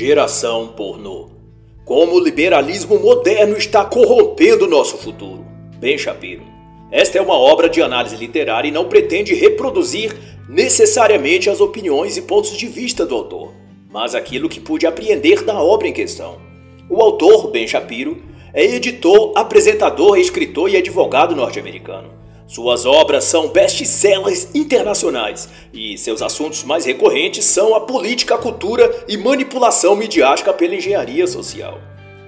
Geração 0.00 0.68
pornô. 0.68 1.28
Como 1.84 2.14
o 2.14 2.24
liberalismo 2.24 2.98
moderno 2.98 3.54
está 3.58 3.84
corrompendo 3.84 4.66
nosso 4.66 4.96
futuro. 4.96 5.44
Ben 5.78 5.98
Shapiro. 5.98 6.42
Esta 6.90 7.18
é 7.18 7.20
uma 7.20 7.34
obra 7.34 7.68
de 7.68 7.82
análise 7.82 8.16
literária 8.16 8.66
e 8.66 8.72
não 8.72 8.88
pretende 8.88 9.34
reproduzir 9.34 10.16
necessariamente 10.48 11.50
as 11.50 11.60
opiniões 11.60 12.16
e 12.16 12.22
pontos 12.22 12.56
de 12.56 12.66
vista 12.66 13.04
do 13.04 13.14
autor, 13.14 13.52
mas 13.90 14.14
aquilo 14.14 14.48
que 14.48 14.58
pude 14.58 14.86
apreender 14.86 15.44
da 15.44 15.62
obra 15.62 15.86
em 15.86 15.92
questão. 15.92 16.38
O 16.88 17.02
autor, 17.02 17.50
Ben 17.50 17.68
Shapiro, 17.68 18.22
é 18.54 18.64
editor, 18.64 19.34
apresentador, 19.36 20.18
escritor 20.18 20.70
e 20.70 20.78
advogado 20.78 21.36
norte-americano. 21.36 22.19
Suas 22.50 22.84
obras 22.84 23.22
são 23.22 23.46
best-sellers 23.46 24.48
internacionais 24.52 25.48
e 25.72 25.96
seus 25.96 26.20
assuntos 26.20 26.64
mais 26.64 26.84
recorrentes 26.84 27.44
são 27.44 27.76
a 27.76 27.80
política, 27.80 28.36
cultura 28.36 29.04
e 29.06 29.16
manipulação 29.16 29.94
midiática 29.94 30.52
pela 30.52 30.74
engenharia 30.74 31.28
social. 31.28 31.78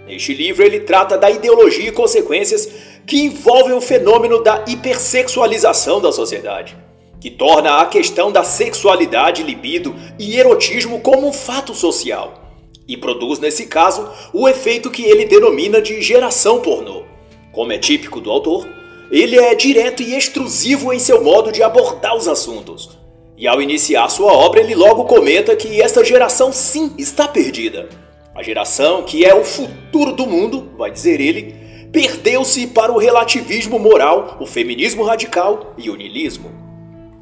Neste 0.07 0.33
livro, 0.33 0.63
ele 0.63 0.79
trata 0.79 1.19
da 1.19 1.29
ideologia 1.29 1.89
e 1.89 1.93
consequências 1.93 2.69
que 3.05 3.21
envolvem 3.21 3.73
o 3.73 3.81
fenômeno 3.81 4.41
da 4.41 4.65
hipersexualização 4.69 6.01
da 6.01 6.13
sociedade, 6.13 6.77
que 7.21 7.29
torna 7.29 7.81
a 7.81 7.87
questão 7.87 8.31
da 8.31 8.45
sexualidade, 8.45 9.43
libido 9.43 9.93
e 10.21 10.39
erotismo 10.39 11.01
como 11.01 11.27
um 11.27 11.33
fato 11.33 11.75
social, 11.75 12.61
e 12.87 12.97
produz, 12.97 13.41
nesse 13.41 13.67
caso, 13.67 14.09
o 14.33 14.49
efeito 14.49 14.89
que 14.89 15.03
ele 15.03 15.25
denomina 15.25 15.83
de 15.83 16.01
geração 16.01 16.61
pornô. 16.61 17.03
Como 17.51 17.73
é 17.73 17.79
típico 17.79 18.21
do 18.21 18.31
autor, 18.31 18.82
ele 19.13 19.39
é 19.39 19.55
direto 19.55 20.03
e 20.03 20.17
extrusivo 20.17 20.91
em 20.91 20.99
seu 20.99 21.23
modo 21.23 21.53
de 21.53 21.63
abordar 21.63 22.17
os 22.17 22.27
assuntos. 22.27 22.99
E 23.37 23.47
ao 23.47 23.61
iniciar 23.61 24.09
sua 24.09 24.33
obra, 24.33 24.61
ele 24.61 24.75
logo 24.75 25.05
comenta 25.05 25.55
que 25.55 25.83
esta 25.83 26.03
geração 26.03 26.51
sim 26.51 26.95
está 26.97 27.29
perdida. 27.29 27.91
A 28.35 28.43
geração 28.43 29.03
que 29.03 29.23
é 29.23 29.35
o 29.35 29.45
futuro 29.45 30.13
do 30.13 30.27
mundo, 30.27 30.71
vai 30.79 30.91
dizer 30.91 31.21
ele, 31.21 31.55
perdeu-se 31.93 32.67
para 32.69 32.91
o 32.91 32.97
relativismo 32.97 33.79
moral, 33.79 34.39
o 34.41 34.47
feminismo 34.47 35.05
radical 35.05 35.75
e 35.77 35.91
o 35.91 35.97
niilismo. 35.97 36.51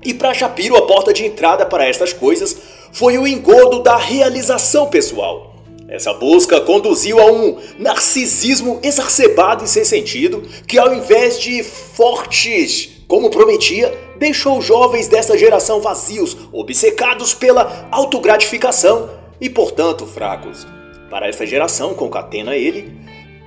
E 0.04 0.14
para 0.14 0.32
Shapiro, 0.32 0.76
a 0.76 0.82
porta 0.82 1.12
de 1.12 1.26
entrada 1.26 1.66
para 1.66 1.88
estas 1.88 2.12
coisas 2.12 2.56
foi 2.92 3.18
o 3.18 3.26
engodo 3.26 3.82
da 3.82 3.96
realização 3.96 4.86
pessoal. 4.86 5.49
Essa 5.90 6.14
busca 6.14 6.60
conduziu 6.60 7.18
a 7.18 7.26
um 7.32 7.56
narcisismo 7.76 8.78
exacerbado 8.80 9.64
e 9.64 9.68
sem 9.68 9.84
sentido, 9.84 10.40
que 10.64 10.78
ao 10.78 10.94
invés 10.94 11.40
de 11.40 11.64
fortes, 11.64 13.02
como 13.08 13.28
prometia, 13.28 13.92
deixou 14.16 14.58
os 14.58 14.64
jovens 14.64 15.08
dessa 15.08 15.36
geração 15.36 15.80
vazios, 15.80 16.36
obcecados 16.52 17.34
pela 17.34 17.88
autogratificação 17.90 19.10
e, 19.40 19.50
portanto, 19.50 20.06
fracos. 20.06 20.64
Para 21.10 21.26
essa 21.26 21.44
geração, 21.44 21.92
concatena 21.92 22.54
ele, 22.54 22.92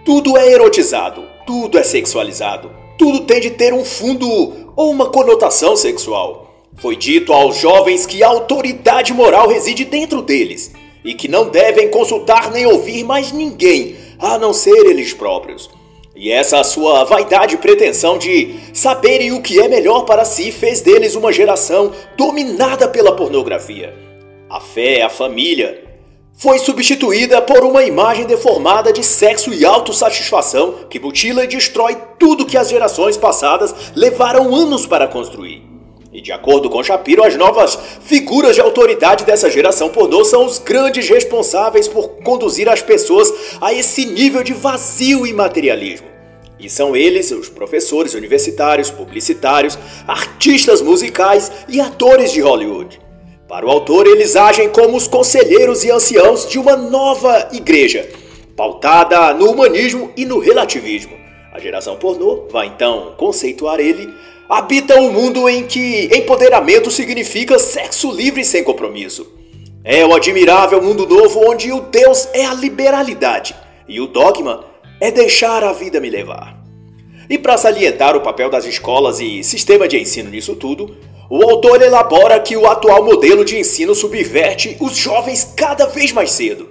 tudo 0.03 0.37
é 0.37 0.51
erotizado, 0.51 1.23
tudo 1.47 1.77
é 1.77 1.83
sexualizado, 1.83 2.69
tudo 2.97 3.21
tem 3.21 3.39
de 3.39 3.51
ter 3.51 3.73
um 3.73 3.85
fundo 3.85 4.73
ou 4.75 4.91
uma 4.91 5.09
conotação 5.09 5.77
sexual. 5.77 6.65
Foi 6.75 6.97
dito 6.97 7.31
aos 7.31 7.57
jovens 7.57 8.05
que 8.05 8.21
a 8.21 8.27
autoridade 8.27 9.13
moral 9.13 9.47
reside 9.47 9.85
dentro 9.85 10.21
deles 10.21 10.73
e 11.03 11.13
que 11.13 11.27
não 11.27 11.49
devem 11.49 11.89
consultar 11.89 12.51
nem 12.51 12.65
ouvir 12.65 13.03
mais 13.03 13.31
ninguém, 13.31 13.95
a 14.19 14.37
não 14.37 14.53
ser 14.53 14.85
eles 14.85 15.13
próprios. 15.13 15.69
E 16.15 16.31
essa 16.31 16.63
sua 16.63 17.03
vaidade 17.03 17.55
e 17.55 17.57
pretensão 17.57 18.17
de 18.17 18.55
saberem 18.71 19.31
o 19.31 19.41
que 19.41 19.59
é 19.59 19.67
melhor 19.67 20.05
para 20.05 20.23
si 20.23 20.51
fez 20.51 20.79
deles 20.81 21.15
uma 21.15 21.33
geração 21.33 21.91
dominada 22.15 22.87
pela 22.87 23.15
pornografia. 23.15 23.93
A 24.47 24.59
fé, 24.59 25.01
a 25.01 25.09
família, 25.09 25.83
foi 26.35 26.59
substituída 26.59 27.41
por 27.41 27.63
uma 27.63 27.83
imagem 27.83 28.25
deformada 28.25 28.93
de 28.93 29.03
sexo 29.03 29.51
e 29.51 29.65
autossatisfação 29.65 30.75
que 30.87 30.99
mutila 30.99 31.43
e 31.43 31.47
destrói 31.47 31.97
tudo 32.19 32.45
que 32.45 32.57
as 32.57 32.69
gerações 32.69 33.17
passadas 33.17 33.73
levaram 33.95 34.53
anos 34.53 34.85
para 34.85 35.07
construir. 35.07 35.62
E 36.13 36.21
de 36.21 36.31
acordo 36.31 36.69
com 36.69 36.83
Shapiro, 36.83 37.23
as 37.23 37.35
novas 37.35 37.77
figuras 38.01 38.53
de 38.53 38.61
autoridade 38.61 39.25
dessa 39.25 39.49
geração 39.49 39.89
pornô 39.89 40.23
são 40.23 40.45
os 40.45 40.59
grandes 40.59 41.09
responsáveis 41.09 41.87
por 41.87 42.09
conduzir 42.23 42.69
as 42.69 42.83
pessoas 42.83 43.33
a 43.59 43.73
esse 43.73 44.05
nível 44.05 44.43
de 44.43 44.53
vazio 44.53 45.25
e 45.25 45.33
materialismo. 45.33 46.07
E 46.59 46.69
são 46.69 46.95
eles 46.95 47.31
os 47.31 47.49
professores 47.49 48.13
universitários, 48.13 48.91
publicitários, 48.91 49.77
artistas 50.07 50.81
musicais 50.81 51.51
e 51.67 51.81
atores 51.81 52.31
de 52.31 52.41
Hollywood. 52.41 53.01
Para 53.47 53.65
o 53.65 53.71
autor, 53.71 54.05
eles 54.05 54.35
agem 54.35 54.69
como 54.69 54.95
os 54.95 55.07
conselheiros 55.07 55.83
e 55.83 55.89
anciãos 55.89 56.47
de 56.47 56.59
uma 56.59 56.77
nova 56.77 57.49
igreja, 57.51 58.07
pautada 58.55 59.33
no 59.33 59.49
humanismo 59.49 60.11
e 60.15 60.25
no 60.25 60.37
relativismo. 60.37 61.17
A 61.51 61.59
geração 61.59 61.95
pornô 61.95 62.47
vai 62.51 62.67
então 62.67 63.15
conceituar 63.17 63.79
ele 63.79 64.13
habita 64.49 64.99
um 64.99 65.11
mundo 65.11 65.47
em 65.49 65.63
que 65.63 66.09
empoderamento 66.13 66.91
significa 66.91 67.57
sexo 67.57 68.11
livre 68.11 68.43
sem 68.43 68.63
compromisso. 68.63 69.31
É 69.83 70.05
o 70.05 70.13
admirável 70.13 70.81
mundo 70.81 71.07
novo 71.07 71.49
onde 71.49 71.71
o 71.71 71.81
Deus 71.81 72.29
é 72.33 72.45
a 72.45 72.53
liberalidade 72.53 73.55
e 73.87 73.99
o 73.99 74.07
dogma 74.07 74.65
é 74.99 75.11
deixar 75.11 75.63
a 75.63 75.73
vida 75.73 75.99
me 75.99 76.09
levar. 76.09 76.61
E 77.29 77.37
para 77.37 77.57
salientar 77.57 78.15
o 78.15 78.21
papel 78.21 78.49
das 78.49 78.65
escolas 78.65 79.19
e 79.19 79.43
sistema 79.43 79.87
de 79.87 79.99
ensino 79.99 80.29
nisso 80.29 80.55
tudo, 80.55 80.95
o 81.29 81.41
autor 81.41 81.81
elabora 81.81 82.39
que 82.39 82.55
o 82.55 82.67
atual 82.67 83.03
modelo 83.03 83.43
de 83.43 83.57
ensino 83.57 83.95
subverte 83.95 84.77
os 84.79 84.95
jovens 84.95 85.53
cada 85.55 85.87
vez 85.87 86.11
mais 86.11 86.31
cedo. 86.31 86.69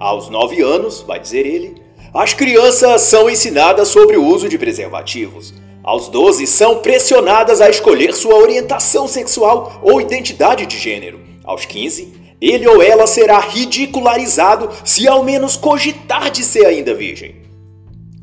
Aos 0.00 0.28
nove 0.30 0.62
anos, 0.62 1.02
vai 1.02 1.20
dizer 1.20 1.46
ele, 1.46 1.74
as 2.14 2.34
crianças 2.34 3.02
são 3.02 3.28
ensinadas 3.28 3.88
sobre 3.88 4.16
o 4.16 4.24
uso 4.24 4.48
de 4.48 4.58
preservativos. 4.58 5.54
Aos 5.84 6.06
12, 6.08 6.46
são 6.46 6.78
pressionadas 6.78 7.60
a 7.60 7.68
escolher 7.68 8.14
sua 8.14 8.36
orientação 8.36 9.08
sexual 9.08 9.80
ou 9.82 10.00
identidade 10.00 10.64
de 10.64 10.78
gênero. 10.78 11.20
Aos 11.42 11.64
15, 11.64 12.14
ele 12.40 12.68
ou 12.68 12.80
ela 12.80 13.04
será 13.04 13.40
ridicularizado 13.40 14.70
se 14.84 15.08
ao 15.08 15.24
menos 15.24 15.56
cogitar 15.56 16.30
de 16.30 16.44
ser 16.44 16.66
ainda 16.66 16.94
virgem. 16.94 17.42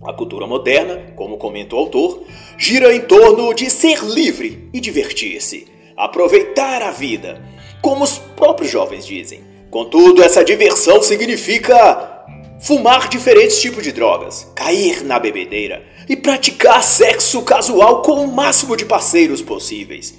A 0.06 0.14
cultura 0.14 0.48
moderna, 0.48 1.12
como 1.18 1.38
comenta 1.38 1.76
o 1.76 1.80
autor, 1.80 2.24
gira 2.58 2.96
em 2.96 3.02
torno 3.02 3.54
de 3.54 3.70
ser 3.70 4.06
livre 4.06 4.70
e 4.74 4.80
divertir-se, 4.80 5.68
aproveitar 5.98 6.82
a 6.82 6.92
vida, 6.92 7.44
como 7.82 8.06
os 8.06 8.18
próprios 8.38 8.72
jovens 8.72 9.06
dizem. 9.06 9.42
Contudo, 9.70 10.24
essa 10.24 10.46
diversão 10.46 11.02
significa 11.02 12.26
fumar 12.62 13.10
diferentes 13.10 13.60
tipos 13.60 13.84
de 13.84 13.92
drogas, 13.92 14.50
cair 14.56 15.04
na 15.04 15.20
bebedeira 15.20 15.84
e 16.10 16.16
praticar 16.16 16.84
sexo 16.84 17.44
casual 17.44 18.02
com 18.02 18.24
o 18.24 18.28
máximo 18.28 18.76
de 18.76 18.84
parceiros 18.84 19.44
possíveis. 19.44 20.16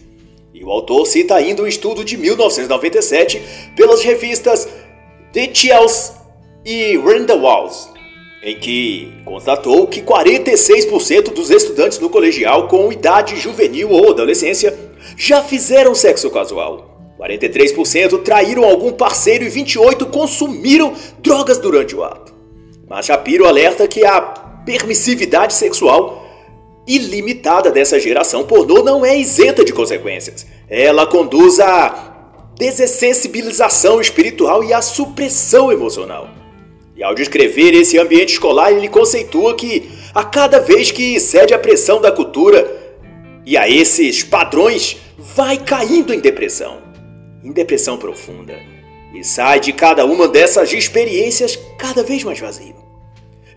E 0.55 0.62
o 0.62 0.71
autor 0.71 1.05
cita 1.05 1.34
ainda 1.34 1.62
um 1.62 1.67
estudo 1.67 2.05
de 2.05 2.17
1997 2.17 3.43
pelas 3.75 4.01
revistas 4.01 4.69
Chels 5.53 6.12
e 6.65 6.97
Randall 6.97 7.41
Walls, 7.41 7.89
em 8.43 8.56
que 8.56 9.12
constatou 9.25 9.87
que 9.89 10.01
46% 10.01 11.33
dos 11.33 11.51
estudantes 11.51 11.99
no 11.99 12.09
colegial 12.09 12.69
com 12.69 12.93
idade 12.93 13.37
juvenil 13.37 13.91
ou 13.91 14.11
adolescência 14.11 14.78
já 15.17 15.43
fizeram 15.43 15.95
sexo 15.95 16.31
casual. 16.31 16.89
43% 17.19 18.22
traíram 18.22 18.65
algum 18.65 18.93
parceiro 18.93 19.45
e 19.45 19.51
28% 19.51 20.11
consumiram 20.11 20.95
drogas 21.19 21.59
durante 21.59 21.97
o 21.97 22.05
ato. 22.05 22.33
Mas 22.89 23.07
Shapiro 23.07 23.47
alerta 23.47 23.87
que 23.87 24.05
a 24.05 24.50
permissividade 24.70 25.54
sexual 25.54 26.25
ilimitada 26.86 27.72
dessa 27.72 27.98
geração 27.98 28.44
pornô 28.44 28.84
não 28.84 29.04
é 29.04 29.19
isenta 29.19 29.64
de 29.64 29.72
consequências. 29.72 30.47
Ela 30.69 31.06
conduz 31.08 31.58
à 31.58 32.45
dessensibilização 32.56 34.00
espiritual 34.00 34.62
e 34.62 34.72
à 34.72 34.80
supressão 34.80 35.72
emocional. 35.72 36.28
E 36.97 37.03
ao 37.03 37.15
descrever 37.15 37.74
esse 37.74 37.98
ambiente 37.98 38.34
escolar, 38.34 38.71
ele 38.71 38.89
conceitua 38.89 39.54
que 39.56 39.91
a 40.15 40.22
cada 40.22 40.60
vez 40.60 40.92
que 40.92 41.18
cede 41.18 41.53
à 41.53 41.59
pressão 41.59 42.00
da 42.00 42.12
cultura 42.12 42.78
e 43.45 43.56
a 43.56 43.68
esses 43.68 44.22
padrões, 44.22 44.98
vai 45.18 45.56
caindo 45.59 46.15
em 46.15 46.21
depressão, 46.21 46.78
em 47.42 47.50
depressão 47.50 47.97
profunda, 47.97 48.54
e 49.15 49.24
sai 49.24 49.59
de 49.59 49.72
cada 49.72 50.04
uma 50.04 50.28
dessas 50.28 50.72
experiências 50.72 51.59
cada 51.77 52.04
vez 52.04 52.22
mais 52.22 52.39
vazio. 52.39 52.90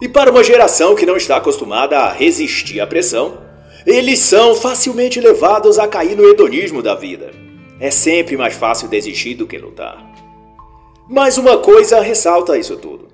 E 0.04 0.10
para 0.10 0.30
uma 0.30 0.44
geração 0.44 0.96
que 0.96 1.06
não 1.06 1.16
está 1.16 1.38
acostumada 1.38 1.98
a 1.98 2.12
resistir 2.12 2.82
à 2.82 2.86
pressão, 2.86 3.38
eles 3.88 4.20
são 4.20 4.54
facilmente 4.54 5.22
levados 5.22 5.80
a 5.80 5.88
cair 5.88 6.14
no 6.18 6.28
hedonismo 6.28 6.82
da 6.82 6.94
vida. 6.94 7.32
É 7.80 7.90
sempre 7.90 8.36
mais 8.36 8.54
fácil 8.54 8.90
desistir 8.90 9.36
do 9.36 9.48
que 9.48 9.58
lutar. 9.58 9.98
Mas 11.10 11.38
uma 11.38 11.58
coisa 11.58 12.02
ressalta 12.02 12.58
isso 12.58 12.76
tudo. 12.76 13.08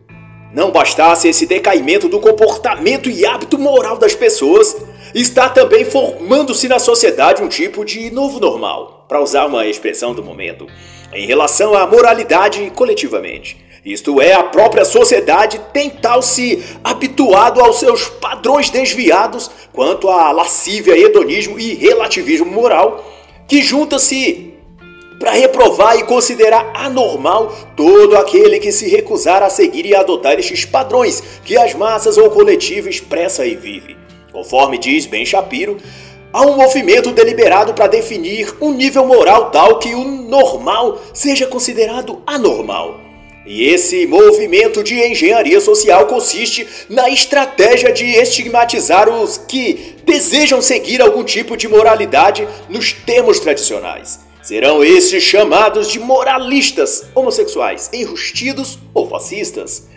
Não 0.52 0.72
bastasse 0.72 1.28
esse 1.28 1.46
decaimento 1.46 2.10
do 2.10 2.20
comportamento 2.20 3.08
e 3.08 3.24
hábito 3.24 3.60
moral 3.60 4.00
das 4.00 4.16
pessoas, 4.16 4.76
está 5.14 5.48
também 5.48 5.86
formando-se 5.86 6.68
na 6.68 6.80
sociedade 6.80 7.44
um 7.44 7.48
tipo 7.48 7.86
de 7.86 8.10
novo 8.10 8.40
normal, 8.40 9.06
para 9.08 9.22
usar 9.22 9.46
uma 9.46 9.68
expressão 9.68 10.16
do 10.16 10.24
momento, 10.24 10.66
em 11.14 11.28
relação 11.28 11.76
à 11.76 11.86
moralidade 11.86 12.72
coletivamente. 12.72 13.69
Isto 13.86 14.22
é, 14.22 14.34
a 14.34 14.44
própria 14.44 14.84
sociedade 14.84 15.60
tem 15.72 15.90
tal 15.90 16.22
se 16.22 16.64
habituado 16.84 17.62
aos 17.62 17.80
seus 17.80 18.08
padrões 18.08 18.70
desviados 18.70 19.50
quanto 19.72 20.10
à 20.10 20.32
lascívia, 20.32 20.98
hedonismo 20.98 21.58
e 21.58 21.76
relativismo 21.76 22.46
moral, 22.46 23.04
que 23.48 23.62
junta-se 23.62 24.54
para 25.18 25.32
reprovar 25.32 25.98
e 25.98 26.04
considerar 26.04 26.72
anormal 26.74 27.54
todo 27.76 28.16
aquele 28.18 28.60
que 28.60 28.72
se 28.72 28.88
recusar 28.88 29.44
a 29.44 29.50
seguir 29.50 29.86
e 29.86 29.96
adotar 29.96 30.40
estes 30.40 30.66
padrões 30.66 31.22
que 31.44 31.58
as 31.58 31.74
massas 31.74 32.18
ou 32.18 32.30
coletivo 32.30 32.88
expressa 32.90 33.46
e 33.46 33.56
vive. 33.56 33.98
Conforme 34.32 34.78
diz 34.78 35.06
Ben 35.06 35.26
Shapiro, 35.26 35.78
há 36.32 36.46
um 36.46 36.56
movimento 36.56 37.12
deliberado 37.12 37.74
para 37.74 37.88
definir 37.88 38.56
um 38.62 38.72
nível 38.72 39.06
moral 39.06 39.52
tal 39.52 39.80
que 39.80 39.94
o 39.94 40.06
normal 40.06 41.00
seja 41.14 41.48
considerado 41.48 42.22
anormal. 42.26 43.09
E 43.50 43.66
esse 43.66 44.06
movimento 44.06 44.84
de 44.84 44.94
engenharia 44.94 45.60
social 45.60 46.06
consiste 46.06 46.68
na 46.88 47.10
estratégia 47.10 47.92
de 47.92 48.06
estigmatizar 48.06 49.10
os 49.10 49.40
que 49.40 49.96
desejam 50.06 50.62
seguir 50.62 51.02
algum 51.02 51.24
tipo 51.24 51.58
de 51.58 51.68
moralidade 51.68 52.48
nos 52.70 52.94
termos 52.94 53.40
tradicionais. 53.40 54.20
Serão 54.44 54.84
estes 54.84 55.24
chamados 55.24 55.88
de 55.88 56.00
moralistas 56.00 57.06
homossexuais, 57.16 57.90
enrustidos 57.92 58.78
ou 58.94 59.10
fascistas. 59.10 59.88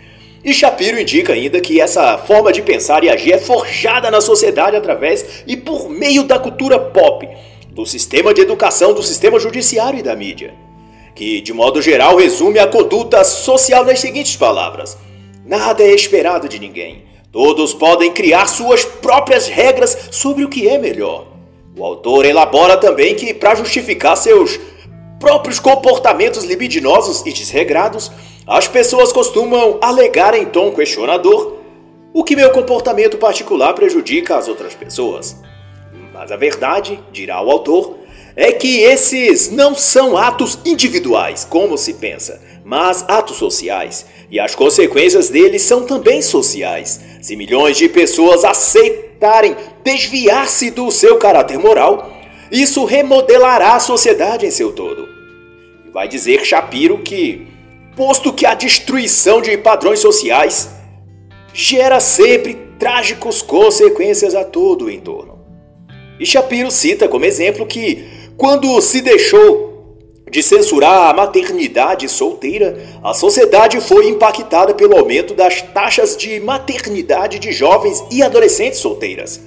E 0.43 0.51
Shapiro 0.51 0.99
indica 0.99 1.33
ainda 1.33 1.61
que 1.61 1.79
essa 1.79 2.17
forma 2.17 2.51
de 2.51 2.63
pensar 2.63 3.03
e 3.03 3.09
agir 3.09 3.33
é 3.33 3.37
forjada 3.37 4.09
na 4.09 4.19
sociedade 4.19 4.75
através 4.75 5.43
e 5.45 5.55
por 5.55 5.91
meio 5.91 6.23
da 6.23 6.39
cultura 6.39 6.79
pop, 6.79 7.29
do 7.69 7.85
sistema 7.85 8.33
de 8.33 8.41
educação, 8.41 8.95
do 8.95 9.03
sistema 9.03 9.39
judiciário 9.39 9.99
e 9.99 10.03
da 10.03 10.15
mídia 10.15 10.55
que, 11.15 11.41
de 11.41 11.53
modo 11.53 11.81
geral, 11.81 12.15
resume 12.17 12.59
a 12.59 12.67
conduta 12.67 13.23
social 13.23 13.85
nas 13.85 13.99
seguintes 13.99 14.35
palavras: 14.35 14.97
Nada 15.45 15.83
é 15.83 15.93
esperado 15.93 16.47
de 16.47 16.59
ninguém. 16.59 17.05
Todos 17.31 17.73
podem 17.73 18.11
criar 18.11 18.45
suas 18.45 18.85
próprias 18.85 19.47
regras 19.47 20.09
sobre 20.11 20.43
o 20.43 20.49
que 20.49 20.67
é 20.67 20.77
melhor. 20.77 21.27
O 21.75 21.83
autor 21.83 22.25
elabora 22.25 22.77
também 22.77 23.15
que, 23.15 23.33
para 23.33 23.55
justificar 23.55 24.15
seus 24.15 24.59
próprios 25.19 25.59
comportamentos 25.59 26.43
libidinosos 26.43 27.25
e 27.25 27.33
desregrados, 27.33 28.11
as 28.45 28.67
pessoas 28.67 29.11
costumam 29.11 29.79
alegar 29.81 30.35
em 30.35 30.45
tom 30.45 30.71
questionador 30.71 31.57
o 32.13 32.23
que 32.23 32.35
meu 32.35 32.51
comportamento 32.51 33.17
particular 33.17 33.73
prejudica 33.73 34.37
as 34.37 34.47
outras 34.47 34.75
pessoas. 34.75 35.41
Mas 36.13 36.31
a 36.31 36.37
verdade, 36.37 36.99
dirá 37.11 37.41
o 37.41 37.49
autor, 37.49 37.95
é 38.35 38.51
que 38.51 38.79
esses 38.79 39.49
não 39.49 39.75
são 39.75 40.17
atos 40.17 40.59
individuais, 40.65 41.45
como 41.47 41.77
se 41.77 41.93
pensa, 41.93 42.41
mas 42.63 43.05
atos 43.07 43.37
sociais. 43.37 44.05
E 44.31 44.39
as 44.39 44.55
consequências 44.55 45.29
deles 45.29 45.61
são 45.61 45.85
também 45.85 46.21
sociais. 46.21 46.99
Se 47.21 47.35
milhões 47.35 47.77
de 47.77 47.87
pessoas 47.87 48.43
aceitarem 48.43 49.55
desviar-se 49.83 50.71
do 50.71 50.89
seu 50.89 51.17
caráter 51.17 51.59
moral, 51.59 52.11
isso 52.51 52.85
remodelará 52.85 53.75
a 53.75 53.79
sociedade 53.79 54.45
em 54.45 54.51
seu 54.51 54.71
todo. 54.71 55.07
Vai 55.93 56.07
dizer 56.07 56.43
Shapiro 56.43 56.99
que, 56.99 57.47
posto 57.95 58.33
que 58.33 58.45
a 58.45 58.55
destruição 58.55 59.41
de 59.41 59.55
padrões 59.57 59.99
sociais 59.99 60.69
gera 61.53 61.99
sempre 61.99 62.57
trágicos 62.79 63.43
consequências 63.43 64.33
a 64.33 64.43
todo 64.43 64.85
o 64.85 64.91
entorno. 64.91 65.39
E 66.19 66.25
Shapiro 66.25 66.71
cita 66.71 67.07
como 67.07 67.25
exemplo 67.25 67.65
que 67.65 68.12
quando 68.37 68.79
se 68.81 69.01
deixou 69.01 69.73
de 70.29 70.41
censurar 70.41 71.11
a 71.11 71.13
maternidade 71.13 72.09
solteira, 72.09 72.77
a 73.03 73.13
sociedade 73.13 73.79
foi 73.79 74.07
impactada 74.07 74.73
pelo 74.73 74.97
aumento 74.97 75.33
das 75.33 75.61
taxas 75.61 76.17
de 76.17 76.39
maternidade 76.39 77.37
de 77.37 77.51
jovens 77.51 78.03
e 78.09 78.23
adolescentes 78.23 78.79
solteiras. 78.79 79.39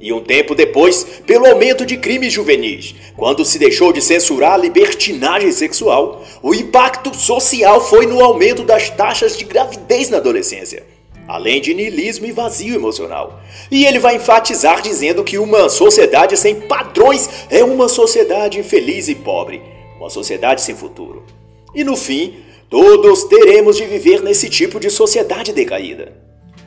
E 0.00 0.14
um 0.14 0.20
tempo 0.20 0.54
depois, 0.54 1.04
pelo 1.26 1.44
aumento 1.44 1.84
de 1.84 1.98
crimes 1.98 2.32
juvenis. 2.32 2.94
Quando 3.14 3.44
se 3.44 3.58
deixou 3.58 3.92
de 3.92 4.00
censurar 4.00 4.54
a 4.54 4.56
libertinagem 4.56 5.52
sexual, 5.52 6.24
o 6.42 6.54
impacto 6.54 7.14
social 7.14 7.82
foi 7.82 8.06
no 8.06 8.24
aumento 8.24 8.62
das 8.62 8.88
taxas 8.88 9.36
de 9.36 9.44
gravidez 9.44 10.08
na 10.08 10.16
adolescência 10.16 10.84
além 11.30 11.60
de 11.60 11.72
niilismo 11.72 12.26
e 12.26 12.32
vazio 12.32 12.74
emocional. 12.74 13.40
E 13.70 13.86
ele 13.86 14.00
vai 14.00 14.16
enfatizar 14.16 14.82
dizendo 14.82 15.22
que 15.22 15.38
uma 15.38 15.68
sociedade 15.68 16.36
sem 16.36 16.56
padrões 16.56 17.28
é 17.48 17.62
uma 17.62 17.88
sociedade 17.88 18.58
infeliz 18.58 19.06
e 19.06 19.14
pobre, 19.14 19.62
uma 19.96 20.10
sociedade 20.10 20.60
sem 20.60 20.74
futuro. 20.74 21.22
E 21.72 21.84
no 21.84 21.96
fim, 21.96 22.40
todos 22.68 23.24
teremos 23.24 23.76
de 23.76 23.86
viver 23.86 24.22
nesse 24.22 24.50
tipo 24.50 24.80
de 24.80 24.90
sociedade 24.90 25.52
decaída. 25.52 26.12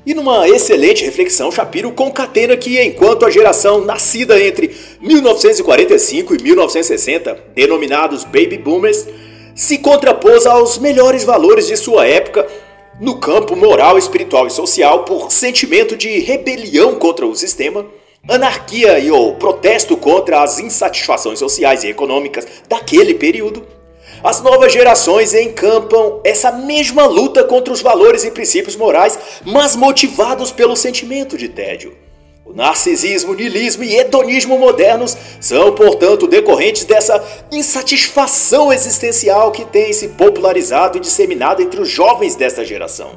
E 0.05 0.13
numa 0.13 0.47
excelente 0.47 1.03
reflexão, 1.03 1.51
Shapiro 1.51 1.91
concatena 1.91 2.55
que 2.55 2.81
enquanto 2.81 3.25
a 3.25 3.29
geração 3.29 3.83
nascida 3.83 4.41
entre 4.41 4.73
1945 5.01 6.35
e 6.35 6.41
1960, 6.41 7.37
denominados 7.53 8.23
Baby 8.23 8.57
Boomers, 8.57 9.07
se 9.53 9.77
contrapôs 9.77 10.45
aos 10.45 10.77
melhores 10.77 11.23
valores 11.23 11.67
de 11.67 11.77
sua 11.77 12.07
época 12.07 12.47
no 13.03 13.17
campo 13.17 13.53
moral, 13.53 13.97
espiritual 13.97 14.47
e 14.47 14.49
social 14.49 15.03
por 15.03 15.29
sentimento 15.29 15.97
de 15.97 16.19
rebelião 16.19 16.95
contra 16.95 17.27
o 17.27 17.35
sistema, 17.35 17.85
anarquia 18.29 18.97
e 18.97 19.11
ou 19.11 19.35
protesto 19.35 19.97
contra 19.97 20.41
as 20.41 20.57
insatisfações 20.57 21.37
sociais 21.37 21.83
e 21.83 21.89
econômicas 21.89 22.47
daquele 22.69 23.13
período, 23.13 23.67
as 24.23 24.41
novas 24.41 24.71
gerações 24.71 25.33
encampam 25.33 26.21
essa 26.23 26.49
mesma 26.49 27.05
luta 27.05 27.43
contra 27.43 27.73
os 27.73 27.81
valores 27.81 28.23
e 28.23 28.31
princípios 28.31 28.77
morais, 28.77 29.19
mas 29.43 29.75
motivados 29.75 30.49
pelo 30.49 30.77
sentimento 30.77 31.37
de 31.37 31.49
tédio. 31.49 32.02
O 32.45 32.51
narcisismo, 32.51 33.33
niilismo 33.33 33.85
e 33.85 33.95
hedonismo 33.95 34.59
modernos 34.59 35.15
são, 35.39 35.73
portanto, 35.73 36.27
decorrentes 36.27 36.83
dessa 36.83 37.23
insatisfação 37.51 38.71
existencial 38.71 39.51
que 39.51 39.63
tem 39.63 39.93
se 39.93 40.09
popularizado 40.09 40.97
e 40.97 41.01
disseminado 41.01 41.61
entre 41.61 41.79
os 41.79 41.87
jovens 41.87 42.35
desta 42.35 42.65
geração. 42.65 43.11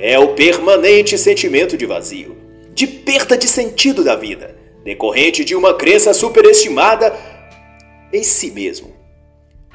É 0.00 0.18
o 0.18 0.34
permanente 0.34 1.16
sentimento 1.16 1.76
de 1.76 1.86
vazio, 1.86 2.36
de 2.74 2.88
perda 2.88 3.36
de 3.36 3.46
sentido 3.46 4.02
da 4.02 4.16
vida, 4.16 4.56
decorrente 4.84 5.44
de 5.44 5.54
uma 5.54 5.72
crença 5.72 6.12
superestimada 6.12 7.16
em 8.12 8.24
si 8.24 8.50
mesmo. 8.50 8.92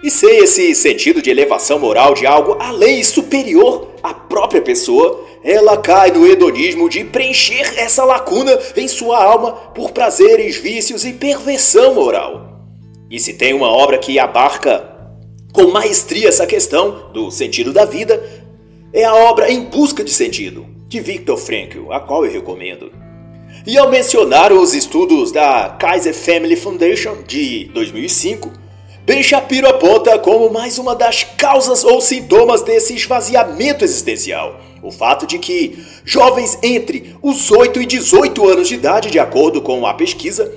E 0.04 0.12
sem 0.12 0.40
esse 0.40 0.76
sentido 0.76 1.22
de 1.22 1.30
elevação 1.30 1.80
moral 1.80 2.14
de 2.14 2.28
algo 2.28 2.58
além 2.60 3.00
e 3.00 3.06
superior 3.06 3.94
à 4.04 4.14
própria 4.14 4.62
pessoa, 4.62 5.27
ela 5.44 5.78
cai 5.78 6.12
no 6.12 6.26
hedonismo 6.26 6.90
de 6.90 7.04
preencher 7.04 7.74
essa 7.78 8.04
lacuna 8.04 8.58
em 8.76 8.88
sua 8.88 9.24
alma 9.24 9.52
por 9.52 9.92
prazeres, 9.92 10.58
vícios 10.58 11.06
e 11.06 11.14
perversão 11.14 11.94
moral. 11.94 12.66
E 13.10 13.20
se 13.20 13.34
tem 13.34 13.54
uma 13.54 13.70
obra 13.70 13.98
que 13.98 14.20
abarca 14.20 14.96
com 15.54 15.68
maestria 15.68 16.28
essa 16.28 16.46
questão 16.46 17.12
do 17.14 17.32
sentido 17.32 17.72
da 17.72 17.86
vida, 17.86 18.22
é 18.94 19.04
a 19.04 19.16
obra 19.16 19.52
Em 19.52 19.64
Busca 19.64 20.04
de 20.04 20.12
Sentido, 20.12 20.66
de 20.88 21.00
Viktor 21.00 21.38
Frankl, 21.38 21.92
a 21.92 22.00
qual 22.00 22.26
eu 22.26 22.32
recomendo. 22.32 22.92
E 23.66 23.78
ao 23.78 23.90
mencionar 23.90 24.52
os 24.52 24.74
estudos 24.74 25.32
da 25.32 25.76
Kaiser 25.80 26.14
Family 26.14 26.56
Foundation 26.56 27.24
de 27.26 27.66
2005, 27.74 28.52
Ben 29.06 29.24
Shapiro 29.24 29.68
aponta 29.70 30.20
como 30.20 30.52
mais 30.52 30.78
uma 30.78 30.94
das 30.94 31.24
causas 31.24 31.84
ou 31.84 32.02
sintomas 32.02 32.62
desse 32.62 32.94
esvaziamento 32.94 33.84
existencial 33.86 34.60
o 34.88 34.92
fato 34.92 35.28
de 35.28 35.38
que 35.38 35.84
jovens 36.06 36.58
entre 36.64 37.16
os 37.22 37.52
8 37.52 37.82
e 37.82 37.86
18 37.86 38.48
anos 38.48 38.68
de 38.68 38.76
idade, 38.76 39.12
de 39.12 39.20
acordo 39.20 39.62
com 39.62 39.86
a 39.86 39.94
pesquisa, 39.94 40.52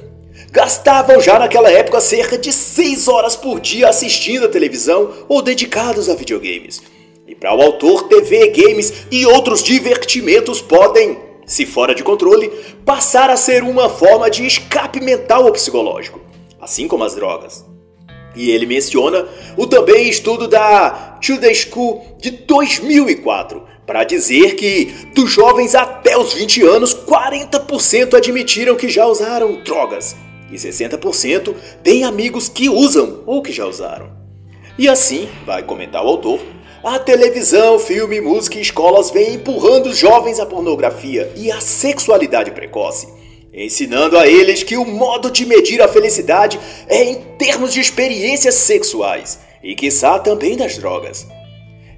gastavam 0.52 1.20
já 1.20 1.38
naquela 1.38 1.70
época 1.70 2.00
cerca 2.00 2.38
de 2.38 2.52
6 2.52 3.08
horas 3.08 3.36
por 3.36 3.60
dia 3.60 3.88
assistindo 3.88 4.46
a 4.46 4.48
televisão 4.48 5.10
ou 5.28 5.42
dedicados 5.42 6.08
a 6.08 6.14
videogames. 6.14 6.82
E 7.26 7.34
para 7.34 7.54
o 7.54 7.62
autor, 7.62 8.08
TV, 8.08 8.48
games 8.48 9.06
e 9.10 9.26
outros 9.26 9.62
divertimentos 9.62 10.60
podem, 10.60 11.18
se 11.46 11.66
fora 11.66 11.94
de 11.94 12.02
controle, 12.02 12.48
passar 12.84 13.30
a 13.30 13.36
ser 13.36 13.62
uma 13.62 13.88
forma 13.88 14.30
de 14.30 14.46
escape 14.46 15.00
mental 15.00 15.44
ou 15.44 15.52
psicológico, 15.52 16.20
assim 16.60 16.88
como 16.88 17.04
as 17.04 17.14
drogas. 17.14 17.64
E 18.34 18.50
ele 18.50 18.66
menciona 18.66 19.26
o 19.56 19.66
também 19.66 20.08
estudo 20.08 20.46
da 20.46 21.18
Today 21.24 21.54
School 21.54 22.16
de 22.20 22.30
2004, 22.30 23.62
para 23.90 24.04
dizer 24.04 24.54
que 24.54 24.84
dos 25.16 25.32
jovens 25.32 25.74
até 25.74 26.16
os 26.16 26.32
20 26.32 26.62
anos, 26.62 26.94
40% 26.94 28.14
admitiram 28.14 28.76
que 28.76 28.88
já 28.88 29.04
usaram 29.04 29.64
drogas 29.64 30.14
e 30.48 30.54
60% 30.54 31.52
têm 31.82 32.04
amigos 32.04 32.48
que 32.48 32.68
usam 32.68 33.24
ou 33.26 33.42
que 33.42 33.50
já 33.50 33.66
usaram. 33.66 34.12
E 34.78 34.88
assim, 34.88 35.28
vai 35.44 35.64
comentar 35.64 36.04
o 36.04 36.08
autor, 36.08 36.38
a 36.84 37.00
televisão, 37.00 37.80
filme, 37.80 38.20
música 38.20 38.58
e 38.58 38.62
escolas 38.62 39.10
vêm 39.10 39.34
empurrando 39.34 39.86
os 39.86 39.98
jovens 39.98 40.38
à 40.38 40.46
pornografia 40.46 41.28
e 41.34 41.50
à 41.50 41.60
sexualidade 41.60 42.52
precoce, 42.52 43.08
ensinando 43.52 44.16
a 44.16 44.24
eles 44.24 44.62
que 44.62 44.76
o 44.76 44.84
modo 44.84 45.32
de 45.32 45.44
medir 45.44 45.82
a 45.82 45.88
felicidade 45.88 46.60
é 46.86 47.02
em 47.02 47.16
termos 47.36 47.72
de 47.72 47.80
experiências 47.80 48.54
sexuais 48.54 49.40
e, 49.64 49.74
quiçá, 49.74 50.16
também 50.20 50.56
das 50.56 50.78
drogas. 50.78 51.26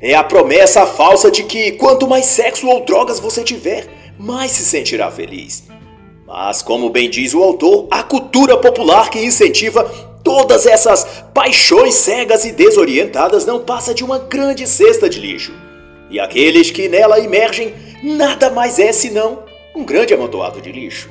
É 0.02 0.16
a 0.16 0.24
promessa 0.24 0.84
falsa 0.84 1.30
de 1.30 1.44
que 1.44 1.72
quanto 1.72 2.08
mais 2.08 2.26
sexo 2.26 2.66
ou 2.66 2.84
drogas 2.84 3.20
você 3.20 3.44
tiver, 3.44 3.86
mais 4.18 4.50
se 4.50 4.64
sentirá 4.64 5.08
feliz. 5.12 5.62
Mas, 6.26 6.60
como 6.60 6.90
bem 6.90 7.08
diz 7.08 7.32
o 7.32 7.42
autor, 7.42 7.86
a 7.88 8.02
cultura 8.02 8.56
popular 8.56 9.10
que 9.10 9.24
incentiva 9.24 9.84
todas 10.24 10.66
essas 10.66 11.06
paixões 11.32 11.94
cegas 11.94 12.44
e 12.44 12.50
desorientadas 12.50 13.46
não 13.46 13.60
passa 13.60 13.94
de 13.94 14.02
uma 14.02 14.18
grande 14.18 14.66
cesta 14.66 15.08
de 15.08 15.20
lixo. 15.20 15.52
E 16.10 16.18
aqueles 16.18 16.70
que 16.72 16.88
nela 16.88 17.20
emergem 17.20 17.72
nada 18.02 18.50
mais 18.50 18.80
é 18.80 18.92
senão 18.92 19.44
um 19.74 19.84
grande 19.84 20.12
amontoado 20.12 20.60
de 20.60 20.72
lixo. 20.72 21.08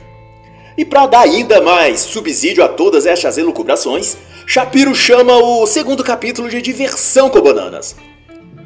E 0.77 0.83
para 0.83 1.05
dar 1.05 1.21
ainda 1.21 1.62
mais 1.62 2.01
subsídio 2.01 2.63
a 2.63 2.67
todas 2.67 3.05
estas 3.05 3.38
elucubrações, 3.38 4.17
Shapiro 4.45 4.93
chama 4.93 5.38
o 5.38 5.65
segundo 5.65 6.03
capítulo 6.03 6.50
de 6.50 6.62
Diversão 6.62 7.29
com 7.29 7.39
Bananas. 7.39 7.95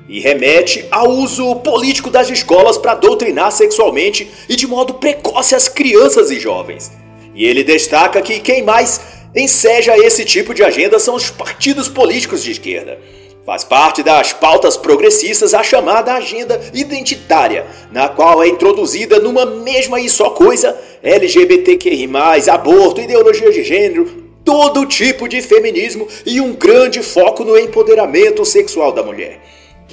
E 0.08 0.20
remete 0.20 0.86
ao 0.92 1.10
uso 1.10 1.56
político 1.58 2.12
das 2.12 2.30
escolas 2.30 2.78
para 2.78 2.94
doutrinar 2.94 3.52
sexualmente 3.52 4.30
e 4.48 4.56
de 4.56 4.68
modo 4.68 4.96
precoce 4.96 5.56
as 5.56 5.68
crianças 5.68 6.30
e 6.30 6.40
jovens. 6.40 6.92
E 7.34 7.46
ele 7.46 7.64
destaca 7.64 8.22
que 8.22 8.40
quem 8.40 8.62
mais 8.64 9.02
enseja 9.36 9.98
esse 9.98 10.24
tipo 10.24 10.54
de 10.54 10.64
agenda 10.64 11.00
são 11.00 11.16
os 11.16 11.30
partidos 11.30 11.90
políticos 11.90 12.44
de 12.44 12.52
esquerda. 12.52 13.00
Faz 13.46 13.64
parte 13.64 14.02
das 14.02 14.34
pautas 14.34 14.76
progressistas 14.76 15.54
a 15.54 15.62
chamada 15.62 16.14
agenda 16.14 16.60
identitária, 16.74 17.68
na 17.92 18.10
qual 18.10 18.42
é 18.42 18.48
introduzida 18.48 19.20
numa 19.20 19.46
mesma 19.46 20.00
e 20.00 20.10
só 20.10 20.32
coisa 20.32 20.76
LGBTQI, 21.04 22.10
aborto, 22.50 23.02
ideologia 23.02 23.52
de 23.52 23.64
gênero, 23.64 24.26
todo 24.44 24.86
tipo 24.86 25.28
de 25.28 25.42
feminismo 25.42 26.08
e 26.26 26.42
um 26.42 26.54
grande 26.54 27.04
foco 27.04 27.44
no 27.44 27.58
empoderamento 27.58 28.44
sexual 28.46 28.92
da 28.92 29.04
mulher. 29.04 29.40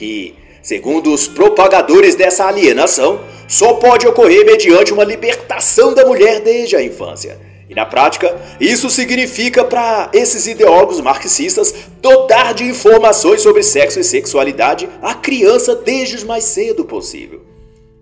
Que, 0.02 0.34
segundo 0.60 1.14
os 1.14 1.28
propagadores 1.28 2.16
dessa 2.16 2.44
alienação, 2.44 3.20
só 3.46 3.74
pode 3.74 4.04
ocorrer 4.04 4.44
mediante 4.44 4.92
uma 4.92 5.04
libertação 5.04 5.94
da 5.94 6.04
mulher 6.04 6.40
desde 6.40 6.74
a 6.74 6.82
infância. 6.82 7.38
E 7.70 7.74
na 7.76 7.86
prática, 7.86 8.36
isso 8.58 8.90
significa 8.90 9.64
para 9.64 10.10
esses 10.12 10.48
ideólogos 10.48 11.00
marxistas 11.00 11.72
dotar 12.00 12.52
de 12.52 12.64
informações 12.64 13.42
sobre 13.42 13.62
sexo 13.62 14.00
e 14.00 14.02
sexualidade 14.02 14.88
a 15.00 15.14
criança 15.14 15.76
desde 15.76 16.24
o 16.24 16.26
mais 16.26 16.42
cedo 16.42 16.84
possível. 16.84 17.42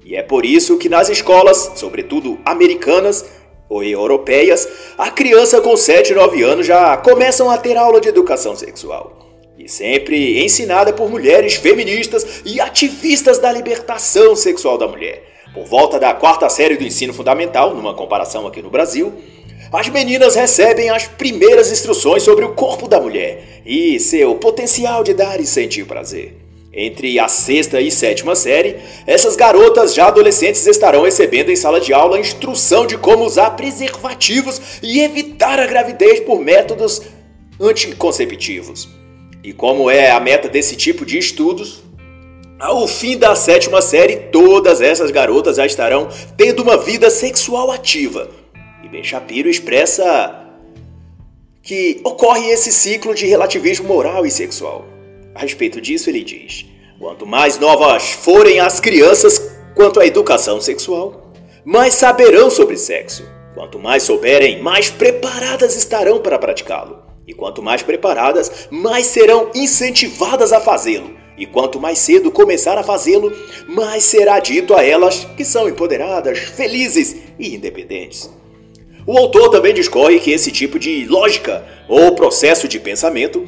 E 0.03 0.17
é 0.17 0.23
por 0.23 0.47
isso 0.47 0.79
que 0.79 0.89
nas 0.89 1.11
escolas, 1.11 1.73
sobretudo 1.75 2.39
americanas 2.47 3.27
ou 3.69 3.85
europeias, 3.85 4.67
a 4.97 5.11
criança 5.11 5.61
com 5.61 5.77
7 5.77 6.13
e 6.13 6.15
9 6.15 6.43
anos 6.45 6.67
já 6.67 6.97
começam 6.97 7.51
a 7.51 7.59
ter 7.59 7.77
aula 7.77 8.01
de 8.01 8.09
educação 8.09 8.57
sexual. 8.57 9.20
E 9.63 9.69
sempre 9.69 10.43
ensinada 10.43 10.91
por 10.91 11.11
mulheres 11.11 11.57
feministas 11.57 12.41
e 12.47 12.59
ativistas 12.59 13.39
da 13.39 13.53
libertação 13.53 14.35
sexual 14.35 14.79
da 14.79 14.89
mulher. 14.89 15.23
Por 15.53 15.67
volta 15.67 15.99
da 15.99 16.15
quarta 16.15 16.49
série 16.49 16.79
do 16.79 16.85
ensino 16.85 17.13
fundamental, 17.13 17.75
numa 17.75 17.93
comparação 17.93 18.47
aqui 18.47 18.63
no 18.63 18.71
Brasil, 18.71 19.13
as 19.71 19.87
meninas 19.91 20.35
recebem 20.35 20.89
as 20.89 21.07
primeiras 21.07 21.71
instruções 21.71 22.23
sobre 22.23 22.43
o 22.43 22.55
corpo 22.55 22.89
da 22.89 22.99
mulher 22.99 23.61
e 23.67 24.01
seu 24.01 24.35
potencial 24.37 25.05
de 25.05 25.13
dar 25.13 25.39
e 25.39 25.45
sentir 25.45 25.85
prazer. 25.85 26.37
Entre 26.73 27.19
a 27.19 27.29
sexta 27.29 27.83
e 27.83 27.91
sétima 27.91 28.35
série, 28.35 28.77
essas 29.07 29.37
garotas 29.37 29.95
já 29.95 30.07
adolescentes 30.07 30.67
estarão 30.67 31.03
recebendo 31.03 31.51
em 31.51 31.57
sala 31.57 31.83
de 31.83 31.93
aula 31.93 32.19
instrução 32.19 32.87
de 32.87 32.97
como 32.97 33.25
usar 33.25 33.51
preservativos 33.51 34.81
e 34.83 35.01
evitar 35.01 35.61
a 35.61 35.67
gravidez 35.67 36.21
por 36.21 36.41
métodos 36.41 37.03
anticonceptivos. 37.61 39.00
E 39.43 39.53
como 39.53 39.91
é 39.91 40.11
a 40.11 40.21
meta 40.21 40.49
desse 40.49 40.77
tipo 40.77 41.05
de 41.05 41.19
estudos, 41.19 41.83
ao 42.59 42.87
fim 42.87 43.17
da 43.17 43.35
sétima 43.35 43.81
série, 43.81 44.17
todas 44.31 44.81
essas 44.81 45.11
garotas 45.11 45.57
já 45.57 45.65
estarão 45.65 46.09
tendo 46.37 46.63
uma 46.63 46.77
vida 46.77 47.09
sexual 47.11 47.71
ativa 47.71 48.41
Ben 48.91 49.05
Shapiro 49.05 49.49
expressa 49.49 50.49
que 51.63 52.01
ocorre 52.03 52.51
esse 52.51 52.73
ciclo 52.73 53.15
de 53.15 53.25
relativismo 53.27 53.87
moral 53.87 54.27
e 54.27 54.31
sexual. 54.31 54.85
A 55.33 55.41
respeito 55.41 55.81
disso, 55.81 56.11
ele 56.11 56.25
diz: 56.25 56.67
quanto 56.99 57.25
mais 57.25 57.57
novas 57.57 58.11
forem 58.11 58.59
as 58.59 58.81
crianças 58.81 59.57
quanto 59.77 60.01
à 60.01 60.07
educação 60.07 60.61
sexual, 60.61 61.33
mais 61.65 61.95
saberão 61.95 62.51
sobre 62.51 62.77
sexo. 62.77 63.23
Quanto 63.55 63.79
mais 63.79 64.03
souberem, 64.03 64.61
mais 64.61 64.91
preparadas 64.91 65.77
estarão 65.77 66.19
para 66.19 66.39
praticá-lo. 66.39 67.10
E 67.27 67.35
quanto 67.35 67.63
mais 67.63 67.83
preparadas, 67.83 68.69
mais 68.71 69.07
serão 69.07 69.51
incentivadas 69.55 70.53
a 70.53 70.61
fazê-lo. 70.61 71.17
E 71.37 71.47
quanto 71.47 71.81
mais 71.81 71.99
cedo 71.99 72.31
começar 72.31 72.77
a 72.77 72.83
fazê-lo, 72.83 73.33
mais 73.67 74.05
será 74.05 74.39
dito 74.41 74.75
a 74.75 74.85
elas 74.85 75.27
que 75.37 75.45
são 75.45 75.69
empoderadas, 75.69 76.39
felizes 76.39 77.17
e 77.39 77.55
independentes. 77.55 78.31
O 79.07 79.17
autor 79.17 79.49
também 79.49 79.73
discorre 79.73 80.21
que 80.21 80.31
esse 80.31 80.53
tipo 80.53 80.79
de 80.79 81.07
lógica 81.07 81.65
ou 81.89 82.15
processo 82.15 82.69
de 82.69 82.79
pensamento 82.79 83.47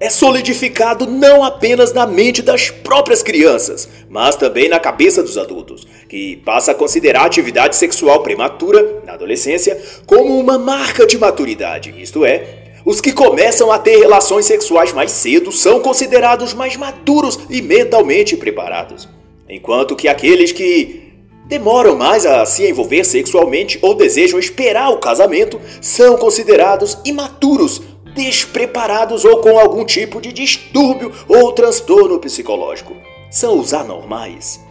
é 0.00 0.10
solidificado 0.10 1.06
não 1.06 1.42
apenas 1.42 1.92
na 1.92 2.06
mente 2.06 2.40
das 2.40 2.70
próprias 2.70 3.22
crianças, 3.22 3.88
mas 4.08 4.36
também 4.36 4.68
na 4.68 4.78
cabeça 4.78 5.22
dos 5.22 5.36
adultos, 5.36 5.86
que 6.08 6.36
passa 6.36 6.72
a 6.72 6.74
considerar 6.74 7.22
a 7.22 7.26
atividade 7.26 7.74
sexual 7.74 8.22
prematura, 8.22 9.02
na 9.04 9.14
adolescência, 9.14 9.80
como 10.06 10.38
uma 10.38 10.58
marca 10.58 11.06
de 11.06 11.18
maturidade, 11.18 11.94
isto 12.00 12.24
é, 12.24 12.67
os 12.84 13.00
que 13.00 13.12
começam 13.12 13.70
a 13.70 13.78
ter 13.78 13.98
relações 13.98 14.46
sexuais 14.46 14.92
mais 14.92 15.10
cedo 15.10 15.52
são 15.52 15.80
considerados 15.80 16.54
mais 16.54 16.76
maduros 16.76 17.38
e 17.50 17.60
mentalmente 17.60 18.36
preparados, 18.36 19.08
enquanto 19.48 19.96
que 19.96 20.08
aqueles 20.08 20.52
que 20.52 21.12
demoram 21.46 21.96
mais 21.96 22.26
a 22.26 22.44
se 22.44 22.68
envolver 22.68 23.04
sexualmente 23.04 23.78
ou 23.80 23.94
desejam 23.94 24.38
esperar 24.38 24.90
o 24.90 24.98
casamento 24.98 25.60
são 25.80 26.16
considerados 26.16 26.98
imaturos, 27.04 27.80
despreparados 28.14 29.24
ou 29.24 29.38
com 29.38 29.58
algum 29.58 29.84
tipo 29.84 30.20
de 30.20 30.32
distúrbio 30.32 31.12
ou 31.26 31.52
transtorno 31.52 32.18
psicológico. 32.18 32.94
São 33.30 33.58
os 33.58 33.72
anormais. 33.72 34.67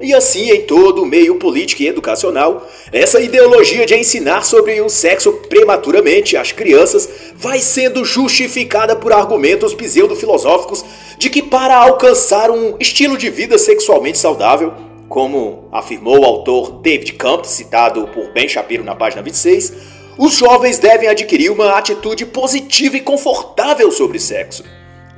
E 0.00 0.14
assim, 0.14 0.50
em 0.50 0.62
todo 0.62 1.02
o 1.02 1.06
meio 1.06 1.34
político 1.34 1.82
e 1.82 1.86
educacional, 1.86 2.66
essa 2.90 3.20
ideologia 3.20 3.84
de 3.84 3.94
ensinar 3.94 4.44
sobre 4.44 4.80
o 4.80 4.88
sexo 4.88 5.30
prematuramente 5.46 6.38
às 6.38 6.52
crianças 6.52 7.06
vai 7.36 7.58
sendo 7.58 8.02
justificada 8.02 8.96
por 8.96 9.12
argumentos 9.12 9.74
pseudo-filosóficos 9.74 10.82
de 11.18 11.28
que 11.28 11.42
para 11.42 11.76
alcançar 11.76 12.50
um 12.50 12.76
estilo 12.80 13.18
de 13.18 13.28
vida 13.28 13.58
sexualmente 13.58 14.16
saudável, 14.16 14.72
como 15.06 15.68
afirmou 15.70 16.20
o 16.20 16.24
autor 16.24 16.80
David 16.80 17.12
Campos, 17.14 17.50
citado 17.50 18.08
por 18.08 18.32
Ben 18.32 18.48
Shapiro 18.48 18.82
na 18.82 18.94
página 18.94 19.20
26, 19.20 19.74
os 20.16 20.34
jovens 20.34 20.78
devem 20.78 21.10
adquirir 21.10 21.50
uma 21.50 21.76
atitude 21.76 22.24
positiva 22.24 22.96
e 22.96 23.00
confortável 23.00 23.90
sobre 23.90 24.18
sexo. 24.18 24.64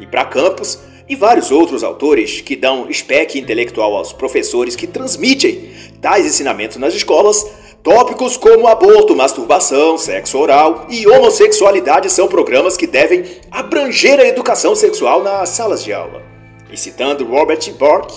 E 0.00 0.06
para 0.06 0.24
Campos 0.24 0.80
e 1.12 1.16
vários 1.16 1.50
outros 1.50 1.84
autores 1.84 2.40
que 2.40 2.56
dão 2.56 2.90
spec 2.90 3.38
intelectual 3.38 3.94
aos 3.94 4.14
professores 4.14 4.74
que 4.74 4.86
transmitem 4.86 5.70
tais 6.00 6.24
ensinamentos 6.24 6.78
nas 6.78 6.94
escolas, 6.94 7.46
tópicos 7.82 8.38
como 8.38 8.66
aborto, 8.66 9.14
masturbação, 9.14 9.98
sexo 9.98 10.38
oral 10.38 10.86
e 10.88 11.06
homossexualidade 11.06 12.08
são 12.08 12.28
programas 12.28 12.78
que 12.78 12.86
devem 12.86 13.24
abranger 13.50 14.18
a 14.20 14.26
educação 14.26 14.74
sexual 14.74 15.22
nas 15.22 15.50
salas 15.50 15.84
de 15.84 15.92
aula. 15.92 16.22
E 16.72 16.78
citando 16.78 17.26
Robert 17.26 17.70
Bork, 17.78 18.10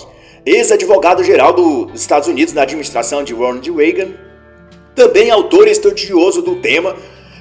ex-advogado-geral 0.46 1.52
dos 1.52 2.00
Estados 2.00 2.28
Unidos 2.28 2.54
na 2.54 2.62
administração 2.62 3.22
de 3.22 3.34
Ronald 3.34 3.70
Reagan, 3.72 4.08
também 4.94 5.30
autor 5.30 5.68
estudioso 5.68 6.40
do 6.40 6.56
tema, 6.62 6.96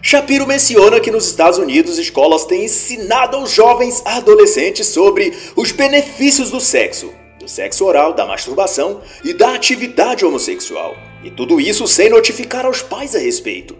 Shapiro 0.07 0.45
menciona 0.45 0.99
que 0.99 1.09
nos 1.09 1.25
Estados 1.25 1.57
Unidos 1.57 1.97
escolas 1.97 2.45
têm 2.45 2.65
ensinado 2.65 3.37
aos 3.37 3.49
jovens 3.49 4.03
adolescentes 4.05 4.85
sobre 4.89 5.33
os 5.55 5.71
benefícios 5.71 6.51
do 6.51 6.61
sexo, 6.61 7.11
do 7.39 7.49
sexo 7.49 7.83
oral, 7.83 8.13
da 8.13 8.23
masturbação 8.23 9.01
e 9.23 9.33
da 9.33 9.55
atividade 9.55 10.23
homossexual. 10.23 10.95
E 11.23 11.31
tudo 11.31 11.59
isso 11.59 11.87
sem 11.87 12.07
notificar 12.07 12.67
aos 12.67 12.83
pais 12.83 13.15
a 13.15 13.17
respeito. 13.17 13.75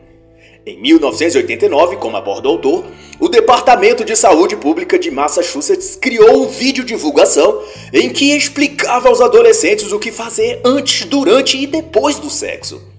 Em 0.65 0.82
1989, 0.82 1.98
como 1.98 2.17
aborda 2.17 2.48
o 2.48 2.53
autor, 2.53 2.86
o 3.20 3.29
Departamento 3.29 4.03
de 4.03 4.15
Saúde 4.15 4.55
Pública 4.55 4.98
de 4.98 5.12
Massachusetts 5.12 5.96
criou 5.96 6.41
um 6.41 6.48
vídeo 6.48 6.84
divulgação 6.84 7.62
em 7.94 8.10
que 8.10 8.36
explicava 8.36 9.10
aos 9.10 9.22
adolescentes 9.22 9.91
o 9.91 10.00
que 10.00 10.12
fazer 10.12 10.60
antes, 10.65 11.05
durante 11.05 11.55
e 11.55 11.67
depois 11.67 12.17
do 12.17 12.32
sexo. 12.32 12.94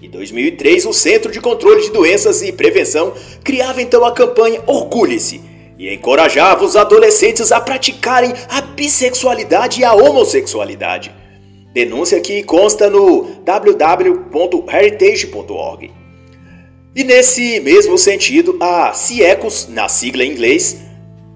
Em 0.00 0.08
2003, 0.08 0.86
o 0.86 0.92
Centro 0.92 1.32
de 1.32 1.40
Controle 1.40 1.82
de 1.82 1.90
Doenças 1.90 2.40
e 2.40 2.52
Prevenção 2.52 3.12
criava 3.42 3.82
então 3.82 4.04
a 4.04 4.12
campanha 4.12 4.62
Orgulhe-se 4.64 5.40
e 5.76 5.92
encorajava 5.92 6.64
os 6.64 6.76
adolescentes 6.76 7.50
a 7.50 7.60
praticarem 7.60 8.32
a 8.48 8.60
bissexualidade 8.60 9.80
e 9.80 9.84
a 9.84 9.92
homossexualidade. 9.94 11.12
Denúncia 11.72 12.20
que 12.20 12.44
consta 12.44 12.88
no 12.88 13.24
www.heritage.org. 13.44 15.90
E 16.94 17.02
nesse 17.04 17.60
mesmo 17.60 17.98
sentido, 17.98 18.56
a 18.60 18.92
CIECOS, 18.92 19.66
na 19.68 19.88
sigla 19.88 20.24
em 20.24 20.30
inglês, 20.30 20.78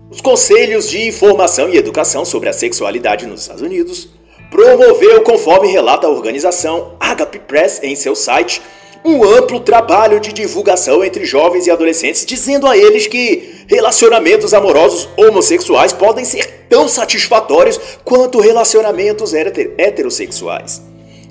os 0.09 0.21
Conselhos 0.21 0.89
de 0.89 1.09
Informação 1.09 1.69
e 1.69 1.77
Educação 1.77 2.25
sobre 2.25 2.49
a 2.49 2.53
Sexualidade 2.53 3.27
nos 3.27 3.41
Estados 3.43 3.63
Unidos 3.63 4.22
promoveu, 4.53 5.23
conforme 5.23 5.73
relata 5.73 6.07
a 6.07 6.11
organização 6.11 6.93
Agape 7.01 7.39
Press 7.41 7.81
em 7.83 7.97
seu 7.97 8.15
site, 8.15 8.61
um 9.03 9.25
amplo 9.25 9.59
trabalho 9.59 10.21
de 10.21 10.33
divulgação 10.33 11.03
entre 11.03 11.25
jovens 11.25 11.67
e 11.67 11.71
adolescentes, 11.71 12.25
dizendo 12.25 12.69
a 12.69 12.77
eles 12.77 13.07
que 13.07 13.65
relacionamentos 13.67 14.53
amorosos 14.53 15.09
homossexuais 15.17 15.93
podem 15.93 16.25
ser 16.25 16.67
tão 16.69 16.87
satisfatórios 16.87 17.81
quanto 18.05 18.41
relacionamentos 18.41 19.33
heterossexuais. 19.35 20.83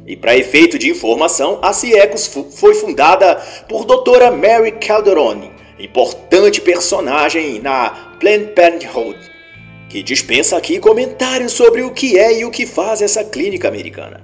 E 0.06 0.18
para 0.18 0.36
efeito 0.36 0.78
de 0.80 0.90
informação, 0.90 1.60
a 1.62 1.72
CIECOS 1.72 2.28
foi 2.56 2.74
fundada 2.74 3.36
por 3.70 3.86
doutora 3.86 4.32
Mary 4.32 4.72
Calderone, 4.74 5.52
importante 5.80 6.60
personagem 6.60 7.62
na 7.62 8.16
Planned 8.20 8.54
Parenthood, 8.54 9.31
que 9.92 10.02
dispensa 10.02 10.56
aqui 10.56 10.80
comentários 10.80 11.52
sobre 11.52 11.82
o 11.82 11.92
que 11.92 12.18
é 12.18 12.40
e 12.40 12.46
o 12.46 12.50
que 12.50 12.66
faz 12.66 13.02
essa 13.02 13.26
clínica 13.26 13.68
americana. 13.68 14.22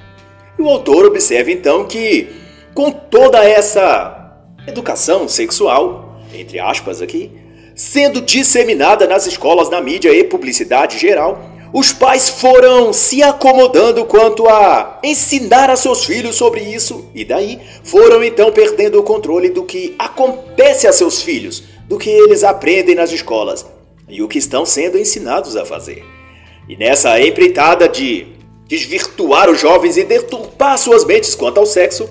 E 0.57 0.61
o 0.61 0.69
autor 0.69 1.05
observa 1.05 1.51
então 1.51 1.83
que, 1.83 2.29
com 2.73 2.89
toda 2.89 3.43
essa 3.43 4.33
educação 4.65 5.27
sexual, 5.27 6.21
entre 6.33 6.57
aspas 6.57 7.01
aqui, 7.01 7.31
sendo 7.75 8.21
disseminada 8.21 9.05
nas 9.05 9.27
escolas, 9.27 9.69
na 9.69 9.81
mídia 9.81 10.09
e 10.09 10.23
publicidade 10.23 10.97
geral, 10.97 11.51
os 11.73 11.91
pais 11.91 12.29
foram 12.29 12.93
se 12.93 13.21
acomodando 13.21 14.05
quanto 14.05 14.47
a 14.47 15.01
ensinar 15.03 15.69
a 15.69 15.75
seus 15.75 16.05
filhos 16.05 16.37
sobre 16.37 16.61
isso, 16.61 17.09
e 17.13 17.25
daí 17.25 17.59
foram 17.83 18.23
então 18.23 18.53
perdendo 18.53 18.97
o 19.01 19.03
controle 19.03 19.49
do 19.49 19.65
que 19.65 19.93
acontece 19.99 20.87
a 20.87 20.93
seus 20.93 21.21
filhos, 21.21 21.61
do 21.89 21.97
que 21.97 22.09
eles 22.09 22.45
aprendem 22.45 22.95
nas 22.95 23.11
escolas 23.11 23.65
e 24.07 24.21
o 24.21 24.27
que 24.27 24.37
estão 24.37 24.65
sendo 24.65 24.97
ensinados 24.97 25.55
a 25.55 25.65
fazer. 25.65 26.05
E 26.67 26.75
nessa 26.75 27.19
empreitada 27.19 27.87
de 27.87 28.27
desvirtuar 28.67 29.49
os 29.49 29.59
jovens 29.59 29.97
e 29.97 30.03
deturpar 30.03 30.77
suas 30.77 31.05
mentes 31.05 31.35
quanto 31.35 31.59
ao 31.59 31.65
sexo, 31.65 32.09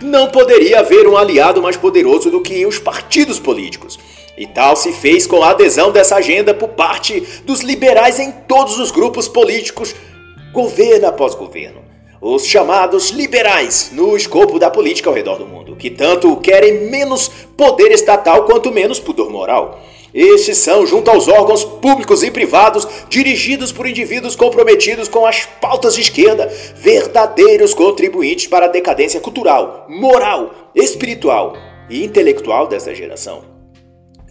não 0.00 0.28
poderia 0.28 0.80
haver 0.80 1.06
um 1.06 1.16
aliado 1.16 1.62
mais 1.62 1.76
poderoso 1.76 2.30
do 2.30 2.40
que 2.40 2.64
os 2.66 2.78
partidos 2.78 3.38
políticos 3.38 3.98
e 4.38 4.46
tal 4.46 4.76
se 4.76 4.92
fez 4.92 5.26
com 5.26 5.42
a 5.42 5.50
adesão 5.50 5.90
dessa 5.90 6.16
agenda 6.16 6.54
por 6.54 6.68
parte 6.70 7.20
dos 7.44 7.60
liberais 7.60 8.20
em 8.20 8.30
todos 8.30 8.78
os 8.78 8.92
grupos 8.92 9.26
políticos, 9.26 9.94
governo 10.52 11.08
após 11.08 11.34
governo. 11.34 11.82
Os 12.20 12.46
chamados 12.46 13.10
liberais 13.10 13.90
no 13.92 14.16
escopo 14.16 14.58
da 14.58 14.70
política 14.70 15.10
ao 15.10 15.14
redor 15.14 15.38
do 15.38 15.46
mundo, 15.46 15.76
que 15.76 15.90
tanto 15.90 16.36
querem 16.36 16.88
menos 16.88 17.28
poder 17.56 17.90
estatal 17.90 18.44
quanto 18.44 18.72
menos 18.72 19.00
pudor 19.00 19.30
moral. 19.30 19.82
Estes 20.12 20.58
são, 20.58 20.86
junto 20.86 21.10
aos 21.10 21.28
órgãos 21.28 21.64
públicos 21.64 22.22
e 22.22 22.30
privados, 22.30 22.88
dirigidos 23.10 23.72
por 23.72 23.86
indivíduos 23.86 24.34
comprometidos 24.34 25.06
com 25.06 25.26
as 25.26 25.44
pautas 25.44 25.94
de 25.94 26.00
esquerda, 26.00 26.50
verdadeiros 26.76 27.74
contribuintes 27.74 28.46
para 28.46 28.66
a 28.66 28.70
decadência 28.70 29.20
cultural, 29.20 29.86
moral, 29.88 30.70
espiritual 30.74 31.56
e 31.90 32.04
intelectual 32.04 32.66
dessa 32.66 32.94
geração. 32.94 33.58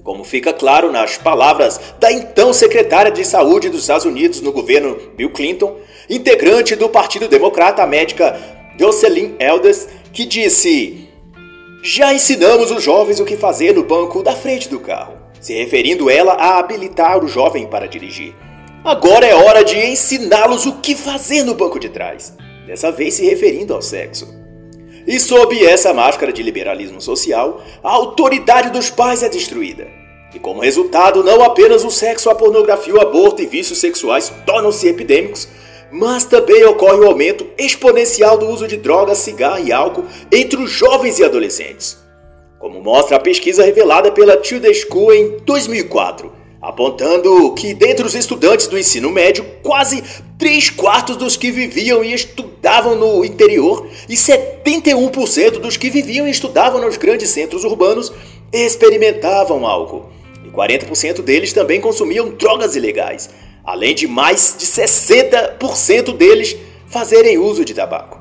Como 0.04 0.24
fica 0.24 0.54
claro 0.54 0.92
nas 0.92 1.18
palavras 1.18 1.80
da 2.00 2.12
então 2.12 2.54
secretária 2.54 3.12
de 3.12 3.26
Saúde 3.26 3.70
dos 3.70 3.82
Estados 3.82 4.06
Unidos 4.06 4.42
no 4.42 4.54
governo 4.54 4.98
Bill 5.16 5.30
Clinton, 5.32 5.76
integrante 6.10 6.76
do 6.76 6.88
Partido 6.88 7.28
Democrata, 7.28 7.84
a 7.84 7.88
médica 7.88 8.40
Jocelyn 8.80 9.36
Elders, 9.38 9.88
que 10.14 10.26
disse: 10.26 11.10
Já 11.84 12.14
ensinamos 12.14 12.72
os 12.72 12.82
jovens 12.82 13.20
o 13.20 13.26
que 13.26 13.36
fazer 13.36 13.76
no 13.76 13.84
banco 13.84 14.24
da 14.24 14.32
frente 14.32 14.70
do 14.70 14.80
carro, 14.80 15.18
se 15.48 15.54
referindo 15.54 16.10
ela 16.10 16.34
a 16.34 16.60
habilitar 16.60 17.24
o 17.24 17.28
jovem 17.30 17.68
para 17.68 17.88
dirigir. 17.88 18.36
Agora 18.84 19.26
é 19.26 19.34
hora 19.34 19.64
de 19.64 19.78
ensiná-los 19.78 20.66
o 20.66 20.74
que 20.82 20.94
fazer 20.94 21.46
no 21.46 21.54
banco 21.54 21.80
de 21.80 21.88
trás, 21.88 22.36
dessa 22.66 22.92
vez 22.92 23.14
se 23.14 23.24
referindo 23.24 23.74
ao 23.74 23.82
sexo. 23.82 24.28
E 25.08 25.18
sob 25.22 25.58
essa 25.66 25.94
máscara 25.94 26.34
de 26.34 26.44
liberalismo 26.44 27.00
social, 27.00 27.62
a 27.82 27.90
autoridade 27.90 28.72
dos 28.72 28.90
pais 28.90 29.24
é 29.24 29.30
destruída. 29.30 29.88
E 30.36 30.38
como 30.38 30.60
resultado, 30.60 31.24
não 31.24 31.42
apenas 31.42 31.86
o 31.86 31.92
sexo, 31.92 32.30
a 32.30 32.36
pornografia, 32.36 32.96
o 32.96 33.00
aborto 33.00 33.42
e 33.42 33.46
vícios 33.46 33.80
sexuais 33.80 34.30
tornam-se 34.46 34.86
epidêmicos, 34.90 35.48
mas 35.90 36.26
também 36.26 36.66
ocorre 36.66 37.00
o 37.00 37.08
aumento 37.08 37.48
exponencial 37.58 38.38
do 38.38 38.50
uso 38.50 38.68
de 38.68 38.76
drogas, 38.76 39.20
cigarro 39.20 39.66
e 39.66 39.72
álcool 39.72 40.04
entre 40.30 40.62
os 40.62 40.70
jovens 40.70 41.20
e 41.20 41.24
adolescentes. 41.24 42.06
Como 42.60 42.82
mostra 42.82 43.18
a 43.18 43.20
pesquisa 43.20 43.64
revelada 43.64 44.12
pela 44.12 44.36
Tilde 44.36 44.74
School 44.74 45.14
em 45.14 45.38
2004, 45.46 46.32
apontando 46.60 47.54
que 47.54 47.72
dentre 47.74 48.04
os 48.04 48.16
estudantes 48.16 48.66
do 48.66 48.80
ensino 48.80 49.12
médio, 49.12 49.46
quase 49.62 50.04
3 50.40 50.72
quartos 50.72 51.16
dos 51.18 51.38
que 51.38 51.52
viviam 51.52 52.04
e 52.04 52.14
estudavam 52.14 52.96
no 52.96 53.24
interior 53.24 53.88
e 54.10 54.16
71% 54.16 55.60
dos 55.60 55.78
que 55.78 55.92
viviam 55.92 56.28
e 56.28 56.32
estudavam 56.32 56.82
nos 56.82 56.98
grandes 56.98 57.30
centros 57.30 57.64
urbanos 57.64 58.12
experimentavam 58.52 59.68
álcool. 59.68 60.10
E 60.44 60.50
40% 60.50 61.22
deles 61.22 61.54
também 61.54 61.80
consumiam 61.80 62.30
drogas 62.30 62.76
ilegais, 62.76 63.30
além 63.64 63.94
de 63.94 64.08
mais 64.08 64.56
de 64.58 64.66
60% 64.66 66.12
deles 66.18 66.58
fazerem 66.88 67.38
uso 67.38 67.64
de 67.64 67.76
tabaco. 67.76 68.20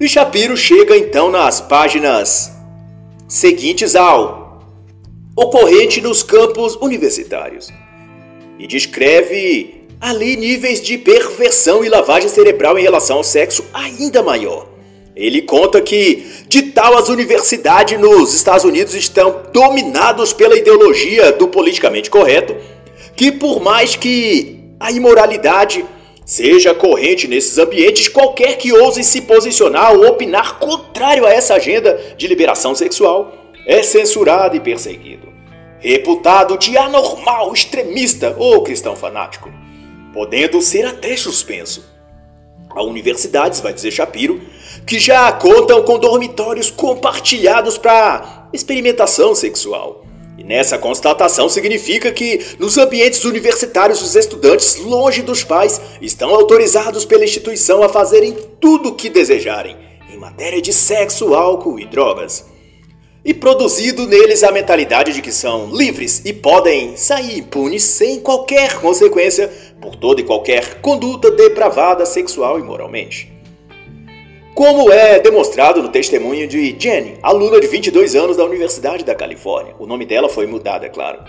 E 0.00 0.08
Shapiro 0.08 0.56
chega 0.56 0.96
então 0.96 1.30
nas 1.30 1.60
páginas 1.60 2.58
seguintes 3.30 3.94
ao 3.94 4.60
ocorrente 5.36 6.00
nos 6.00 6.20
campos 6.20 6.74
universitários 6.82 7.72
e 8.58 8.66
descreve 8.66 9.86
ali 10.00 10.36
níveis 10.36 10.82
de 10.82 10.98
perversão 10.98 11.84
e 11.84 11.88
lavagem 11.88 12.28
cerebral 12.28 12.76
em 12.76 12.82
relação 12.82 13.18
ao 13.18 13.24
sexo 13.24 13.64
ainda 13.72 14.20
maior. 14.20 14.66
Ele 15.14 15.42
conta 15.42 15.80
que, 15.80 16.24
de 16.48 16.62
tal 16.62 16.98
as 16.98 17.08
universidades 17.08 18.00
nos 18.00 18.34
Estados 18.34 18.64
Unidos 18.64 18.94
estão 18.94 19.42
dominados 19.52 20.32
pela 20.32 20.56
ideologia 20.56 21.30
do 21.30 21.46
politicamente 21.46 22.10
correto, 22.10 22.56
que 23.14 23.30
por 23.30 23.60
mais 23.60 23.94
que 23.94 24.72
a 24.80 24.90
imoralidade 24.90 25.84
seja 26.30 26.72
corrente 26.72 27.26
nesses 27.26 27.58
ambientes, 27.58 28.06
qualquer 28.06 28.56
que 28.56 28.72
ouse 28.72 29.02
se 29.02 29.22
posicionar 29.22 29.92
ou 29.94 30.06
opinar 30.06 30.58
contrário 30.58 31.26
a 31.26 31.32
essa 31.32 31.54
agenda 31.54 31.98
de 32.16 32.28
liberação 32.28 32.74
sexual 32.74 33.34
é 33.66 33.82
censurado 33.82 34.54
e 34.54 34.60
perseguido 34.60 35.30
reputado 35.80 36.58
de 36.58 36.76
anormal, 36.76 37.52
extremista 37.54 38.36
ou 38.38 38.62
cristão 38.62 38.94
fanático, 38.94 39.50
podendo 40.12 40.60
ser 40.60 40.86
até 40.86 41.16
suspenso. 41.16 41.90
Há 42.70 42.82
universidades, 42.84 43.60
vai 43.60 43.72
dizer 43.72 43.90
Shapiro, 43.90 44.40
que 44.86 44.98
já 45.00 45.32
contam 45.32 45.82
com 45.82 45.98
dormitórios 45.98 46.70
compartilhados 46.70 47.78
para 47.78 48.48
experimentação 48.52 49.34
sexual. 49.34 50.04
E 50.40 50.44
nessa 50.44 50.78
constatação 50.78 51.50
significa 51.50 52.10
que 52.10 52.40
nos 52.58 52.78
ambientes 52.78 53.22
universitários 53.24 54.00
os 54.00 54.16
estudantes, 54.16 54.76
longe 54.76 55.20
dos 55.20 55.44
pais, 55.44 55.78
estão 56.00 56.30
autorizados 56.30 57.04
pela 57.04 57.24
instituição 57.24 57.82
a 57.82 57.90
fazerem 57.90 58.34
tudo 58.58 58.88
o 58.88 58.94
que 58.94 59.10
desejarem 59.10 59.76
em 60.10 60.16
matéria 60.16 60.62
de 60.62 60.72
sexo, 60.72 61.34
álcool 61.34 61.78
e 61.78 61.84
drogas 61.84 62.46
e 63.22 63.34
produzido 63.34 64.06
neles 64.06 64.42
a 64.42 64.50
mentalidade 64.50 65.12
de 65.12 65.20
que 65.20 65.30
são 65.30 65.76
livres 65.76 66.22
e 66.24 66.32
podem 66.32 66.96
sair 66.96 67.40
impunes 67.40 67.82
sem 67.82 68.18
qualquer 68.18 68.80
consequência 68.80 69.52
por 69.78 69.94
toda 69.94 70.22
e 70.22 70.24
qualquer 70.24 70.80
conduta 70.80 71.30
depravada 71.30 72.06
sexual 72.06 72.58
e 72.58 72.62
moralmente. 72.62 73.39
Como 74.54 74.92
é 74.92 75.20
demonstrado 75.20 75.82
no 75.82 75.88
testemunho 75.88 76.46
de 76.46 76.74
Jenny, 76.78 77.18
aluna 77.22 77.60
de 77.60 77.68
22 77.68 78.16
anos 78.16 78.36
da 78.36 78.44
Universidade 78.44 79.04
da 79.04 79.14
Califórnia. 79.14 79.74
O 79.78 79.86
nome 79.86 80.04
dela 80.04 80.28
foi 80.28 80.46
mudado, 80.46 80.84
é 80.84 80.88
claro. 80.88 81.20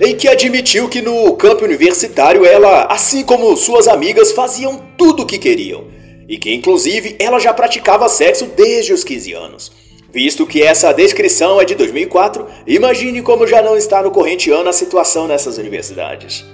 Em 0.00 0.14
que 0.14 0.28
admitiu 0.28 0.88
que 0.88 1.00
no 1.00 1.34
campo 1.34 1.64
universitário 1.64 2.44
ela, 2.44 2.84
assim 2.86 3.24
como 3.24 3.56
suas 3.56 3.88
amigas, 3.88 4.32
faziam 4.32 4.82
tudo 4.96 5.22
o 5.22 5.26
que 5.26 5.38
queriam. 5.38 5.86
E 6.28 6.36
que 6.36 6.52
inclusive 6.52 7.16
ela 7.18 7.38
já 7.38 7.54
praticava 7.54 8.08
sexo 8.08 8.46
desde 8.46 8.92
os 8.92 9.02
15 9.04 9.32
anos. 9.32 9.72
Visto 10.10 10.46
que 10.46 10.62
essa 10.62 10.92
descrição 10.92 11.60
é 11.60 11.64
de 11.64 11.74
2004, 11.74 12.46
imagine 12.66 13.22
como 13.22 13.46
já 13.46 13.62
não 13.62 13.76
está 13.76 14.02
no 14.02 14.10
corrente 14.10 14.50
ano 14.50 14.68
a 14.68 14.72
situação 14.72 15.28
nessas 15.28 15.58
universidades. 15.58 16.44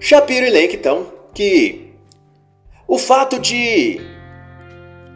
Shapiro 0.00 0.46
elenca 0.46 0.76
então 0.76 1.06
que 1.34 1.90
o 2.86 2.98
fato 2.98 3.38
de 3.38 4.00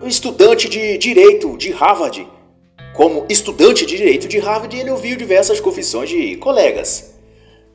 estudante 0.02 0.68
de 0.68 0.98
direito 0.98 1.56
de 1.56 1.72
Harvard, 1.72 2.26
como 2.94 3.26
estudante 3.28 3.86
de 3.86 3.96
direito 3.96 4.28
de 4.28 4.38
Harvard, 4.38 4.78
ele 4.78 4.90
ouviu 4.90 5.16
diversas 5.16 5.60
confissões 5.60 6.08
de 6.08 6.36
colegas, 6.36 7.14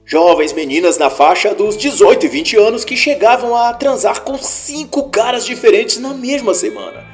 jovens 0.06 0.54
meninas 0.54 0.98
na 0.98 1.10
faixa 1.10 1.54
dos 1.54 1.76
18 1.78 2.26
e 2.26 2.30
20 2.30 2.58
anos 2.58 2.86
que 2.86 2.96
chegavam 2.96 3.56
a 3.56 3.74
transar 3.74 4.22
com 4.22 4.38
cinco 4.38 5.10
caras 5.10 5.46
diferentes 5.46 5.98
na 5.98 6.14
mesma 6.14 6.54
semana 6.54 7.10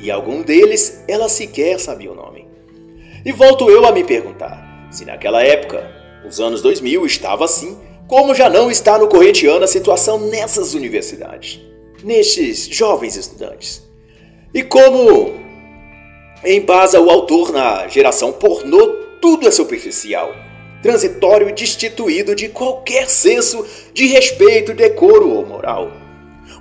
e 0.00 0.10
algum 0.10 0.42
deles 0.42 1.04
ela 1.06 1.28
sequer 1.28 1.78
sabia 1.78 2.10
o 2.10 2.14
nome. 2.14 2.48
E 3.24 3.30
volto 3.32 3.70
eu 3.70 3.84
a 3.84 3.92
me 3.92 4.02
perguntar: 4.02 4.88
se 4.90 5.04
naquela 5.04 5.42
época, 5.42 5.86
os 6.26 6.40
anos 6.40 6.62
2000, 6.62 7.04
estava 7.04 7.44
assim, 7.44 7.78
Como 8.08 8.34
já 8.34 8.50
não 8.50 8.70
está 8.70 8.98
no 8.98 9.06
corretiano 9.06 9.62
a 9.62 9.68
situação 9.68 10.18
nessas 10.18 10.74
universidades, 10.74 11.60
nestes 12.02 12.66
jovens 12.66 13.16
estudantes. 13.16 13.88
E 14.52 14.64
como 14.64 15.34
embasa 16.44 17.00
o 17.00 17.08
autor 17.08 17.52
na 17.52 17.86
geração 17.86 18.32
pornô, 18.32 18.96
tudo 19.20 19.46
é 19.46 19.50
superficial, 19.50 20.34
transitório 20.82 21.48
e 21.48 21.52
destituído 21.52 22.34
de 22.34 22.48
qualquer 22.48 23.08
senso 23.08 23.64
de 23.94 24.06
respeito, 24.06 24.74
decoro 24.74 25.30
ou 25.30 25.46
moral. 25.46 25.92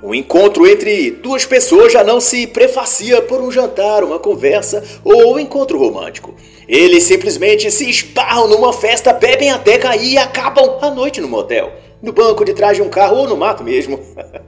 Um 0.04 0.14
encontro 0.14 0.68
entre 0.68 1.10
duas 1.10 1.46
pessoas 1.46 1.92
já 1.92 2.04
não 2.04 2.22
se 2.22 2.46
prefacia 2.46 3.24
por 3.24 3.42
um 3.42 3.52
jantar, 3.52 4.04
uma 4.04 4.20
conversa 4.20 4.84
ou 5.04 5.34
um 5.34 5.40
encontro 5.40 5.80
romântico. 5.80 6.36
Eles 6.68 7.06
simplesmente 7.06 7.72
se 7.72 7.90
esbarram 7.90 8.48
numa 8.48 8.72
festa, 8.72 9.12
bebem 9.12 9.50
até 9.50 9.80
cair 9.80 10.14
e 10.14 10.18
acabam 10.20 10.78
a 10.80 10.92
noite 10.92 11.20
no 11.20 11.28
motel, 11.28 11.74
no 12.02 12.14
banco 12.14 12.46
de 12.46 12.54
trás 12.54 12.78
de 12.78 12.84
um 12.84 12.90
carro 12.90 13.18
ou 13.18 13.28
no 13.28 13.38
mato 13.38 13.64
mesmo. 13.64 14.00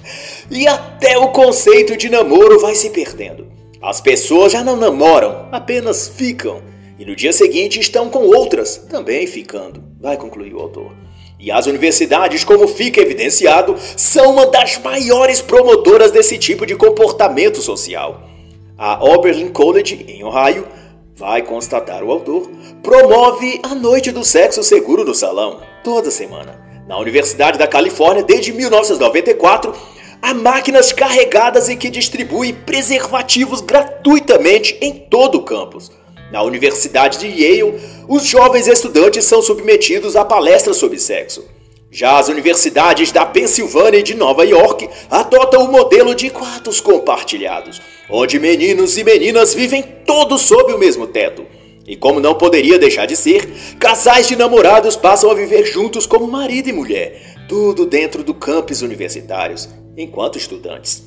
e 0.49 0.67
até 0.67 1.17
o 1.17 1.29
conceito 1.29 1.97
de 1.97 2.09
namoro 2.09 2.59
vai 2.59 2.75
se 2.75 2.89
perdendo. 2.89 3.47
As 3.81 3.99
pessoas 3.99 4.51
já 4.51 4.63
não 4.63 4.75
namoram, 4.75 5.47
apenas 5.51 6.07
ficam. 6.07 6.61
E 6.99 7.05
no 7.05 7.15
dia 7.15 7.33
seguinte 7.33 7.79
estão 7.79 8.09
com 8.09 8.25
outras, 8.25 8.77
também 8.77 9.25
ficando. 9.25 9.83
Vai 9.99 10.17
concluir 10.17 10.53
o 10.53 10.59
autor. 10.59 10.91
E 11.39 11.49
as 11.49 11.65
universidades, 11.65 12.43
como 12.43 12.67
fica 12.67 13.01
evidenciado, 13.01 13.75
são 13.97 14.33
uma 14.33 14.45
das 14.45 14.77
maiores 14.77 15.41
promotoras 15.41 16.11
desse 16.11 16.37
tipo 16.37 16.67
de 16.67 16.75
comportamento 16.75 17.59
social. 17.59 18.29
A 18.77 19.03
Oberlin 19.03 19.49
College, 19.49 20.05
em 20.07 20.23
Ohio, 20.23 20.67
vai 21.15 21.41
constatar 21.41 22.03
o 22.03 22.11
autor, 22.11 22.47
promove 22.83 23.59
a 23.63 23.73
noite 23.73 24.11
do 24.11 24.23
sexo 24.23 24.61
seguro 24.61 25.03
no 25.03 25.15
salão, 25.15 25.61
toda 25.83 26.11
semana. 26.11 26.60
Na 26.91 26.97
Universidade 26.97 27.57
da 27.57 27.65
Califórnia, 27.65 28.21
desde 28.21 28.51
1994, 28.51 29.73
há 30.21 30.33
máquinas 30.33 30.91
carregadas 30.91 31.69
e 31.69 31.77
que 31.77 31.89
distribuem 31.89 32.53
preservativos 32.53 33.61
gratuitamente 33.61 34.77
em 34.81 34.91
todo 35.09 35.35
o 35.35 35.43
campus. 35.43 35.89
Na 36.33 36.43
Universidade 36.43 37.17
de 37.17 37.27
Yale, 37.27 37.79
os 38.09 38.25
jovens 38.25 38.67
estudantes 38.67 39.23
são 39.23 39.41
submetidos 39.41 40.17
a 40.17 40.25
palestras 40.25 40.75
sobre 40.75 40.99
sexo. 40.99 41.45
Já 41.89 42.19
as 42.19 42.27
universidades 42.27 43.09
da 43.09 43.25
Pensilvânia 43.25 43.99
e 43.99 44.03
de 44.03 44.13
Nova 44.13 44.43
York 44.43 44.89
adotam 45.09 45.63
o 45.63 45.71
modelo 45.71 46.13
de 46.13 46.29
quartos 46.29 46.81
compartilhados, 46.81 47.81
onde 48.09 48.37
meninos 48.37 48.97
e 48.97 49.03
meninas 49.05 49.53
vivem 49.53 49.81
todos 50.05 50.41
sob 50.41 50.73
o 50.73 50.77
mesmo 50.77 51.07
teto. 51.07 51.45
E 51.87 51.95
como 51.95 52.19
não 52.19 52.35
poderia 52.35 52.77
deixar 52.77 53.05
de 53.05 53.15
ser, 53.15 53.49
casais 53.79 54.27
de 54.27 54.35
namorados 54.35 54.95
passam 54.95 55.31
a 55.31 55.33
viver 55.33 55.65
juntos 55.65 56.05
como 56.05 56.27
marido 56.27 56.69
e 56.69 56.73
mulher, 56.73 57.35
tudo 57.49 57.85
dentro 57.85 58.23
do 58.23 58.33
campus 58.33 58.81
universitários, 58.81 59.67
enquanto 59.97 60.37
estudantes. 60.37 61.03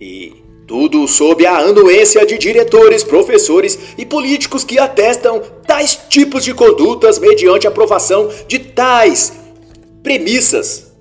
E 0.00 0.32
tudo 0.66 1.06
sob 1.08 1.44
a 1.44 1.58
anuência 1.58 2.24
de 2.24 2.38
diretores, 2.38 3.02
professores 3.02 3.78
e 3.98 4.06
políticos 4.06 4.64
que 4.64 4.78
atestam 4.78 5.42
tais 5.66 5.98
tipos 6.08 6.44
de 6.44 6.54
condutas 6.54 7.18
mediante 7.18 7.66
aprovação 7.66 8.30
de 8.46 8.58
tais 8.58 9.32
premissas. 10.02 10.92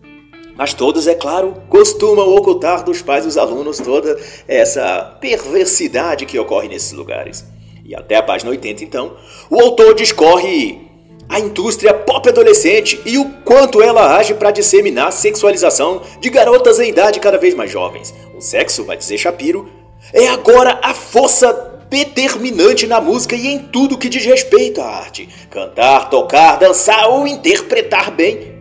Mas 0.58 0.74
todos, 0.74 1.08
é 1.08 1.16
claro, 1.16 1.56
costumam 1.70 2.36
ocultar 2.36 2.84
dos 2.84 3.02
pais 3.02 3.24
dos 3.24 3.38
alunos 3.38 3.78
toda 3.78 4.20
essa 4.48 5.18
perversidade 5.22 6.26
que 6.26 6.38
ocorre 6.38 6.68
nesses 6.68 6.92
lugares. 6.92 7.46
E 7.84 7.96
até 7.96 8.16
a 8.16 8.24
página 8.24 8.52
80, 8.52 8.84
então, 8.84 9.16
o 9.50 9.60
autor 9.60 9.96
discorre 9.96 10.90
a 11.28 11.40
indústria 11.40 11.94
pop 11.94 12.28
adolescente 12.28 13.00
e 13.06 13.18
o 13.18 13.26
quanto 13.46 13.82
ela 13.82 14.18
age 14.18 14.34
para 14.34 14.52
disseminar 14.52 15.08
a 15.08 15.12
sexualização 15.12 16.02
de 16.20 16.30
garotas 16.30 16.80
em 16.80 16.90
idade 16.90 17.20
cada 17.20 17.38
vez 17.38 17.56
mais 17.56 17.72
jovens. 17.72 18.14
O 18.36 18.42
sexo, 18.42 18.84
vai 18.84 18.98
dizer 18.98 19.18
Shapiro, 19.18 19.70
é 20.14 20.28
agora 20.28 20.80
a 20.84 20.94
força 20.94 21.72
determinante 21.90 22.88
na 22.88 23.02
música 23.02 23.36
e 23.36 23.48
em 23.48 23.60
tudo 23.60 23.98
que 23.98 24.10
diz 24.10 24.26
respeito 24.26 24.82
à 24.82 24.86
arte. 24.86 25.28
Cantar, 25.50 26.10
tocar, 26.10 26.58
dançar 26.58 27.10
ou 27.10 27.28
interpretar 27.28 28.12
bem 28.12 28.52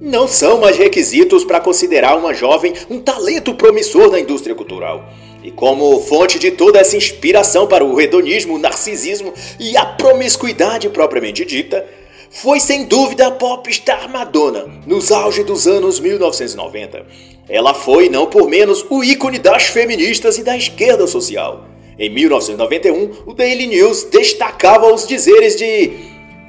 não 0.00 0.28
são 0.28 0.60
mais 0.60 0.76
requisitos 0.76 1.44
para 1.44 1.60
considerar 1.60 2.16
uma 2.16 2.34
jovem 2.34 2.72
um 2.88 3.00
talento 3.00 3.54
promissor 3.54 4.10
na 4.10 4.20
indústria 4.20 4.54
cultural. 4.54 5.04
E 5.46 5.50
como 5.52 6.00
fonte 6.00 6.40
de 6.40 6.50
toda 6.50 6.80
essa 6.80 6.96
inspiração 6.96 7.68
para 7.68 7.84
o 7.84 8.00
hedonismo, 8.00 8.56
o 8.56 8.58
narcisismo 8.58 9.32
e 9.60 9.76
a 9.76 9.86
promiscuidade 9.86 10.88
propriamente 10.88 11.44
dita, 11.44 11.86
foi 12.28 12.58
sem 12.58 12.84
dúvida 12.84 13.28
a 13.28 13.30
popstar 13.30 14.10
Madonna, 14.10 14.66
nos 14.84 15.12
auge 15.12 15.44
dos 15.44 15.68
anos 15.68 16.00
1990. 16.00 17.06
Ela 17.48 17.72
foi, 17.74 18.08
não 18.08 18.26
por 18.26 18.48
menos, 18.48 18.84
o 18.90 19.04
ícone 19.04 19.38
das 19.38 19.66
feministas 19.66 20.36
e 20.36 20.42
da 20.42 20.56
esquerda 20.56 21.06
social. 21.06 21.64
Em 21.96 22.10
1991, 22.10 23.22
o 23.24 23.32
Daily 23.32 23.68
News 23.68 24.02
destacava 24.02 24.92
os 24.92 25.06
dizeres 25.06 25.54
de 25.54 25.92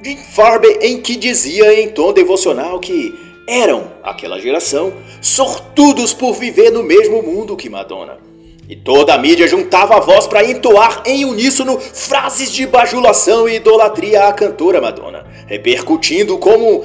Jim 0.02 0.16
Farber 0.34 0.76
em 0.82 1.00
que 1.00 1.14
dizia 1.14 1.80
em 1.80 1.88
tom 1.88 2.12
devocional 2.12 2.80
que 2.80 3.14
eram, 3.48 3.92
aquela 4.02 4.40
geração, 4.40 4.92
sortudos 5.22 6.12
por 6.12 6.32
viver 6.32 6.72
no 6.72 6.82
mesmo 6.82 7.22
mundo 7.22 7.56
que 7.56 7.70
Madonna. 7.70 8.26
E 8.68 8.76
toda 8.76 9.14
a 9.14 9.18
mídia 9.18 9.48
juntava 9.48 9.96
a 9.96 10.00
voz 10.00 10.26
para 10.26 10.44
entoar 10.44 11.02
em 11.06 11.24
uníssono 11.24 11.80
frases 11.80 12.52
de 12.52 12.66
bajulação 12.66 13.48
e 13.48 13.54
idolatria 13.54 14.24
à 14.26 14.32
cantora 14.34 14.78
Madonna, 14.78 15.24
repercutindo 15.46 16.36
como 16.36 16.84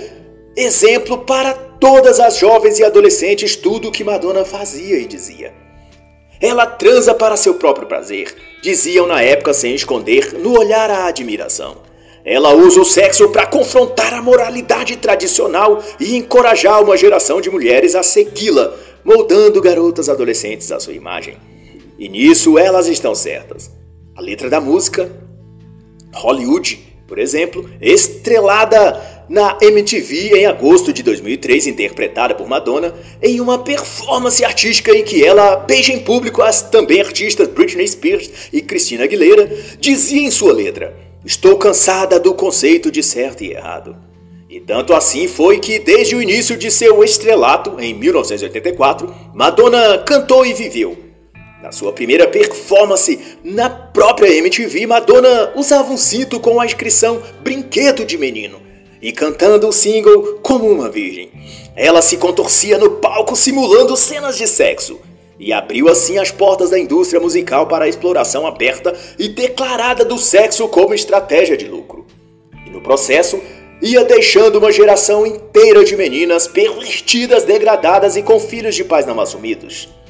exemplo 0.56 1.18
para 1.18 1.54
todas 1.54 2.22
as 2.22 2.38
jovens 2.38 2.80
e 2.80 2.86
adolescentes 2.86 3.58
tudo 3.58 3.90
o 3.90 3.92
que 3.92 4.02
Madonna 4.02 4.46
fazia 4.46 4.98
e 4.98 5.06
dizia. 5.06 5.54
Ela 6.40 6.66
transa 6.66 7.14
para 7.14 7.36
seu 7.36 7.56
próprio 7.56 7.86
prazer, 7.86 8.34
diziam 8.62 9.06
na 9.06 9.22
época 9.22 9.54
sem 9.54 9.76
esconder, 9.76 10.34
no 10.40 10.58
olhar 10.58 10.90
a 10.90 11.08
admiração. 11.08 11.78
Ela 12.24 12.54
usa 12.54 12.80
o 12.80 12.86
sexo 12.86 13.28
para 13.28 13.46
confrontar 13.46 14.14
a 14.14 14.22
moralidade 14.22 14.96
tradicional 14.96 15.84
e 16.00 16.16
encorajar 16.16 16.82
uma 16.82 16.96
geração 16.96 17.42
de 17.42 17.50
mulheres 17.50 17.94
a 17.94 18.04
segui-la, 18.04 18.74
moldando 19.04 19.62
garotas 19.62 20.08
adolescentes 20.08 20.72
à 20.72 20.80
sua 20.80 20.94
imagem. 20.94 21.36
E 22.04 22.10
nisso 22.10 22.60
elas 22.60 22.88
estão 22.88 23.16
certas. 23.16 23.72
A 24.14 24.20
letra 24.20 24.50
da 24.50 24.60
música, 24.60 25.10
Hollywood, 26.14 26.78
por 27.08 27.18
exemplo, 27.18 27.70
estrelada 27.80 29.24
na 29.30 29.58
MTV 29.62 30.38
em 30.38 30.46
agosto 30.46 30.92
de 30.92 31.02
2003, 31.02 31.68
interpretada 31.68 32.36
por 32.36 32.46
Madonna, 32.46 32.94
em 33.22 33.40
uma 33.40 33.60
performance 33.60 34.44
artística 34.44 34.92
em 34.92 35.02
que 35.02 35.24
ela 35.24 35.56
beija 35.56 35.94
em 35.94 36.00
público 36.02 36.42
as 36.42 36.62
também 36.62 37.00
artistas 37.00 37.48
Britney 37.48 37.88
Spears 37.88 38.30
e 38.52 38.62
Christina 38.62 39.06
Aguilera, 39.06 39.50
dizia 39.80 40.28
em 40.28 40.30
sua 40.30 40.52
letra: 40.52 40.94
Estou 41.24 41.56
cansada 41.56 42.20
do 42.20 42.34
conceito 42.34 42.92
de 42.92 43.02
certo 43.02 43.46
e 43.46 43.54
errado. 43.54 43.96
E 44.50 44.60
tanto 44.60 44.94
assim 44.94 45.30
foi 45.30 45.58
que, 45.58 45.80
desde 45.80 46.18
o 46.18 46.22
início 46.22 46.58
de 46.58 46.70
seu 46.70 47.02
estrelato, 47.02 47.80
em 47.80 47.94
1984, 47.94 49.10
Madonna 49.34 50.00
cantou 50.00 50.46
e 50.46 50.54
viveu 50.54 51.03
na 51.64 51.72
sua 51.72 51.94
primeira 51.94 52.28
performance 52.28 53.38
na 53.42 53.70
própria 53.70 54.28
MTV, 54.36 54.86
Madonna 54.86 55.54
usava 55.56 55.94
um 55.94 55.98
cinto 55.98 56.38
com 56.38 56.60
a 56.60 56.66
inscrição 56.66 57.24
Brinquedo 57.42 58.04
de 58.04 58.18
Menino 58.18 58.62
e 59.02 59.14
cantando 59.14 59.70
o 59.70 59.72
single 59.72 60.40
como 60.44 60.70
uma 60.70 60.90
virgem. 60.90 61.32
Ela 61.74 62.02
se 62.02 62.18
contorcia 62.18 62.78
no 62.78 62.98
palco 62.98 63.34
simulando 63.34 63.96
cenas 63.96 64.38
de 64.38 64.46
sexo 64.46 65.00
e 65.40 65.54
abriu 65.54 65.88
assim 65.88 66.18
as 66.18 66.32
portas 66.32 66.70
da 66.70 66.78
indústria 66.78 67.22
musical 67.22 67.66
para 67.66 67.86
a 67.86 67.90
exploração 67.90 68.46
aberta 68.46 68.94
e 69.18 69.30
declarada 69.30 70.04
do 70.04 70.18
sexo 70.18 70.68
como 70.68 70.94
estratégia 70.94 71.56
de 71.56 71.70
lucro. 71.70 72.06
E 72.68 72.70
no 72.72 72.82
processo, 72.82 73.40
ia 73.82 74.04
deixando 74.04 74.58
uma 74.58 74.72
geração 74.72 75.26
inteira 75.26 75.86
de 75.86 75.96
meninas 75.96 76.46
pervertidas, 76.46 77.46
degradadas 77.46 78.18
e 78.18 78.22
com 78.22 78.38
filhos 78.38 78.76
de 78.76 78.84
pais 78.84 79.06
não 79.06 79.22
assumidos 79.22 80.03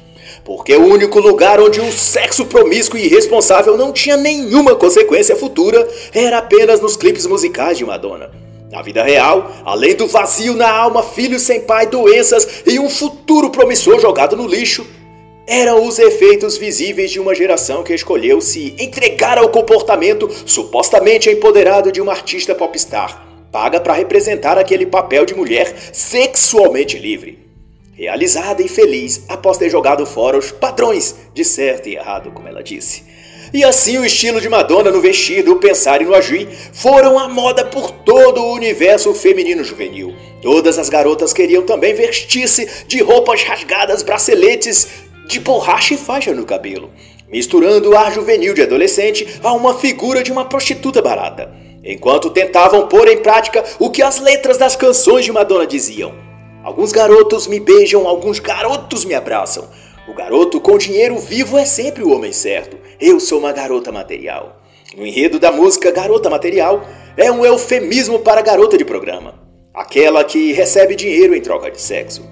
porque 0.44 0.76
o 0.76 0.84
único 0.84 1.18
lugar 1.18 1.58
onde 1.58 1.80
o 1.80 1.90
sexo 1.90 2.44
promíscuo 2.44 2.98
e 2.98 3.06
irresponsável 3.06 3.76
não 3.76 3.92
tinha 3.92 4.16
nenhuma 4.16 4.76
consequência 4.76 5.34
futura 5.34 5.88
era 6.12 6.38
apenas 6.38 6.80
nos 6.80 6.96
clipes 6.96 7.26
musicais 7.26 7.78
de 7.78 7.84
Madonna. 7.84 8.30
Na 8.70 8.82
vida 8.82 9.02
real, 9.02 9.50
além 9.64 9.94
do 9.94 10.06
vazio 10.06 10.54
na 10.54 10.70
alma, 10.70 11.02
filhos 11.02 11.42
sem 11.42 11.60
pai, 11.60 11.86
doenças 11.86 12.62
e 12.66 12.78
um 12.78 12.90
futuro 12.90 13.48
promissor 13.48 13.98
jogado 14.00 14.36
no 14.36 14.46
lixo, 14.46 14.86
eram 15.46 15.86
os 15.86 15.98
efeitos 15.98 16.56
visíveis 16.56 17.10
de 17.10 17.20
uma 17.20 17.34
geração 17.34 17.82
que 17.82 17.94
escolheu 17.94 18.40
se 18.40 18.74
entregar 18.78 19.38
ao 19.38 19.48
comportamento 19.48 20.28
supostamente 20.44 21.30
empoderado 21.30 21.92
de 21.92 22.00
uma 22.00 22.12
artista 22.12 22.54
popstar, 22.54 23.26
paga 23.52 23.78
para 23.78 23.92
representar 23.92 24.58
aquele 24.58 24.86
papel 24.86 25.24
de 25.24 25.34
mulher 25.34 25.74
sexualmente 25.92 26.98
livre 26.98 27.43
realizada 27.96 28.62
e 28.62 28.68
feliz 28.68 29.24
após 29.28 29.56
ter 29.56 29.70
jogado 29.70 30.04
fora 30.04 30.36
os 30.36 30.50
padrões 30.50 31.14
de 31.32 31.44
certo 31.44 31.88
e 31.88 31.96
errado, 31.96 32.30
como 32.32 32.48
ela 32.48 32.62
disse. 32.62 33.02
E 33.52 33.62
assim 33.62 33.98
o 33.98 34.04
estilo 34.04 34.40
de 34.40 34.48
Madonna 34.48 34.90
no 34.90 35.00
vestido, 35.00 35.52
o 35.52 35.60
pensar 35.60 36.02
e 36.02 36.04
no 36.04 36.12
agir 36.12 36.48
foram 36.72 37.16
a 37.16 37.28
moda 37.28 37.64
por 37.64 37.92
todo 37.92 38.42
o 38.42 38.52
universo 38.52 39.14
feminino 39.14 39.62
juvenil. 39.62 40.12
Todas 40.42 40.76
as 40.76 40.88
garotas 40.88 41.32
queriam 41.32 41.62
também 41.62 41.94
vestir-se 41.94 42.68
de 42.88 43.00
roupas 43.00 43.44
rasgadas, 43.44 44.02
braceletes 44.02 44.88
de 45.28 45.38
borracha 45.38 45.94
e 45.94 45.96
faixa 45.96 46.32
no 46.32 46.44
cabelo, 46.44 46.90
misturando 47.28 47.90
o 47.90 47.96
ar 47.96 48.12
juvenil 48.12 48.54
de 48.54 48.62
adolescente 48.62 49.40
a 49.42 49.52
uma 49.52 49.78
figura 49.78 50.22
de 50.22 50.32
uma 50.32 50.44
prostituta 50.44 51.00
barata, 51.00 51.48
enquanto 51.84 52.30
tentavam 52.30 52.88
pôr 52.88 53.06
em 53.06 53.18
prática 53.18 53.64
o 53.78 53.88
que 53.88 54.02
as 54.02 54.18
letras 54.18 54.58
das 54.58 54.74
canções 54.74 55.24
de 55.24 55.30
Madonna 55.30 55.66
diziam. 55.66 56.23
Alguns 56.64 56.92
garotos 56.92 57.46
me 57.46 57.60
beijam, 57.60 58.08
alguns 58.08 58.38
garotos 58.38 59.04
me 59.04 59.14
abraçam. 59.14 59.68
O 60.08 60.14
garoto 60.14 60.58
com 60.58 60.78
dinheiro 60.78 61.18
vivo 61.18 61.58
é 61.58 61.66
sempre 61.66 62.02
o 62.02 62.10
homem 62.10 62.32
certo. 62.32 62.78
Eu 62.98 63.20
sou 63.20 63.38
uma 63.38 63.52
garota 63.52 63.92
material. 63.92 64.62
O 64.96 65.04
enredo 65.04 65.38
da 65.38 65.52
música 65.52 65.90
Garota 65.90 66.30
Material 66.30 66.82
é 67.18 67.30
um 67.30 67.44
eufemismo 67.44 68.18
para 68.20 68.40
garota 68.40 68.78
de 68.78 68.84
programa, 68.84 69.34
aquela 69.74 70.24
que 70.24 70.52
recebe 70.52 70.96
dinheiro 70.96 71.34
em 71.34 71.40
troca 71.40 71.70
de 71.70 71.80
sexo. 71.80 72.22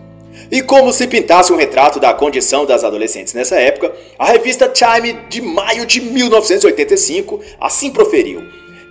E 0.51 0.63
como 0.63 0.95
se 0.95 1.07
pintasse 1.07 1.53
um 1.53 1.57
retrato 1.57 2.01
da 2.01 2.15
condição 2.15 2.65
das 2.65 2.85
adolescentes 2.85 3.35
nessa 3.35 3.57
época, 3.57 3.93
a 4.19 4.27
revista 4.27 4.67
Time 4.67 5.13
de 5.29 5.43
maio 5.43 5.85
de 5.85 6.01
1985 6.01 7.39
assim 7.61 7.91
proferiu: 7.91 8.43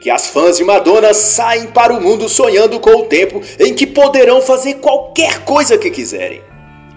que 0.02 0.10
as 0.10 0.28
fãs 0.28 0.58
de 0.58 0.64
Madonna 0.64 1.14
saem 1.14 1.68
para 1.68 1.94
o 1.94 2.02
mundo 2.02 2.28
sonhando 2.28 2.80
com 2.80 2.90
o 2.90 3.06
tempo 3.06 3.40
em 3.60 3.74
que 3.74 3.86
poderão 3.86 4.42
fazer 4.42 4.76
qualquer 4.76 5.46
coisa 5.46 5.78
que 5.78 5.92
quiserem. 5.92 6.42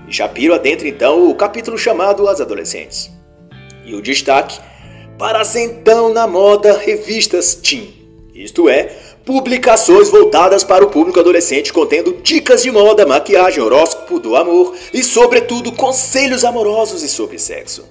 Shapiro 0.09 0.55
adentra 0.55 0.89
então 0.89 1.29
o 1.29 1.35
capítulo 1.35 1.77
chamado 1.77 2.27
As 2.27 2.41
Adolescentes. 2.41 3.11
E 3.85 3.95
o 3.95 4.01
destaque 4.01 4.59
para 5.19 5.43
as 5.43 5.55
então 5.55 6.13
na 6.15 6.27
moda 6.27 6.79
revistas 6.79 7.55
teen, 7.55 7.93
isto 8.35 8.69
é, 8.69 8.91
publicações 9.25 10.09
voltadas 10.09 10.65
para 10.65 10.85
o 10.85 10.91
público 10.91 11.21
adolescente 11.21 11.73
contendo 11.73 12.19
dicas 12.23 12.63
de 12.63 12.71
moda, 12.71 13.07
maquiagem, 13.07 13.63
horóscopo 13.63 14.19
do 14.19 14.35
amor 14.35 14.75
e, 14.93 15.03
sobretudo, 15.03 15.73
conselhos 15.73 16.45
amorosos 16.45 17.03
e 17.03 17.09
sobre 17.09 17.39
sexo. 17.39 17.87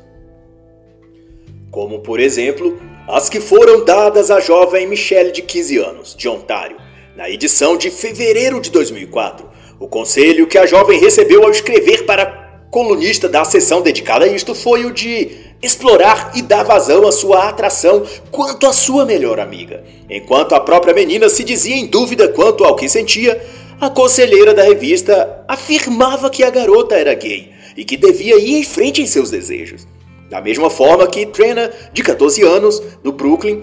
Como, 1.72 2.00
por 2.00 2.20
exemplo, 2.20 2.80
as 3.08 3.30
que 3.30 3.40
foram 3.40 3.84
dadas 3.84 4.32
à 4.32 4.40
jovem 4.40 4.88
Michelle 4.88 5.32
de 5.32 5.42
15 5.42 5.78
anos, 5.78 6.16
de 6.16 6.30
Ontário, 6.30 6.78
na 7.16 7.30
edição 7.30 7.76
de 7.76 7.92
fevereiro 7.92 8.62
de 8.62 8.72
2004, 8.72 9.46
o 9.80 9.88
conselho 9.88 10.48
que 10.48 10.58
a 10.58 10.66
jovem 10.66 11.00
recebeu 11.00 11.44
ao 11.44 11.52
escrever 11.52 12.06
para 12.06 12.24
a 12.24 12.44
colunista 12.70 13.28
da 13.28 13.44
sessão 13.44 13.82
dedicada 13.82 14.26
a 14.26 14.28
isto 14.28 14.56
foi 14.56 14.86
o 14.86 14.94
de 14.94 15.32
explorar 15.62 16.32
e 16.34 16.42
dar 16.42 16.64
vazão 16.64 17.06
à 17.06 17.12
sua 17.12 17.50
atração 17.50 18.04
quanto 18.32 18.66
à 18.66 18.74
sua 18.74 19.06
melhor 19.06 19.40
amiga. 19.40 19.84
Enquanto 20.10 20.56
a 20.56 20.60
própria 20.60 20.94
menina 20.94 21.30
se 21.30 21.44
dizia 21.44 21.76
em 21.76 21.86
dúvida 21.86 22.30
quanto 22.30 22.64
ao 22.64 22.76
que 22.76 22.88
sentia, 22.88 23.40
a 23.80 23.90
conselheira 23.90 24.54
da 24.54 24.64
revista 24.64 25.44
afirmava 25.48 26.30
que 26.30 26.44
a 26.44 26.50
garota 26.50 26.96
era 26.96 27.14
gay 27.14 27.52
e 27.76 27.84
que 27.84 27.98
devia 27.98 28.38
ir 28.38 28.56
em 28.56 28.64
frente 28.64 29.02
em 29.02 29.06
seus 29.06 29.30
desejos. 29.30 29.86
Da 30.34 30.42
mesma 30.42 30.68
forma 30.68 31.06
que 31.06 31.28
Trena, 31.28 31.72
de 31.94 32.02
14 32.02 32.42
anos, 32.42 32.82
no 33.04 33.12
Brooklyn, 33.12 33.62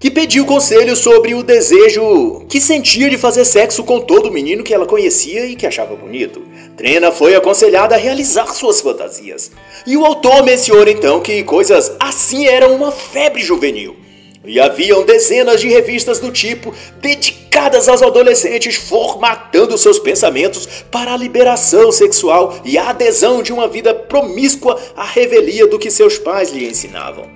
que 0.00 0.10
pediu 0.10 0.44
conselho 0.44 0.96
sobre 0.96 1.32
o 1.32 1.44
desejo 1.44 2.44
que 2.48 2.60
sentia 2.60 3.08
de 3.08 3.16
fazer 3.16 3.44
sexo 3.44 3.84
com 3.84 4.00
todo 4.00 4.32
menino 4.32 4.64
que 4.64 4.74
ela 4.74 4.84
conhecia 4.84 5.46
e 5.46 5.54
que 5.54 5.64
achava 5.64 5.94
bonito. 5.94 6.42
Trena 6.76 7.12
foi 7.12 7.36
aconselhada 7.36 7.94
a 7.94 7.98
realizar 7.98 8.52
suas 8.52 8.80
fantasias. 8.80 9.52
E 9.86 9.96
o 9.96 10.04
autor 10.04 10.42
menciona 10.42 10.90
então 10.90 11.20
que 11.20 11.44
coisas 11.44 11.94
assim 12.00 12.46
eram 12.46 12.74
uma 12.74 12.90
febre 12.90 13.40
juvenil. 13.40 13.94
E 14.44 14.58
haviam 14.58 15.04
dezenas 15.04 15.60
de 15.60 15.68
revistas 15.68 16.18
do 16.18 16.32
tipo 16.32 16.74
dedicadas 17.00 17.88
aos 17.88 18.02
adolescentes 18.02 18.74
formatando 18.74 19.78
seus 19.78 20.00
pensamentos 20.00 20.66
para 20.90 21.14
a 21.14 21.16
liberação 21.16 21.92
sexual 21.92 22.60
e 22.64 22.76
a 22.76 22.90
adesão 22.90 23.40
de 23.40 23.52
uma 23.52 23.68
vida 23.68 23.94
promíscua 23.94 24.80
à 24.96 25.04
revelia 25.04 25.66
do 25.68 25.78
que 25.78 25.90
seus 25.90 26.18
pais 26.18 26.50
lhe 26.50 26.68
ensinavam. 26.68 27.30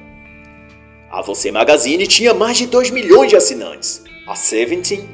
A 1.08 1.22
Você 1.22 1.52
Magazine 1.52 2.06
tinha 2.08 2.34
mais 2.34 2.58
de 2.58 2.66
2 2.66 2.90
milhões 2.90 3.30
de 3.30 3.36
assinantes. 3.36 4.02
A 4.26 4.34
Seventeen, 4.34 5.08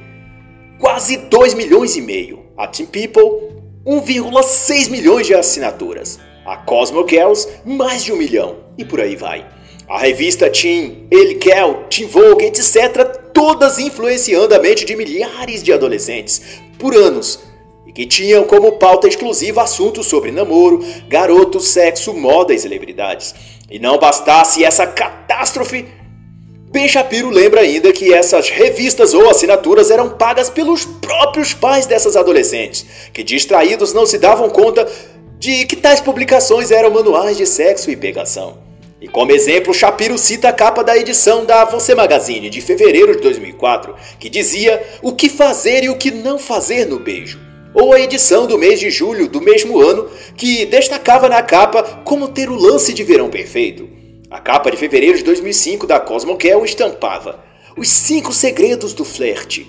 quase 0.79 1.19
2 1.19 1.53
milhões 1.53 1.95
e 1.95 2.01
meio. 2.01 2.47
A 2.57 2.67
Teen 2.67 2.87
People, 2.87 3.53
1,6 3.87 4.91
milhões 4.91 5.27
de 5.27 5.35
assinaturas. 5.35 6.19
A 6.47 6.57
Cosmo 6.57 7.07
Girls, 7.07 7.47
mais 7.65 8.03
de 8.03 8.13
um 8.13 8.17
milhão. 8.17 8.57
E 8.79 8.85
por 8.85 9.01
aí 9.01 9.15
vai. 9.15 9.47
A 9.93 9.99
revista 9.99 10.49
Teen, 10.49 11.07
Elle 11.11 11.35
Kel, 11.35 11.85
Teen 11.91 12.09
Vogue, 12.09 12.47
etc. 12.47 13.05
Todas 13.35 13.79
influenciando 13.79 14.55
a 14.55 14.59
mente 14.59 14.87
de 14.87 14.97
milhares 14.97 15.63
de 15.63 15.71
adolescentes 15.71 16.41
por 16.79 16.97
anos 16.97 17.41
e 17.87 17.93
que 17.93 18.07
tinham 18.07 18.43
como 18.45 18.73
pauta 18.79 19.07
exclusiva 19.07 19.61
assuntos 19.61 20.07
sobre 20.07 20.31
namoro, 20.31 20.83
garotos, 21.11 21.69
sexo, 21.69 22.15
moda 22.15 22.55
e 22.55 22.59
celebridades. 22.59 23.35
E 23.71 23.79
não 23.79 23.99
bastasse 23.99 24.65
essa 24.65 24.87
catástrofe, 24.87 25.85
Ben 26.71 26.89
Shapiro 26.89 27.29
lembra 27.29 27.61
ainda 27.61 27.93
que 27.93 28.15
essas 28.15 28.49
revistas 28.49 29.13
ou 29.13 29.29
assinaturas 29.29 29.91
eram 29.91 30.09
pagas 30.09 30.49
pelos 30.49 30.87
próprios 30.87 31.53
pais 31.53 31.85
dessas 31.85 32.17
adolescentes, 32.17 32.87
que 33.13 33.23
distraídos 33.23 33.93
não 33.93 34.07
se 34.07 34.17
davam 34.17 34.49
conta 34.49 34.91
de 35.39 35.67
que 35.67 35.77
tais 35.77 36.01
publicações 36.01 36.71
eram 36.71 36.91
manuais 36.91 37.37
de 37.37 37.45
sexo 37.45 37.91
e 37.91 37.97
pegação. 37.97 38.72
E 39.03 39.09
como 39.09 39.33
exemplo, 39.33 39.75
Shapiro 39.75 40.17
cita 40.17 40.49
a 40.49 40.53
capa 40.53 40.85
da 40.85 40.97
edição 40.97 41.45
da 41.45 41.65
Você 41.65 41.93
Magazine 41.93 42.49
de 42.49 42.61
fevereiro 42.61 43.17
de 43.17 43.23
2004, 43.23 43.97
que 44.17 44.31
dizia 44.31 44.81
o 45.03 45.13
que 45.13 45.29
fazer 45.29 45.83
e 45.83 45.89
o 45.89 45.99
que 45.99 46.13
não 46.13 46.39
fazer 46.39 46.87
no 46.87 47.01
beijo 47.01 47.53
ou 47.75 47.93
a 47.93 48.01
edição 48.01 48.47
do 48.47 48.59
mês 48.59 48.79
de 48.79 48.91
julho 48.91 49.29
do 49.29 49.41
mesmo 49.41 49.81
ano, 49.81 50.09
que 50.37 50.67
destacava 50.67 51.29
na 51.29 51.43
capa 51.43 51.83
como 52.05 52.29
ter 52.29 52.51
o 52.51 52.55
lance 52.55 52.93
de 52.93 53.03
verão 53.03 53.31
perfeito. 53.31 53.89
A 54.31 54.39
capa 54.39 54.71
de 54.71 54.77
fevereiro 54.77 55.17
de 55.19 55.25
2005 55.25 55.87
da 55.87 55.99
Cosmoquel 55.99 56.65
estampava 56.65 57.43
Os 57.77 57.89
5 57.89 58.33
Segredos 58.33 58.93
do 58.93 59.05
Flerte. 59.05 59.67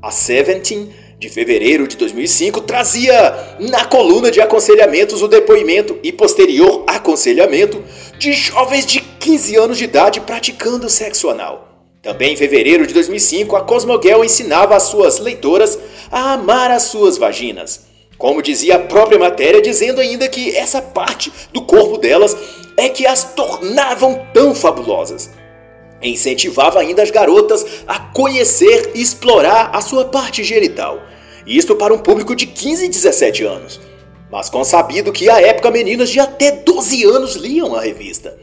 A 0.00 0.10
Seventeen, 0.10 0.90
de 1.20 1.28
fevereiro 1.28 1.86
de 1.86 1.98
2005, 1.98 2.62
trazia 2.62 3.12
na 3.60 3.84
coluna 3.84 4.30
de 4.30 4.40
aconselhamentos 4.40 5.20
o 5.20 5.28
depoimento 5.28 5.98
e 6.02 6.10
posterior 6.10 6.82
aconselhamento 6.86 7.84
de 8.18 8.32
jovens 8.32 8.86
de 8.86 9.00
15 9.00 9.56
anos 9.56 9.76
de 9.76 9.84
idade 9.84 10.22
praticando 10.22 10.88
sexo 10.88 11.28
anal. 11.28 11.84
Também 12.00 12.32
em 12.32 12.36
fevereiro 12.36 12.86
de 12.86 12.94
2005, 12.94 13.54
a 13.54 13.60
Cosmogel 13.60 14.24
ensinava 14.24 14.74
as 14.74 14.84
suas 14.84 15.18
leitoras 15.18 15.78
a 16.10 16.32
amar 16.32 16.70
as 16.70 16.84
suas 16.84 17.18
vaginas. 17.18 17.82
Como 18.16 18.40
dizia 18.40 18.76
a 18.76 18.78
própria 18.78 19.18
matéria, 19.18 19.60
dizendo 19.60 20.00
ainda 20.00 20.26
que 20.26 20.56
essa 20.56 20.80
parte 20.80 21.30
do 21.52 21.60
corpo 21.60 21.98
delas 21.98 22.34
é 22.78 22.88
que 22.88 23.06
as 23.06 23.34
tornavam 23.34 24.26
tão 24.32 24.54
fabulosas. 24.54 25.28
Incentivava 26.02 26.80
ainda 26.80 27.02
as 27.02 27.10
garotas 27.10 27.64
a 27.86 27.98
conhecer 27.98 28.92
e 28.94 29.02
explorar 29.02 29.70
a 29.72 29.80
sua 29.80 30.06
parte 30.06 30.42
genital. 30.42 31.02
Isto 31.46 31.76
para 31.76 31.92
um 31.92 31.98
público 31.98 32.34
de 32.34 32.46
15 32.46 32.86
e 32.86 32.88
17 32.88 33.44
anos. 33.44 33.80
Mas 34.30 34.48
consabido 34.48 35.12
que 35.12 35.28
à 35.28 35.40
época 35.40 35.70
meninas 35.70 36.08
de 36.08 36.20
até 36.20 36.52
12 36.52 37.04
anos 37.04 37.34
liam 37.34 37.74
a 37.74 37.80
revista. 37.80 38.38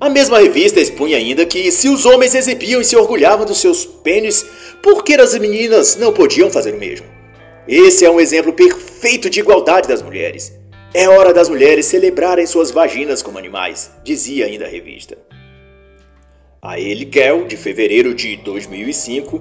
A 0.00 0.10
mesma 0.10 0.40
revista 0.40 0.80
expunha 0.80 1.16
ainda 1.16 1.46
que 1.46 1.70
se 1.70 1.88
os 1.88 2.04
homens 2.04 2.34
exibiam 2.34 2.80
e 2.80 2.84
se 2.84 2.96
orgulhavam 2.96 3.46
dos 3.46 3.58
seus 3.58 3.86
pênis, 3.86 4.44
por 4.82 5.04
que 5.04 5.14
as 5.14 5.38
meninas 5.38 5.96
não 5.96 6.12
podiam 6.12 6.50
fazer 6.50 6.74
o 6.74 6.78
mesmo? 6.78 7.06
Esse 7.66 8.04
é 8.04 8.10
um 8.10 8.20
exemplo 8.20 8.52
perfeito 8.52 9.30
de 9.30 9.40
igualdade 9.40 9.88
das 9.88 10.02
mulheres. 10.02 10.52
É 10.92 11.08
hora 11.08 11.32
das 11.32 11.48
mulheres 11.48 11.86
celebrarem 11.86 12.46
suas 12.46 12.70
vaginas 12.70 13.22
como 13.22 13.38
animais, 13.38 13.90
dizia 14.04 14.46
ainda 14.46 14.66
a 14.66 14.68
revista. 14.68 15.16
A 16.64 16.80
Ellie 16.80 17.04
Kell, 17.04 17.44
de 17.44 17.58
fevereiro 17.58 18.14
de 18.14 18.38
2005, 18.38 19.38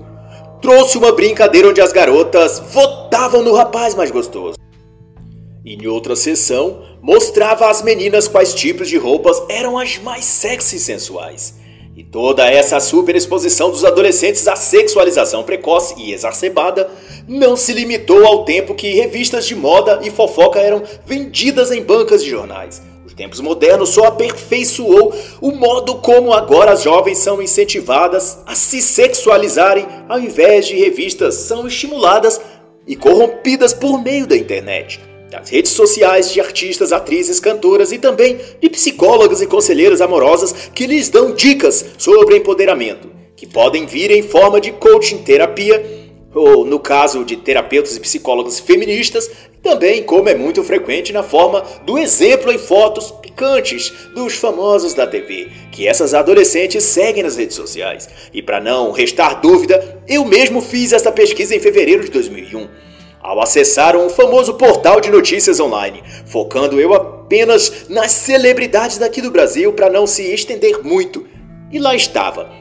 trouxe 0.61 0.97
uma 0.97 1.13
brincadeira 1.13 1.69
onde 1.69 1.79
as 1.79 1.93
garotas 1.93 2.59
votavam 2.59 3.41
no 3.41 3.53
rapaz 3.53 3.95
mais 3.95 4.11
gostoso. 4.11 4.57
E 5.63 5.73
em 5.73 5.87
outra 5.87 6.17
sessão, 6.17 6.83
mostrava 7.01 7.69
às 7.69 7.81
meninas 7.81 8.27
quais 8.27 8.53
tipos 8.53 8.89
de 8.89 8.97
roupas 8.97 9.41
eram 9.47 9.77
as 9.77 9.97
mais 9.99 10.25
sexy 10.25 10.75
e 10.75 10.79
sensuais. 10.79 11.53
E 11.95 12.03
toda 12.03 12.45
essa 12.45 12.77
superexposição 12.81 13.71
dos 13.71 13.85
adolescentes 13.85 14.45
à 14.45 14.57
sexualização 14.57 15.43
precoce 15.43 15.95
e 15.97 16.11
exacerbada 16.11 16.91
não 17.25 17.55
se 17.55 17.71
limitou 17.71 18.25
ao 18.25 18.43
tempo 18.43 18.75
que 18.75 18.95
revistas 18.95 19.45
de 19.45 19.55
moda 19.55 20.01
e 20.03 20.11
fofoca 20.11 20.59
eram 20.59 20.83
vendidas 21.05 21.71
em 21.71 21.81
bancas 21.81 22.21
de 22.21 22.29
jornais. 22.29 22.81
Os 23.13 23.15
tempos 23.15 23.41
modernos 23.41 23.89
só 23.89 24.05
aperfeiçoou 24.05 25.13
o 25.39 25.51
modo 25.51 25.97
como 25.97 26.33
agora 26.33 26.71
as 26.71 26.81
jovens 26.81 27.19
são 27.19 27.39
incentivadas 27.43 28.39
a 28.43 28.55
se 28.55 28.81
sexualizarem 28.81 29.85
ao 30.09 30.19
invés 30.19 30.65
de 30.65 30.75
revistas 30.75 31.35
são 31.35 31.67
estimuladas 31.67 32.41
e 32.87 32.95
corrompidas 32.95 33.71
por 33.71 34.01
meio 34.01 34.25
da 34.25 34.35
internet 34.35 34.99
das 35.29 35.49
redes 35.49 35.73
sociais 35.73 36.31
de 36.31 36.41
artistas, 36.41 36.91
atrizes, 36.91 37.39
cantoras 37.39 37.91
e 37.91 37.99
também 37.99 38.39
de 38.59 38.67
psicólogas 38.67 39.43
e 39.43 39.47
conselheiras 39.47 40.01
amorosas 40.01 40.71
que 40.73 40.87
lhes 40.87 41.07
dão 41.09 41.35
dicas 41.35 41.85
sobre 41.99 42.37
empoderamento, 42.37 43.11
que 43.35 43.45
podem 43.45 43.85
vir 43.85 44.09
em 44.09 44.23
forma 44.23 44.59
de 44.59 44.71
coaching 44.71 45.19
terapia 45.19 46.03
ou 46.33 46.65
no 46.65 46.79
caso 46.79 47.23
de 47.23 47.37
terapeutas 47.37 47.95
e 47.95 47.99
psicólogos 47.99 48.59
feministas, 48.59 49.29
também 49.63 50.03
como 50.03 50.27
é 50.27 50.35
muito 50.35 50.61
frequente 50.61 51.13
na 51.13 51.23
forma 51.23 51.63
do 51.85 51.97
exemplo 51.97 52.51
em 52.51 52.57
fotos 52.57 53.09
picantes 53.09 53.91
dos 54.13 54.35
famosos 54.35 54.93
da 54.93 55.07
TV, 55.07 55.47
que 55.71 55.87
essas 55.87 56.13
adolescentes 56.13 56.83
seguem 56.83 57.23
nas 57.23 57.37
redes 57.37 57.55
sociais. 57.55 58.09
E 58.33 58.41
para 58.41 58.59
não 58.59 58.91
restar 58.91 59.39
dúvida, 59.39 60.01
eu 60.05 60.25
mesmo 60.25 60.61
fiz 60.61 60.91
esta 60.91 61.13
pesquisa 61.13 61.55
em 61.55 61.61
fevereiro 61.61 62.03
de 62.03 62.11
2001. 62.11 62.67
Ao 63.21 63.41
acessar 63.41 63.95
um 63.95 64.09
famoso 64.09 64.55
portal 64.55 64.99
de 64.99 65.09
notícias 65.09 65.61
online, 65.61 66.03
focando 66.25 66.77
eu 66.77 66.93
apenas 66.93 67.87
nas 67.87 68.11
celebridades 68.11 68.97
daqui 68.97 69.21
do 69.21 69.31
Brasil 69.31 69.71
para 69.71 69.89
não 69.89 70.05
se 70.05 70.23
estender 70.23 70.83
muito. 70.83 71.25
E 71.71 71.79
lá 71.79 71.95
estava, 71.95 72.51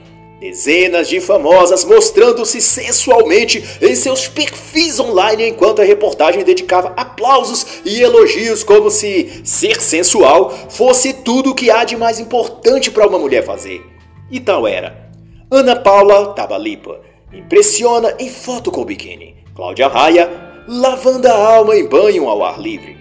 Dezenas 0.43 1.09
de 1.09 1.21
famosas 1.21 1.85
mostrando-se 1.85 2.61
sensualmente 2.61 3.63
em 3.81 3.95
seus 3.95 4.27
perfis 4.27 4.99
online 4.99 5.51
enquanto 5.51 5.81
a 5.81 5.85
reportagem 5.85 6.43
dedicava 6.43 6.93
aplausos 6.97 7.65
e 7.85 8.01
elogios 8.01 8.65
como 8.65 8.91
se 8.91 9.41
ser 9.45 9.81
sensual 9.81 10.51
fosse 10.69 11.13
tudo 11.13 11.53
o 11.53 11.55
que 11.55 11.71
há 11.71 11.85
de 11.85 11.97
mais 11.97 12.19
importante 12.19 12.91
para 12.91 13.07
uma 13.07 13.21
mulher 13.21 13.45
fazer. 13.45 13.87
E 14.33 14.41
tal 14.41 14.67
era. 14.67 15.13
Ana 15.49 15.77
Paula 15.77 16.35
Tabalipa 16.35 17.01
impressiona 17.33 18.13
em 18.19 18.29
foto 18.29 18.73
com 18.73 18.85
biquíni. 18.85 19.37
Cláudia 19.55 19.87
Raia 19.87 20.29
lavando 20.67 21.29
a 21.29 21.55
alma 21.55 21.77
em 21.77 21.87
banho 21.87 22.29
ao 22.29 22.43
ar 22.43 22.61
livre. 22.61 22.97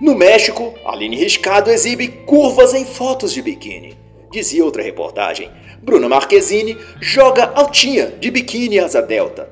No 0.00 0.14
México, 0.14 0.72
Aline 0.86 1.18
Riscado 1.18 1.70
exibe 1.70 2.08
curvas 2.24 2.72
em 2.72 2.86
fotos 2.86 3.34
de 3.34 3.42
biquíni. 3.42 3.94
Dizia 4.30 4.64
outra 4.64 4.82
reportagem. 4.82 5.50
Bruna 5.82 6.08
Marquezine 6.08 6.76
joga 7.00 7.52
altinha 7.54 8.06
de 8.20 8.30
biquíni 8.30 8.78
asa 8.78 9.00
delta. 9.00 9.48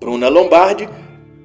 Bruna 0.00 0.28
Lombardi 0.28 0.88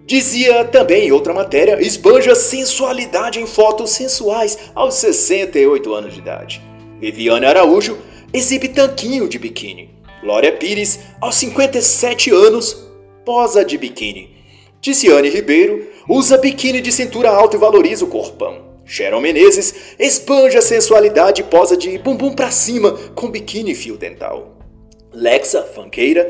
dizia 0.06 0.66
também 0.66 1.08
em 1.08 1.12
outra 1.12 1.34
matéria, 1.34 1.82
esbanja 1.82 2.36
sensualidade 2.36 3.40
em 3.40 3.46
fotos 3.46 3.92
sensuais 3.92 4.58
aos 4.74 4.96
68 4.96 5.94
anos 5.94 6.14
de 6.14 6.20
idade. 6.20 6.62
Viviane 7.00 7.46
Araújo 7.46 7.98
exibe 8.34 8.68
tanquinho 8.70 9.28
de 9.28 9.40
biquíni. 9.40 9.90
Glória 10.22 10.52
Pires, 10.52 11.00
aos 11.20 11.36
57 11.36 12.30
anos, 12.32 12.88
posa 13.26 13.66
de 13.66 13.78
biquíni. 13.78 14.36
Ticiane 14.80 15.30
Ribeiro 15.30 15.88
usa 16.08 16.38
biquíni 16.38 16.82
de 16.82 16.92
cintura 16.92 17.30
alta 17.30 17.56
e 17.56 17.60
valoriza 17.60 18.06
o 18.06 18.08
corpão. 18.08 18.71
Sharon 18.92 19.22
Menezes 19.22 19.74
espanja 19.98 20.62
sensualidade 20.62 21.40
e 21.40 21.46
posa 21.46 21.78
de 21.78 21.98
bumbum 21.98 22.34
pra 22.34 22.52
cima 22.52 22.92
com 23.16 23.32
biquíni 23.32 23.74
fio 23.74 23.96
dental. 23.96 24.58
Lexa, 25.14 25.64
fanqueira, 25.64 26.30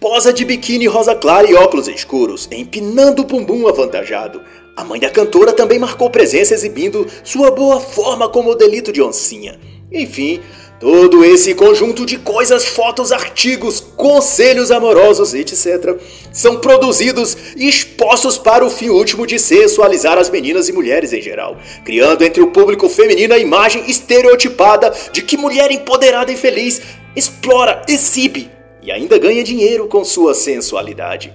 posa 0.00 0.32
de 0.32 0.44
biquíni 0.44 0.88
rosa 0.88 1.14
clara 1.14 1.48
e 1.48 1.54
óculos 1.54 1.86
escuros, 1.86 2.48
empinando 2.50 3.22
o 3.22 3.24
bumbum 3.24 3.68
avantajado. 3.68 4.42
A 4.76 4.82
mãe 4.82 4.98
da 4.98 5.08
cantora 5.08 5.52
também 5.52 5.78
marcou 5.78 6.10
presença 6.10 6.52
exibindo 6.52 7.06
sua 7.22 7.52
boa 7.52 7.78
forma 7.78 8.28
como 8.28 8.48
modelito 8.48 8.92
de 8.92 9.00
oncinha. 9.00 9.60
Enfim, 9.92 10.40
Todo 10.82 11.24
esse 11.24 11.54
conjunto 11.54 12.04
de 12.04 12.18
coisas, 12.18 12.66
fotos, 12.66 13.12
artigos, 13.12 13.78
conselhos 13.78 14.72
amorosos, 14.72 15.32
etc., 15.32 15.96
são 16.32 16.58
produzidos 16.58 17.36
e 17.56 17.68
expostos 17.68 18.36
para 18.36 18.66
o 18.66 18.68
fim 18.68 18.88
último 18.88 19.24
de 19.24 19.38
sensualizar 19.38 20.18
as 20.18 20.28
meninas 20.28 20.68
e 20.68 20.72
mulheres 20.72 21.12
em 21.12 21.22
geral, 21.22 21.56
criando 21.84 22.24
entre 22.24 22.42
o 22.42 22.50
público 22.50 22.88
feminino 22.88 23.32
a 23.32 23.38
imagem 23.38 23.88
estereotipada 23.88 24.92
de 25.12 25.22
que 25.22 25.36
mulher 25.36 25.70
empoderada 25.70 26.32
e 26.32 26.36
feliz 26.36 26.82
explora, 27.14 27.82
exibe 27.86 28.50
e 28.82 28.90
ainda 28.90 29.18
ganha 29.18 29.44
dinheiro 29.44 29.86
com 29.86 30.04
sua 30.04 30.34
sensualidade. 30.34 31.32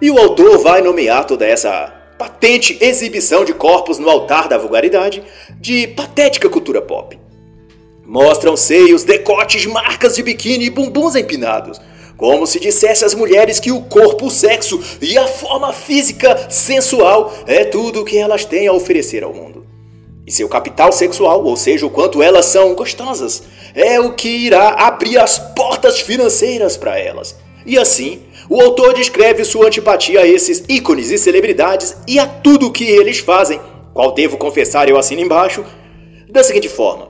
E 0.00 0.10
o 0.10 0.18
autor 0.18 0.56
vai 0.60 0.80
nomear 0.80 1.26
toda 1.26 1.46
essa 1.46 1.92
patente 2.16 2.78
exibição 2.80 3.44
de 3.44 3.52
corpos 3.52 3.98
no 3.98 4.08
altar 4.08 4.48
da 4.48 4.56
vulgaridade 4.56 5.22
de 5.60 5.88
patética 5.88 6.48
cultura 6.48 6.80
pop. 6.80 7.27
Mostram 8.08 8.56
seios, 8.56 9.04
decotes, 9.04 9.66
marcas 9.66 10.14
de 10.14 10.22
biquíni 10.22 10.64
e 10.64 10.70
bumbuns 10.70 11.14
empinados. 11.14 11.78
Como 12.16 12.46
se 12.46 12.58
dissesse 12.58 13.04
às 13.04 13.12
mulheres 13.12 13.60
que 13.60 13.70
o 13.70 13.82
corpo, 13.82 14.28
o 14.28 14.30
sexo 14.30 14.82
e 15.02 15.18
a 15.18 15.26
forma 15.26 15.74
física 15.74 16.48
sensual 16.48 17.30
é 17.46 17.66
tudo 17.66 18.00
o 18.00 18.04
que 18.06 18.16
elas 18.16 18.46
têm 18.46 18.66
a 18.66 18.72
oferecer 18.72 19.22
ao 19.22 19.34
mundo. 19.34 19.66
E 20.26 20.32
seu 20.32 20.48
capital 20.48 20.90
sexual, 20.90 21.44
ou 21.44 21.54
seja, 21.54 21.84
o 21.84 21.90
quanto 21.90 22.22
elas 22.22 22.46
são 22.46 22.74
gostosas, 22.74 23.42
é 23.74 24.00
o 24.00 24.14
que 24.14 24.28
irá 24.28 24.70
abrir 24.70 25.18
as 25.18 25.38
portas 25.38 26.00
financeiras 26.00 26.78
para 26.78 26.98
elas. 26.98 27.36
E 27.66 27.78
assim, 27.78 28.22
o 28.48 28.58
autor 28.58 28.94
descreve 28.94 29.44
sua 29.44 29.66
antipatia 29.66 30.20
a 30.20 30.26
esses 30.26 30.64
ícones 30.66 31.10
e 31.10 31.18
celebridades 31.18 31.94
e 32.06 32.18
a 32.18 32.26
tudo 32.26 32.68
o 32.68 32.72
que 32.72 32.84
eles 32.84 33.18
fazem, 33.18 33.60
qual 33.92 34.12
devo 34.12 34.38
confessar 34.38 34.88
eu 34.88 34.96
assino 34.96 35.20
embaixo, 35.20 35.62
da 36.30 36.42
seguinte 36.42 36.70
forma. 36.70 37.07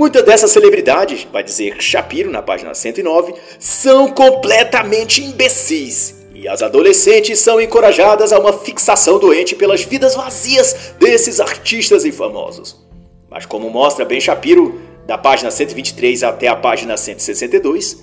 Muitas 0.00 0.24
dessas 0.24 0.50
celebridades, 0.50 1.28
vai 1.30 1.44
dizer 1.44 1.76
Shapiro 1.78 2.30
na 2.30 2.40
página 2.40 2.72
109, 2.72 3.34
são 3.58 4.08
completamente 4.08 5.22
imbecis. 5.22 6.24
E 6.34 6.48
as 6.48 6.62
adolescentes 6.62 7.38
são 7.38 7.60
encorajadas 7.60 8.32
a 8.32 8.38
uma 8.38 8.54
fixação 8.54 9.18
doente 9.18 9.54
pelas 9.54 9.82
vidas 9.82 10.14
vazias 10.14 10.94
desses 10.98 11.38
artistas 11.38 12.06
e 12.06 12.12
famosos. 12.12 12.80
Mas 13.28 13.44
como 13.44 13.68
mostra 13.68 14.06
Ben 14.06 14.18
Shapiro, 14.18 14.80
da 15.06 15.18
página 15.18 15.50
123 15.50 16.22
até 16.22 16.48
a 16.48 16.56
página 16.56 16.96
162, 16.96 17.98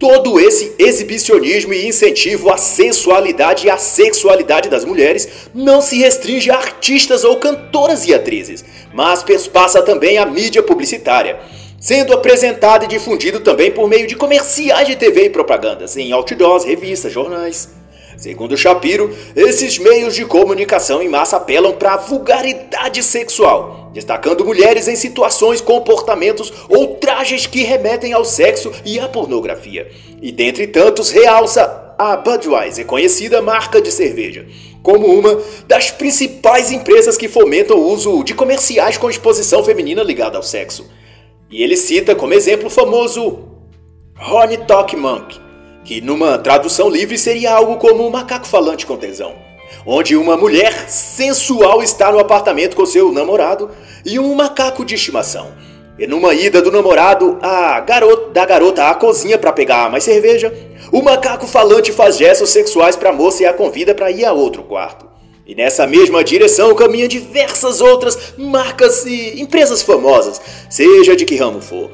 Todo 0.00 0.40
esse 0.40 0.72
exibicionismo 0.78 1.74
e 1.74 1.86
incentivo 1.86 2.50
à 2.50 2.56
sensualidade 2.56 3.66
e 3.66 3.70
à 3.70 3.76
sexualidade 3.76 4.70
das 4.70 4.82
mulheres 4.82 5.28
não 5.54 5.82
se 5.82 5.98
restringe 5.98 6.50
a 6.50 6.56
artistas 6.56 7.22
ou 7.22 7.36
cantoras 7.36 8.06
e 8.06 8.14
atrizes, 8.14 8.64
mas 8.94 9.22
passa 9.46 9.82
também 9.82 10.16
à 10.16 10.24
mídia 10.24 10.62
publicitária, 10.62 11.38
sendo 11.78 12.14
apresentado 12.14 12.86
e 12.86 12.88
difundido 12.88 13.40
também 13.40 13.70
por 13.70 13.86
meio 13.86 14.06
de 14.06 14.16
comerciais 14.16 14.88
de 14.88 14.96
TV 14.96 15.26
e 15.26 15.30
propagandas 15.30 15.94
em 15.98 16.12
outdoors, 16.12 16.64
revistas, 16.64 17.12
jornais. 17.12 17.79
Segundo 18.20 18.54
Shapiro, 18.54 19.16
esses 19.34 19.78
meios 19.78 20.14
de 20.14 20.26
comunicação 20.26 21.00
em 21.00 21.08
massa 21.08 21.38
apelam 21.38 21.72
para 21.72 21.94
a 21.94 21.96
vulgaridade 21.96 23.02
sexual, 23.02 23.90
destacando 23.94 24.44
mulheres 24.44 24.86
em 24.88 24.94
situações, 24.94 25.62
comportamentos 25.62 26.52
ou 26.68 26.96
trajes 26.96 27.46
que 27.46 27.62
remetem 27.62 28.12
ao 28.12 28.22
sexo 28.22 28.70
e 28.84 29.00
à 29.00 29.08
pornografia. 29.08 29.90
E 30.20 30.30
dentre 30.30 30.66
tantos, 30.66 31.10
realça 31.10 31.94
a 31.98 32.14
Budweiser, 32.14 32.84
conhecida 32.84 33.40
marca 33.40 33.80
de 33.80 33.90
cerveja, 33.90 34.46
como 34.82 35.06
uma 35.06 35.40
das 35.66 35.90
principais 35.90 36.70
empresas 36.70 37.16
que 37.16 37.26
fomentam 37.26 37.78
o 37.78 37.90
uso 37.90 38.22
de 38.22 38.34
comerciais 38.34 38.98
com 38.98 39.08
exposição 39.08 39.64
feminina 39.64 40.02
ligada 40.02 40.36
ao 40.36 40.42
sexo. 40.42 40.90
E 41.50 41.62
ele 41.62 41.76
cita 41.76 42.14
como 42.14 42.34
exemplo 42.34 42.66
o 42.66 42.70
famoso 42.70 43.48
Honey 44.30 44.58
Talk 44.58 44.94
Monk, 44.94 45.40
que 45.84 46.00
numa 46.00 46.38
tradução 46.38 46.88
livre 46.88 47.16
seria 47.16 47.52
algo 47.52 47.76
como 47.76 48.06
um 48.06 48.10
macaco 48.10 48.46
falante 48.46 48.86
com 48.86 48.96
tesão, 48.96 49.34
onde 49.86 50.16
uma 50.16 50.36
mulher 50.36 50.88
sensual 50.88 51.82
está 51.82 52.12
no 52.12 52.18
apartamento 52.18 52.76
com 52.76 52.84
seu 52.84 53.12
namorado 53.12 53.70
e 54.04 54.18
um 54.18 54.34
macaco 54.34 54.84
de 54.84 54.94
estimação. 54.94 55.52
E 55.98 56.06
numa 56.06 56.32
ida 56.32 56.62
do 56.62 56.72
namorado 56.72 57.38
a 57.42 57.78
garota, 57.80 58.30
da 58.30 58.46
garota 58.46 58.88
à 58.88 58.94
cozinha 58.94 59.36
para 59.36 59.52
pegar 59.52 59.90
mais 59.90 60.04
cerveja, 60.04 60.52
o 60.90 61.02
macaco 61.02 61.46
falante 61.46 61.92
faz 61.92 62.16
gestos 62.16 62.50
sexuais 62.50 62.96
para 62.96 63.10
a 63.10 63.12
moça 63.12 63.42
e 63.42 63.46
a 63.46 63.52
convida 63.52 63.94
para 63.94 64.10
ir 64.10 64.24
a 64.24 64.32
outro 64.32 64.62
quarto. 64.62 65.06
E 65.46 65.54
nessa 65.54 65.86
mesma 65.86 66.22
direção 66.22 66.74
caminham 66.74 67.08
diversas 67.08 67.80
outras 67.80 68.34
marcas 68.38 69.04
e 69.04 69.40
empresas 69.40 69.82
famosas, 69.82 70.40
seja 70.70 71.16
de 71.16 71.24
que 71.24 71.36
ramo 71.36 71.60
for. 71.60 71.90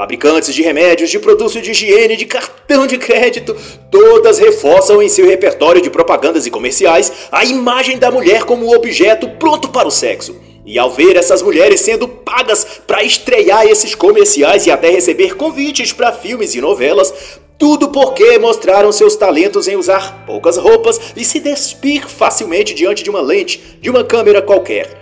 Fabricantes 0.00 0.54
de 0.54 0.62
remédios, 0.62 1.10
de 1.10 1.18
produtos 1.18 1.52
de 1.52 1.72
higiene, 1.72 2.16
de 2.16 2.24
cartão 2.24 2.86
de 2.86 2.96
crédito, 2.96 3.54
todas 3.90 4.38
reforçam 4.38 5.02
em 5.02 5.10
seu 5.10 5.26
repertório 5.26 5.82
de 5.82 5.90
propagandas 5.90 6.46
e 6.46 6.50
comerciais 6.50 7.12
a 7.30 7.44
imagem 7.44 7.98
da 7.98 8.10
mulher 8.10 8.44
como 8.44 8.74
objeto 8.74 9.28
pronto 9.38 9.68
para 9.68 9.86
o 9.86 9.90
sexo. 9.90 10.34
E 10.64 10.78
ao 10.78 10.90
ver 10.90 11.16
essas 11.16 11.42
mulheres 11.42 11.82
sendo 11.82 12.08
pagas 12.08 12.80
para 12.86 13.04
estrear 13.04 13.66
esses 13.66 13.94
comerciais 13.94 14.64
e 14.64 14.70
até 14.70 14.88
receber 14.88 15.36
convites 15.36 15.92
para 15.92 16.12
filmes 16.12 16.54
e 16.54 16.62
novelas, 16.62 17.12
tudo 17.58 17.90
porque 17.90 18.38
mostraram 18.38 18.90
seus 18.92 19.16
talentos 19.16 19.68
em 19.68 19.76
usar 19.76 20.24
poucas 20.24 20.56
roupas 20.56 20.98
e 21.14 21.22
se 21.26 21.40
despir 21.40 22.08
facilmente 22.08 22.72
diante 22.72 23.04
de 23.04 23.10
uma 23.10 23.20
lente, 23.20 23.78
de 23.82 23.90
uma 23.90 24.02
câmera 24.02 24.40
qualquer. 24.40 24.99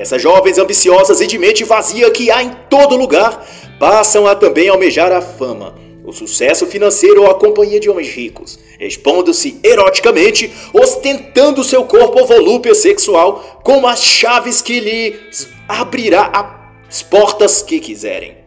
Essas 0.00 0.22
jovens 0.22 0.56
ambiciosas 0.56 1.20
e 1.20 1.26
de 1.26 1.36
mente 1.36 1.62
vazia 1.62 2.10
que 2.10 2.30
há 2.30 2.42
em 2.42 2.56
todo 2.70 2.96
lugar 2.96 3.46
passam 3.78 4.26
a 4.26 4.34
também 4.34 4.70
almejar 4.70 5.12
a 5.12 5.20
fama, 5.20 5.74
o 6.02 6.10
sucesso 6.10 6.66
financeiro 6.66 7.22
ou 7.22 7.30
a 7.30 7.34
companhia 7.34 7.78
de 7.78 7.90
homens 7.90 8.08
ricos, 8.08 8.58
expondo-se 8.80 9.60
eroticamente, 9.62 10.50
ostentando 10.72 11.62
seu 11.62 11.84
corpo 11.84 12.18
ou 12.18 12.26
volúpia 12.26 12.74
sexual 12.74 13.60
como 13.62 13.86
as 13.86 14.02
chaves 14.02 14.62
que 14.62 14.80
lhe 14.80 15.20
abrirá 15.68 16.70
as 16.88 17.02
portas 17.02 17.60
que 17.60 17.78
quiserem. 17.78 18.38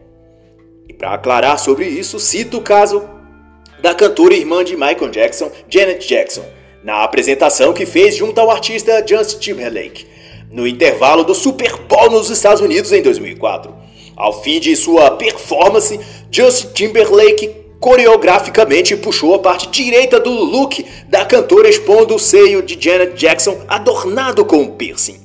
E 0.88 0.92
para 0.92 1.14
aclarar 1.14 1.56
sobre 1.60 1.86
isso, 1.86 2.18
cito 2.18 2.58
o 2.58 2.62
caso 2.62 3.08
da 3.80 3.94
cantora 3.94 4.34
irmã 4.34 4.64
de 4.64 4.74
Michael 4.74 5.10
Jackson, 5.10 5.52
Janet 5.68 6.04
Jackson, 6.04 6.44
na 6.82 7.04
apresentação 7.04 7.72
que 7.72 7.86
fez 7.86 8.16
junto 8.16 8.40
ao 8.40 8.50
artista 8.50 9.04
Justin 9.06 9.38
Timberlake, 9.38 10.14
no 10.54 10.66
intervalo 10.68 11.24
do 11.24 11.34
Super 11.34 11.76
Bowl 11.88 12.10
nos 12.10 12.30
Estados 12.30 12.60
Unidos 12.60 12.92
em 12.92 13.02
2004. 13.02 13.74
Ao 14.16 14.40
fim 14.40 14.60
de 14.60 14.76
sua 14.76 15.10
performance, 15.10 15.98
Justin 16.30 16.68
Timberlake 16.68 17.50
coreograficamente 17.80 18.96
puxou 18.96 19.34
a 19.34 19.40
parte 19.40 19.68
direita 19.68 20.20
do 20.20 20.30
look 20.30 20.86
da 21.08 21.26
cantora 21.26 21.68
expondo 21.68 22.14
o 22.14 22.20
seio 22.20 22.62
de 22.62 22.78
Janet 22.80 23.14
Jackson 23.14 23.58
adornado 23.66 24.44
com 24.44 24.58
um 24.58 24.70
piercing. 24.70 25.18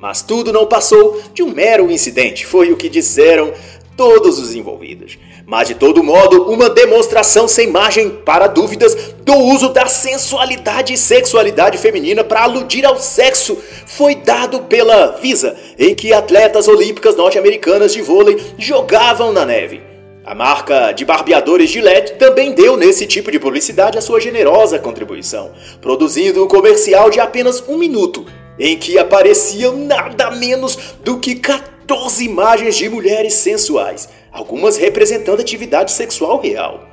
Mas 0.00 0.20
tudo 0.20 0.52
não 0.52 0.66
passou 0.66 1.22
de 1.32 1.44
um 1.44 1.54
mero 1.54 1.88
incidente, 1.88 2.44
foi 2.44 2.72
o 2.72 2.76
que 2.76 2.88
disseram 2.88 3.52
todos 3.96 4.40
os 4.40 4.52
envolvidos. 4.52 5.16
Mas 5.46 5.68
de 5.68 5.74
todo 5.74 6.02
modo, 6.02 6.50
uma 6.50 6.70
demonstração 6.70 7.48
sem 7.48 7.66
margem 7.66 8.10
para 8.10 8.46
dúvidas 8.46 8.94
do 9.24 9.34
uso 9.34 9.70
da 9.70 9.86
sensualidade 9.86 10.92
e 10.92 10.98
sexualidade 10.98 11.78
feminina 11.78 12.22
para 12.22 12.42
aludir 12.42 12.84
ao 12.84 12.98
sexo 12.98 13.58
foi 13.86 14.14
dado 14.14 14.60
pela 14.60 15.18
Visa, 15.20 15.56
em 15.78 15.94
que 15.94 16.12
atletas 16.12 16.68
olímpicas 16.68 17.16
norte-americanas 17.16 17.92
de 17.92 18.02
vôlei 18.02 18.40
jogavam 18.56 19.32
na 19.32 19.44
neve. 19.44 19.82
A 20.24 20.36
marca 20.36 20.92
de 20.92 21.04
barbeadores 21.04 21.68
Gillette 21.68 22.14
também 22.14 22.52
deu 22.52 22.76
nesse 22.76 23.06
tipo 23.06 23.32
de 23.32 23.40
publicidade 23.40 23.98
a 23.98 24.00
sua 24.00 24.20
generosa 24.20 24.78
contribuição, 24.78 25.50
produzindo 25.80 26.44
um 26.44 26.48
comercial 26.48 27.10
de 27.10 27.18
apenas 27.18 27.60
um 27.68 27.76
minuto, 27.76 28.24
em 28.58 28.76
que 28.76 28.98
apareciam 28.98 29.76
nada 29.76 30.30
menos 30.30 30.76
do 31.04 31.18
que 31.18 31.36
14 31.36 32.24
imagens 32.24 32.76
de 32.76 32.88
mulheres 32.88 33.34
sensuais 33.34 34.08
algumas 34.32 34.78
representando 34.78 35.40
atividade 35.40 35.92
sexual 35.92 36.40
real. 36.40 36.88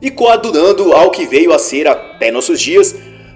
E 0.00 0.10
coadunando 0.10 0.92
ao 0.92 1.10
que 1.10 1.26
veio 1.26 1.52
a 1.52 1.58
ser 1.58 1.88
até 1.88 2.30
nossos 2.30 2.60
dias, 2.60 2.94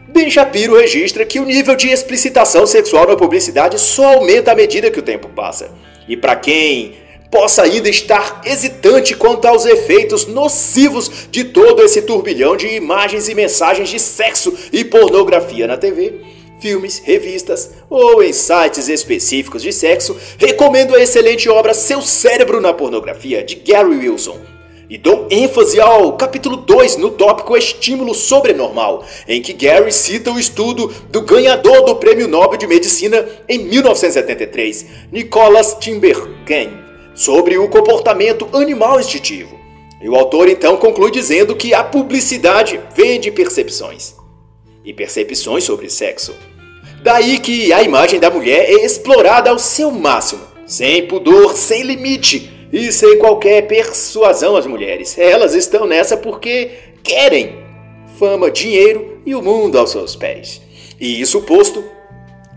Ben 0.09 0.31
Shapiro 0.31 0.79
registra 0.79 1.25
que 1.25 1.41
o 1.41 1.45
nível 1.45 1.75
de 1.75 1.89
explicitação 1.89 2.67
sexual 2.67 3.09
na 3.09 3.17
publicidade 3.17 3.81
só 3.81 4.15
aumenta 4.15 4.53
à 4.53 4.55
medida 4.55 4.91
que 4.91 4.99
o 4.99 5.03
tempo 5.03 5.29
passa. 5.31 5.73
E 6.07 6.17
para 6.17 6.37
quem 6.37 6.95
possa 7.31 7.63
ainda 7.63 7.89
estar 7.89 8.43
hesitante 8.45 9.15
quanto 9.17 9.47
aos 9.47 9.65
efeitos 9.65 10.27
nocivos 10.27 11.11
de 11.31 11.45
todo 11.45 11.83
esse 11.83 12.03
turbilhão 12.03 12.55
de 12.57 12.67
imagens 12.69 13.29
e 13.29 13.35
mensagens 13.35 13.89
de 13.89 13.99
sexo 13.99 14.55
e 14.71 14.85
pornografia 14.85 15.67
na 15.67 15.79
TV, 15.79 16.21
filmes, 16.63 17.03
revistas 17.05 17.73
ou 17.91 18.23
em 18.23 18.33
sites 18.33 18.89
específicos 18.89 19.61
de 19.63 19.73
sexo, 19.73 20.17
recomendo 20.39 20.95
a 20.95 21.03
excelente 21.03 21.49
obra 21.49 21.75
Seu 21.75 22.01
Cérebro 22.01 22.61
na 22.61 22.73
Pornografia, 22.73 23.43
de 23.43 23.57
Gary 23.57 23.97
Wilson. 23.97 24.39
E 24.89 24.97
dou 24.97 25.27
ênfase 25.31 25.81
ao 25.81 26.17
capítulo 26.17 26.57
2 26.57 26.99
no 26.99 27.11
tópico 27.11 27.57
Estímulo 27.57 28.15
Sobrenormal, 28.15 29.05
em 29.27 29.43
que 29.43 29.53
Gary 29.53 29.91
cita 29.91 30.31
o 30.31 30.39
estudo 30.39 30.93
do 31.11 31.23
ganhador 31.23 31.83
do 31.85 31.97
Prêmio 31.97 32.29
Nobel 32.29 32.59
de 32.59 32.67
Medicina 32.67 33.27
em 33.49 33.59
1973, 33.59 34.87
Nicholas 35.11 35.77
Timbergen, 35.81 36.79
sobre 37.15 37.59
o 37.59 37.69
comportamento 37.69 38.49
animal 38.53 39.01
instintivo. 39.01 39.59
E 40.01 40.09
o 40.09 40.15
autor 40.15 40.49
então 40.49 40.77
conclui 40.77 41.11
dizendo 41.11 41.57
que 41.57 41.73
a 41.73 41.83
publicidade 41.83 42.79
vende 42.95 43.31
percepções. 43.31 44.15
E 44.85 44.93
percepções 44.93 45.65
sobre 45.65 45.89
sexo. 45.89 46.35
Daí 47.03 47.39
que 47.39 47.73
a 47.73 47.83
imagem 47.83 48.21
da 48.21 48.31
mulher 48.31 48.71
é 48.71 48.85
explorada 48.85 49.51
ao 49.51 49.59
seu 49.59 49.91
máximo, 49.91 50.43
sem 50.65 51.07
pudor, 51.09 51.57
sem 51.57 51.83
limite 51.83 52.69
e 52.73 52.93
sem 52.93 53.19
qualquer 53.19 53.67
persuasão 53.67 54.57
às 54.57 54.67
mulheres. 54.67 55.19
Elas 55.19 55.55
estão 55.55 55.85
nessa 55.85 56.17
porque 56.17 56.71
querem 57.03 57.57
fama, 58.21 58.53
dinheiro 58.53 59.21
e 59.27 59.35
o 59.35 59.43
mundo 59.43 59.77
aos 59.79 59.91
seus 59.91 60.15
pés. 60.15 60.63
E 61.01 61.21
isso 61.21 61.43
posto, 61.43 61.85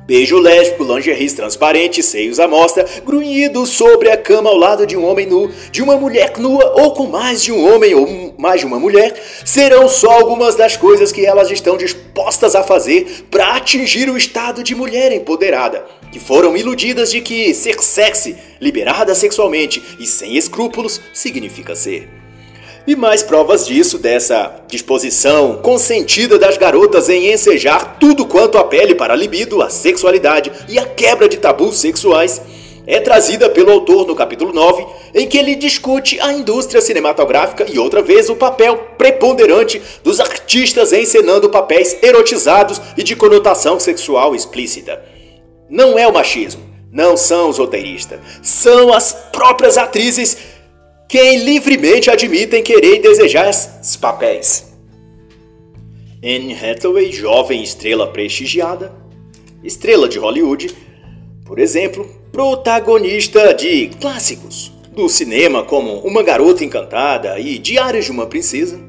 Beijo 0.08 0.38
lésbico, 0.38 0.84
lingeries 0.84 1.34
transparentes, 1.34 2.06
seios 2.06 2.40
à 2.40 2.48
mostra, 2.48 2.86
grunhidos 3.04 3.70
sobre 3.70 4.12
a 4.12 4.16
cama 4.16 4.52
ao 4.52 4.56
lado 4.56 4.86
de 4.86 4.96
um 4.96 5.04
homem 5.04 5.26
nu, 5.26 5.52
de 5.72 5.82
uma 5.82 5.98
mulher 5.98 6.32
nua 6.38 6.80
ou 6.80 6.94
com 6.94 7.08
mais 7.08 7.42
de 7.42 7.52
um 7.52 7.74
homem 7.74 7.96
ou 7.96 8.36
mais 8.38 8.60
de 8.60 8.68
uma 8.68 8.80
mulher, 8.80 9.20
serão 9.44 9.90
só 9.90 10.12
algumas 10.12 10.56
das 10.56 10.78
coisas 10.78 11.12
que 11.12 11.26
elas 11.26 11.50
estão 11.50 11.76
dispostas 11.76 12.54
a 12.54 12.62
fazer 12.62 13.26
para 13.32 13.56
atingir 13.56 14.08
o 14.08 14.16
estado 14.16 14.64
de 14.64 14.76
mulher 14.76 15.12
empoderada, 15.12 15.84
que 16.12 16.20
foram 16.20 16.56
iludidas 16.56 17.10
de 17.10 17.20
que 17.20 17.52
ser 17.56 17.82
sexy, 17.82 18.36
liberada 18.62 19.16
sexualmente 19.16 19.82
e 20.00 20.06
sem 20.06 20.38
escrúpulos 20.38 21.02
significa 21.14 21.76
ser. 21.76 22.15
E 22.88 22.96
mais 22.96 23.24
provas 23.24 23.66
disso, 23.66 23.98
dessa 23.98 24.62
disposição 24.68 25.60
consentida 25.64 26.38
das 26.38 26.56
garotas 26.56 27.10
em 27.10 27.34
ensejar 27.34 27.98
tudo 28.00 28.28
quanto 28.28 28.60
apele 28.60 28.94
para 28.94 29.14
a 29.14 29.18
libido, 29.18 29.64
a 29.64 29.72
sexualidade 29.72 30.52
e 30.70 30.78
a 30.78 30.86
quebra 30.86 31.28
de 31.28 31.38
tabus 31.38 31.78
sexuais, 31.78 32.40
é 32.86 33.00
trazida 33.00 33.50
pelo 33.50 33.72
autor 33.72 34.06
no 34.06 34.14
capítulo 34.14 34.54
9, 34.54 34.86
em 35.16 35.28
que 35.28 35.36
ele 35.36 35.56
discute 35.56 36.20
a 36.22 36.32
indústria 36.32 36.80
cinematográfica 36.80 37.66
e 37.68 37.80
outra 37.80 38.04
vez 38.04 38.30
o 38.30 38.36
papel 38.36 38.78
preponderante 38.96 39.82
dos 40.04 40.20
artistas 40.20 40.94
encenando 40.94 41.50
papéis 41.50 41.98
erotizados 42.04 42.80
e 42.96 43.02
de 43.02 43.16
conotação 43.16 43.80
sexual 43.80 44.36
explícita. 44.36 45.04
Não 45.68 45.98
é 45.98 46.08
o 46.08 46.14
machismo, 46.14 46.62
não 46.92 47.18
são 47.18 47.50
os 47.50 47.58
roteiristas, 47.58 48.20
são 48.44 48.94
as 48.94 49.12
próprias 49.32 49.76
atrizes 49.76 50.38
quem 51.08 51.44
livremente 51.44 52.10
admitem 52.10 52.64
querer 52.64 52.96
e 52.96 53.00
desejar 53.00 53.50
esses 53.50 53.96
papéis. 53.96 54.74
Anne 56.24 56.56
Hathaway, 56.56 57.12
jovem 57.12 57.62
estrela 57.62 58.08
prestigiada, 58.08 58.92
estrela 59.64 60.10
de 60.10 60.18
Hollywood, 60.18 60.76
por 61.46 61.60
exemplo, 61.60 62.10
protagonista 62.32 63.54
de 63.54 63.90
clássicos 64.02 64.72
do 64.92 65.08
cinema 65.08 65.64
como 65.64 66.00
Uma 66.00 66.24
Garota 66.24 66.64
Encantada 66.64 67.40
e 67.40 67.60
Diários 67.60 68.06
de 68.06 68.12
uma 68.12 68.26
Princesa, 68.26 68.80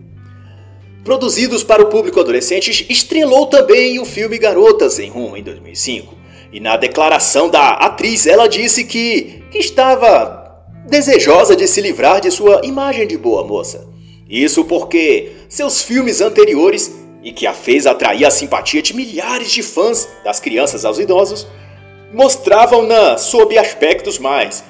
produzidos 1.04 1.62
para 1.62 1.82
o 1.82 1.86
público 1.86 2.18
adolescente, 2.18 2.86
estrelou 2.88 3.46
também 3.46 3.98
o 3.98 4.04
filme 4.04 4.38
Garotas 4.38 4.98
em 4.98 5.10
Rumo 5.10 5.36
em 5.36 5.42
2005. 5.42 6.14
E 6.52 6.60
na 6.60 6.76
declaração 6.76 7.50
da 7.50 7.70
atriz, 7.70 8.26
ela 8.26 8.48
disse 8.48 8.84
que, 8.84 9.42
que 9.50 9.58
estava 9.58 10.45
desejosa 10.88 11.56
de 11.56 11.66
se 11.66 11.80
livrar 11.80 12.20
de 12.20 12.30
sua 12.30 12.60
imagem 12.64 13.06
de 13.06 13.16
boa 13.16 13.44
moça. 13.44 13.86
Isso 14.28 14.64
porque 14.64 15.32
seus 15.48 15.82
filmes 15.82 16.20
anteriores, 16.20 16.92
e 17.22 17.32
que 17.32 17.46
a 17.46 17.52
fez 17.52 17.86
atrair 17.86 18.24
a 18.24 18.30
simpatia 18.30 18.80
de 18.80 18.94
milhares 18.94 19.50
de 19.50 19.62
fãs, 19.62 20.08
das 20.24 20.38
crianças 20.38 20.84
aos 20.84 20.98
idosos, 20.98 21.46
mostravam-na 22.12 23.18
sob 23.18 23.58
aspectos 23.58 24.18
mais 24.18 24.64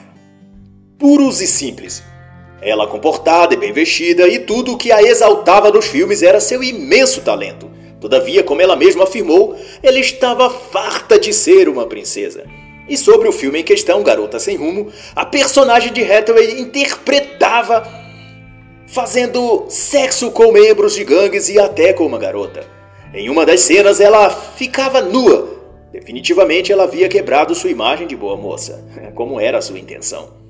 puros 0.99 1.41
e 1.43 1.47
simples. 1.47 2.03
Ela 2.63 2.87
comportada 2.87 3.55
e 3.55 3.57
bem 3.57 3.73
vestida, 3.73 4.27
e 4.27 4.39
tudo 4.39 4.73
o 4.73 4.77
que 4.79 4.91
a 4.91 5.03
exaltava 5.03 5.71
nos 5.71 5.87
filmes 5.87 6.23
era 6.23 6.41
seu 6.41 6.63
imenso 6.63 7.21
talento. 7.21 7.71
Todavia, 8.01 8.43
como 8.43 8.63
ela 8.63 8.77
mesma 8.77 9.05
afirmou, 9.05 9.57
ela 9.83 9.99
estava 9.99 10.49
farta 10.49 11.19
de 11.19 11.33
ser 11.33 11.69
uma 11.69 11.87
princesa. 11.87 12.45
E 12.89 12.97
sobre 12.97 13.29
o 13.29 13.33
filme 13.33 13.61
em 13.61 13.65
questão, 13.65 14.03
Garota 14.03 14.39
Sem 14.39 14.57
Rumo, 14.57 14.93
a 15.15 15.25
personagem 15.25 15.93
de 15.93 16.03
Hathaway 16.03 16.61
interpretava 16.61 17.87
fazendo 18.87 19.67
sexo 19.69 20.31
com 20.31 20.53
membros 20.53 20.95
de 20.95 21.05
gangues 21.05 21.49
e 21.49 21.59
até 21.59 21.93
com 21.93 22.07
uma 22.07 22.19
garota. 22.19 22.65
Em 23.13 23.29
uma 23.29 23.45
das 23.45 23.61
cenas, 23.61 24.01
ela 24.01 24.31
ficava 24.31 25.01
nua. 25.01 25.57
Definitivamente, 25.93 26.73
ela 26.73 26.85
havia 26.85 27.09
quebrado 27.09 27.55
sua 27.55 27.71
imagem 27.71 28.07
de 28.07 28.17
boa 28.17 28.37
moça, 28.37 28.85
como 29.15 29.41
era 29.41 29.59
a 29.59 29.63
sua 29.63 29.79
intenção. 29.79 30.46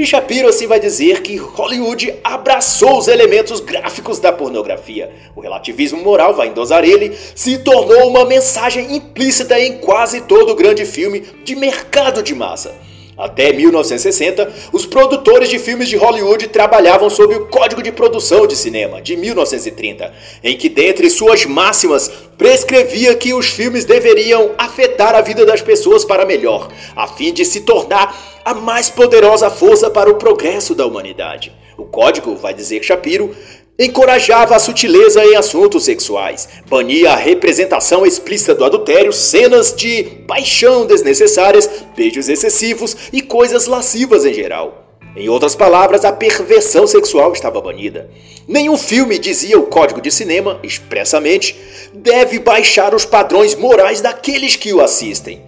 E 0.00 0.06
Shapiro 0.06 0.48
assim 0.48 0.66
vai 0.66 0.80
dizer 0.80 1.20
que 1.20 1.36
Hollywood 1.36 2.14
abraçou 2.24 2.96
os 2.96 3.06
elementos 3.06 3.60
gráficos 3.60 4.18
da 4.18 4.32
pornografia. 4.32 5.12
O 5.36 5.42
relativismo 5.42 6.02
moral, 6.02 6.32
vai 6.32 6.48
endosar 6.48 6.84
ele, 6.84 7.14
se 7.34 7.58
tornou 7.58 8.08
uma 8.08 8.24
mensagem 8.24 8.96
implícita 8.96 9.60
em 9.60 9.76
quase 9.76 10.22
todo 10.22 10.54
grande 10.54 10.86
filme 10.86 11.20
de 11.44 11.54
mercado 11.54 12.22
de 12.22 12.34
massa. 12.34 12.74
Até 13.20 13.52
1960, 13.52 14.50
os 14.72 14.86
produtores 14.86 15.50
de 15.50 15.58
filmes 15.58 15.90
de 15.90 15.96
Hollywood 15.96 16.48
trabalhavam 16.48 17.10
sob 17.10 17.34
o 17.34 17.46
Código 17.48 17.82
de 17.82 17.92
Produção 17.92 18.46
de 18.46 18.56
Cinema 18.56 19.02
de 19.02 19.14
1930, 19.14 20.10
em 20.42 20.56
que, 20.56 20.70
dentre 20.70 21.10
suas 21.10 21.44
máximas, 21.44 22.10
prescrevia 22.38 23.14
que 23.14 23.34
os 23.34 23.50
filmes 23.50 23.84
deveriam 23.84 24.52
afetar 24.56 25.14
a 25.14 25.20
vida 25.20 25.44
das 25.44 25.60
pessoas 25.60 26.02
para 26.02 26.24
melhor, 26.24 26.68
a 26.96 27.06
fim 27.06 27.30
de 27.30 27.44
se 27.44 27.60
tornar 27.60 28.40
a 28.42 28.54
mais 28.54 28.88
poderosa 28.88 29.50
força 29.50 29.90
para 29.90 30.08
o 30.08 30.14
progresso 30.14 30.74
da 30.74 30.86
humanidade. 30.86 31.52
O 31.76 31.84
código, 31.84 32.34
vai 32.36 32.54
dizer 32.54 32.82
Shapiro, 32.82 33.34
encorajava 33.80 34.54
a 34.54 34.58
sutileza 34.58 35.24
em 35.24 35.34
assuntos 35.34 35.84
sexuais, 35.84 36.46
bania 36.68 37.12
a 37.12 37.16
representação 37.16 38.04
explícita 38.04 38.54
do 38.54 38.62
adultério, 38.62 39.10
cenas 39.10 39.74
de 39.74 40.04
paixão 40.28 40.84
desnecessárias, 40.84 41.68
beijos 41.96 42.28
excessivos 42.28 42.94
e 43.10 43.22
coisas 43.22 43.66
lascivas 43.66 44.26
em 44.26 44.34
geral. 44.34 44.86
Em 45.16 45.30
outras 45.30 45.56
palavras, 45.56 46.04
a 46.04 46.12
perversão 46.12 46.86
sexual 46.86 47.32
estava 47.32 47.60
banida. 47.60 48.10
Nenhum 48.46 48.76
filme, 48.76 49.18
dizia 49.18 49.58
o 49.58 49.66
Código 49.66 50.00
de 50.00 50.10
Cinema, 50.10 50.60
expressamente, 50.62 51.58
deve 51.94 52.38
baixar 52.38 52.94
os 52.94 53.06
padrões 53.06 53.54
morais 53.54 54.00
daqueles 54.02 54.56
que 54.56 54.72
o 54.74 54.80
assistem. 54.80 55.42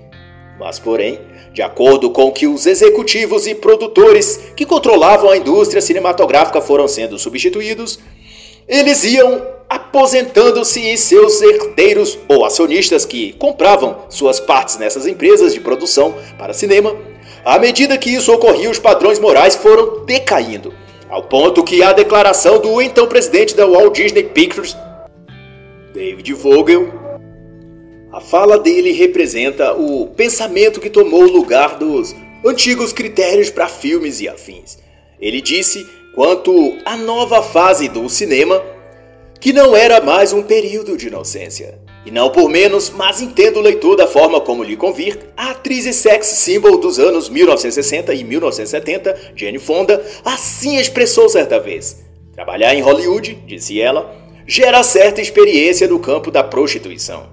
Mas, 0.59 0.79
porém, 0.79 1.21
de 1.53 1.61
acordo 1.61 2.11
com 2.11 2.33
que 2.33 2.47
os 2.47 2.67
executivos 2.67 3.47
e 3.47 3.55
produtores 3.55 4.41
que 4.57 4.65
controlavam 4.65 5.31
a 5.31 5.37
indústria 5.37 5.83
cinematográfica 5.83 6.61
foram 6.61 6.89
sendo 6.89 7.19
substituídos, 7.19 8.01
eles 8.69 9.05
iam 9.05 9.47
aposentando-se 9.69 10.81
e 10.81 10.99
seus 10.99 11.41
herdeiros 11.41 12.19
ou 12.29 12.45
acionistas 12.45 13.05
que 13.05 13.33
compravam 13.35 14.05
suas 14.09 14.39
partes 14.39 14.77
nessas 14.77 15.07
empresas 15.07 15.55
de 15.55 15.61
produção 15.61 16.15
para 16.39 16.53
cinema 16.53 16.95
à 17.45 17.59
medida 17.59 17.99
que 17.99 18.11
isso 18.11 18.33
ocorria, 18.33 18.71
os 18.71 18.79
padrões 18.79 19.19
morais 19.19 19.57
foram 19.57 20.05
decaindo, 20.05 20.73
ao 21.09 21.25
ponto 21.25 21.65
que 21.65 21.83
a 21.83 21.93
declaração 21.93 22.61
do 22.61 22.81
então 22.81 23.09
presidente 23.09 23.57
da 23.57 23.67
Walt 23.67 23.97
Disney 23.97 24.23
Pictures, 24.23 24.77
David 25.93 26.33
Vogel, 26.35 26.89
a 28.13 28.21
fala 28.21 28.59
dele 28.59 28.93
representa 28.93 29.73
o 29.75 30.07
pensamento 30.07 30.81
que 30.81 30.89
tomou 30.89 31.25
o 31.25 31.33
lugar 31.33 31.79
dos 31.79 32.15
antigos 32.47 32.93
critérios 32.93 33.51
para 33.51 33.67
filmes 33.67 34.21
e 34.21 34.29
afins. 34.29 34.79
Ele 35.21 35.41
disse 35.41 35.85
quanto 36.15 36.77
à 36.85 36.97
nova 36.97 37.43
fase 37.43 37.89
do 37.89 38.09
cinema 38.09 38.63
que 39.41 39.53
não 39.53 39.75
era 39.75 40.01
mais 40.01 40.33
um 40.33 40.43
período 40.43 40.97
de 40.97 41.09
inocência, 41.09 41.81
e 42.07 42.13
não 42.13 42.31
por 42.31 42.49
menos, 42.49 42.91
mas 42.91 43.21
entendo 43.21 43.57
o 43.59 43.63
leitor 43.63 43.97
da 43.97 44.07
forma 44.07 44.41
como 44.41 44.63
lhe 44.63 44.77
convir, 44.77 45.19
a 45.37 45.51
atriz 45.51 45.85
e 45.85 45.93
sex 45.93 46.29
symbol 46.29 46.79
dos 46.79 47.01
anos 47.01 47.29
1960 47.29 48.15
e 48.15 48.23
1970, 48.23 49.33
Jane 49.35 49.59
Fonda, 49.59 50.05
assim 50.25 50.77
expressou 50.77 51.29
certa 51.29 51.59
vez. 51.59 52.05
Trabalhar 52.33 52.73
em 52.75 52.83
Hollywood, 52.83 53.35
disse 53.45 53.81
ela, 53.81 54.15
gera 54.47 54.83
certa 54.85 55.21
experiência 55.21 55.89
no 55.89 55.99
campo 55.99 56.31
da 56.31 56.45
prostituição. 56.45 57.27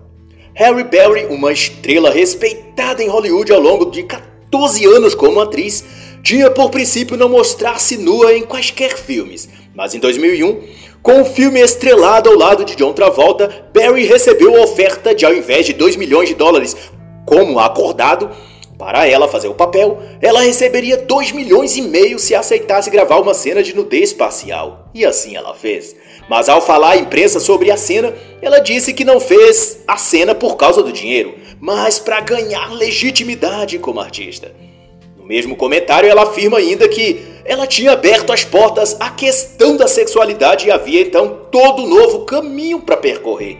Harry 0.55 0.83
Berry, 0.83 1.25
uma 1.27 1.51
estrela 1.51 2.09
respeitada 2.09 3.03
em 3.03 3.07
Hollywood 3.07 3.51
ao 3.53 3.61
longo 3.61 3.85
de 3.85 4.03
14 4.03 4.83
anos 4.85 5.13
como 5.13 5.39
atriz, 5.39 5.83
tinha 6.23 6.49
por 6.49 6.69
princípio 6.69 7.17
não 7.17 7.29
mostrar-se 7.29 7.97
nua 7.97 8.33
em 8.33 8.43
quaisquer 8.43 8.97
filmes, 8.97 9.49
mas 9.75 9.93
em 9.93 9.99
2001 9.99 10.89
com 11.01 11.21
o 11.21 11.25
filme 11.25 11.61
estrelado 11.61 12.29
ao 12.29 12.35
lado 12.35 12.65
de 12.65 12.75
John 12.75 12.91
Travolta, 12.91 13.67
Barry 13.73 14.05
recebeu 14.05 14.55
a 14.55 14.63
oferta 14.63 15.15
de, 15.15 15.25
ao 15.25 15.33
invés 15.33 15.65
de 15.65 15.73
2 15.73 15.95
milhões 15.95 16.27
de 16.27 16.35
dólares, 16.35 16.75
como 17.25 17.57
acordado, 17.57 18.29
para 18.77 19.07
ela 19.07 19.27
fazer 19.27 19.47
o 19.47 19.53
papel, 19.53 19.97
ela 20.21 20.41
receberia 20.41 20.97
2 20.97 21.31
milhões 21.31 21.75
e 21.77 21.81
meio 21.81 22.19
se 22.19 22.35
aceitasse 22.35 22.89
gravar 22.89 23.19
uma 23.19 23.33
cena 23.33 23.63
de 23.63 23.75
nudez 23.75 24.13
parcial. 24.13 24.89
E 24.93 25.05
assim 25.05 25.35
ela 25.35 25.53
fez. 25.53 25.95
Mas 26.29 26.47
ao 26.47 26.61
falar 26.61 26.91
à 26.91 26.97
imprensa 26.97 27.39
sobre 27.39 27.71
a 27.71 27.77
cena, 27.77 28.13
ela 28.41 28.59
disse 28.59 28.93
que 28.93 29.03
não 29.03 29.19
fez 29.19 29.79
a 29.87 29.97
cena 29.97 30.35
por 30.35 30.55
causa 30.55 30.83
do 30.83 30.93
dinheiro, 30.93 31.35
mas 31.59 31.99
para 31.99 32.21
ganhar 32.21 32.71
legitimidade 32.73 33.79
como 33.79 33.99
artista. 33.99 34.51
Mesmo 35.29 35.55
comentário, 35.55 36.09
ela 36.09 36.23
afirma 36.23 36.57
ainda 36.57 36.89
que 36.89 37.21
ela 37.45 37.67
tinha 37.67 37.91
aberto 37.91 38.33
as 38.33 38.43
portas 38.43 38.97
à 38.99 39.11
questão 39.11 39.77
da 39.77 39.87
sexualidade 39.87 40.65
e 40.65 40.71
havia 40.71 41.01
então 41.01 41.41
todo 41.51 41.85
novo 41.85 42.25
caminho 42.25 42.79
para 42.79 42.97
percorrer. 42.97 43.59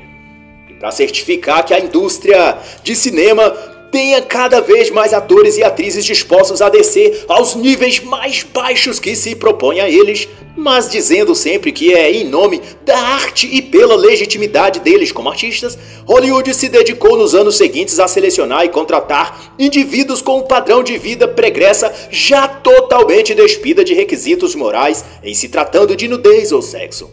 E 0.67 0.74
para 0.74 0.89
certificar 0.89 1.63
que 1.63 1.72
a 1.72 1.80
indústria 1.80 2.57
de 2.82 2.95
cinema 2.95 3.55
tenha 3.91 4.21
cada 4.21 4.61
vez 4.61 4.89
mais 4.89 5.13
atores 5.13 5.57
e 5.57 5.63
atrizes 5.63 6.05
dispostos 6.05 6.61
a 6.61 6.69
descer 6.69 7.25
aos 7.27 7.55
níveis 7.55 7.99
mais 7.99 8.43
baixos 8.43 8.99
que 8.99 9.15
se 9.15 9.35
propõe 9.35 9.79
a 9.79 9.89
eles, 9.89 10.27
mas 10.55 10.89
dizendo 10.89 11.33
sempre 11.33 11.71
que 11.71 11.93
é 11.93 12.11
em 12.11 12.25
nome 12.25 12.61
da 12.83 12.97
arte 12.97 13.47
e 13.51 13.61
pela 13.61 13.95
legitimidade 13.95 14.79
deles 14.79 15.11
como 15.11 15.29
artistas, 15.29 15.77
Hollywood 16.05 16.53
se 16.53 16.69
dedicou 16.69 17.17
nos 17.17 17.33
anos 17.33 17.55
seguintes 17.55 17.99
a 17.99 18.07
selecionar 18.07 18.65
e 18.65 18.69
contratar 18.69 19.53
indivíduos 19.57 20.21
com 20.21 20.39
um 20.39 20.43
padrão 20.43 20.83
de 20.83 20.97
vida 20.97 21.27
pregressa 21.27 21.93
já 22.11 22.47
totalmente 22.47 23.33
despida 23.33 23.83
de 23.83 23.93
requisitos 23.93 24.55
morais 24.55 25.03
em 25.23 25.33
se 25.33 25.49
tratando 25.49 25.95
de 25.95 26.07
nudez 26.07 26.51
ou 26.51 26.61
sexo. 26.61 27.09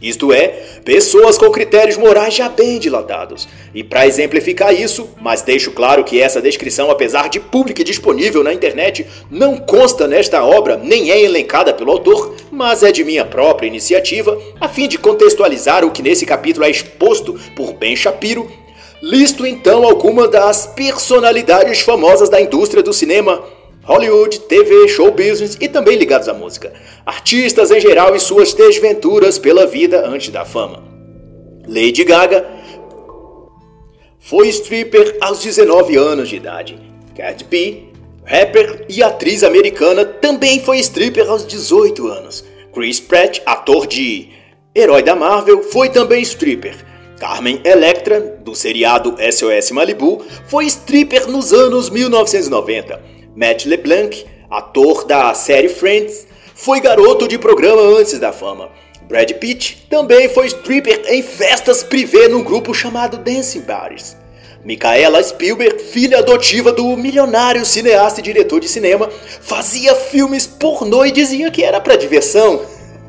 Isto 0.00 0.32
é, 0.32 0.46
pessoas 0.82 1.36
com 1.36 1.50
critérios 1.50 1.98
morais 1.98 2.32
já 2.32 2.48
bem 2.48 2.78
dilatados. 2.78 3.46
E 3.74 3.84
para 3.84 4.06
exemplificar 4.06 4.72
isso, 4.72 5.10
mas 5.20 5.42
deixo 5.42 5.72
claro 5.72 6.04
que 6.04 6.18
essa 6.18 6.40
descrição, 6.40 6.90
apesar 6.90 7.28
de 7.28 7.38
pública 7.38 7.82
e 7.82 7.84
disponível 7.84 8.42
na 8.42 8.54
internet, 8.54 9.06
não 9.30 9.58
consta 9.58 10.08
nesta 10.08 10.42
obra, 10.42 10.78
nem 10.78 11.10
é 11.10 11.20
elencada 11.22 11.74
pelo 11.74 11.92
autor, 11.92 12.34
mas 12.50 12.82
é 12.82 12.90
de 12.90 13.04
minha 13.04 13.26
própria 13.26 13.66
iniciativa, 13.66 14.40
a 14.58 14.68
fim 14.68 14.88
de 14.88 14.96
contextualizar 14.96 15.84
o 15.84 15.90
que 15.90 16.02
nesse 16.02 16.24
capítulo 16.24 16.64
é 16.64 16.70
exposto 16.70 17.38
por 17.54 17.74
Ben 17.74 17.94
Shapiro, 17.94 18.50
listo 19.02 19.46
então 19.46 19.84
algumas 19.84 20.30
das 20.30 20.66
personalidades 20.66 21.80
famosas 21.80 22.30
da 22.30 22.40
indústria 22.40 22.82
do 22.82 22.92
cinema 22.94 23.42
Hollywood, 23.90 24.42
TV, 24.42 24.86
show 24.86 25.10
business 25.10 25.56
e 25.60 25.66
também 25.66 25.96
ligados 25.96 26.28
à 26.28 26.32
música. 26.32 26.72
Artistas 27.04 27.72
em 27.72 27.80
geral 27.80 28.14
e 28.14 28.20
suas 28.20 28.52
desventuras 28.52 29.36
pela 29.36 29.66
vida 29.66 30.06
antes 30.06 30.28
da 30.28 30.44
fama. 30.44 30.84
Lady 31.66 32.04
Gaga 32.04 32.48
foi 34.20 34.46
stripper 34.50 35.16
aos 35.20 35.42
19 35.42 35.96
anos 35.96 36.28
de 36.28 36.36
idade. 36.36 36.78
Cat 37.16 37.42
B, 37.42 37.88
rapper 38.24 38.86
e 38.88 39.02
atriz 39.02 39.42
americana, 39.42 40.04
também 40.04 40.60
foi 40.60 40.78
stripper 40.78 41.28
aos 41.28 41.44
18 41.44 42.06
anos. 42.06 42.44
Chris 42.72 43.00
Pratt, 43.00 43.42
ator 43.44 43.88
de 43.88 44.28
Herói 44.72 45.02
da 45.02 45.16
Marvel, 45.16 45.64
foi 45.64 45.88
também 45.88 46.22
stripper. 46.22 46.76
Carmen 47.18 47.60
Electra, 47.64 48.20
do 48.20 48.54
seriado 48.54 49.16
SOS 49.18 49.72
Malibu, 49.72 50.24
foi 50.46 50.66
stripper 50.66 51.26
nos 51.26 51.52
anos 51.52 51.90
1990. 51.90 53.19
Matt 53.34 53.66
LeBlanc, 53.66 54.26
ator 54.50 55.04
da 55.04 55.32
série 55.34 55.68
Friends, 55.68 56.26
foi 56.54 56.80
garoto 56.80 57.28
de 57.28 57.38
programa 57.38 57.80
antes 57.80 58.18
da 58.18 58.32
fama. 58.32 58.70
Brad 59.02 59.32
Pitt 59.34 59.86
também 59.88 60.28
foi 60.28 60.46
stripper 60.46 61.02
em 61.08 61.22
festas 61.22 61.82
privê 61.82 62.28
num 62.28 62.42
grupo 62.42 62.74
chamado 62.74 63.18
Dancing 63.18 63.62
Bars. 63.62 64.16
Micaela 64.64 65.22
Spielberg, 65.22 65.82
filha 65.82 66.18
adotiva 66.18 66.70
do 66.70 66.96
milionário 66.96 67.64
cineasta 67.64 68.20
e 68.20 68.22
diretor 68.22 68.60
de 68.60 68.68
cinema, 68.68 69.08
fazia 69.40 69.94
filmes 69.94 70.46
pornô 70.46 71.04
e 71.04 71.10
dizia 71.10 71.50
que 71.50 71.64
era 71.64 71.80
para 71.80 71.96
diversão. 71.96 72.60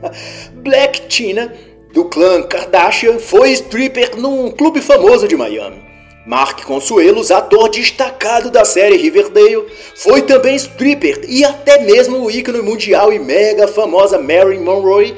Black 0.54 1.08
Tina, 1.08 1.54
do 1.94 2.06
clã 2.06 2.42
Kardashian, 2.44 3.20
foi 3.20 3.52
stripper 3.52 4.16
num 4.18 4.50
clube 4.50 4.82
famoso 4.82 5.28
de 5.28 5.36
Miami. 5.36 5.91
Mark 6.26 6.64
Consuelos, 6.66 7.32
ator 7.32 7.70
destacado 7.70 8.52
da 8.52 8.64
série 8.64 8.96
Riverdale, 8.96 9.66
foi 9.96 10.22
também 10.22 10.56
stripper 10.56 11.26
e 11.28 11.44
até 11.44 11.80
mesmo 11.84 12.20
o 12.20 12.30
ícone 12.30 12.62
mundial 12.62 13.12
e 13.12 13.18
mega 13.18 13.68
famosa 13.68 14.20
Marilyn 14.20 14.64
Monroe, 14.64 15.16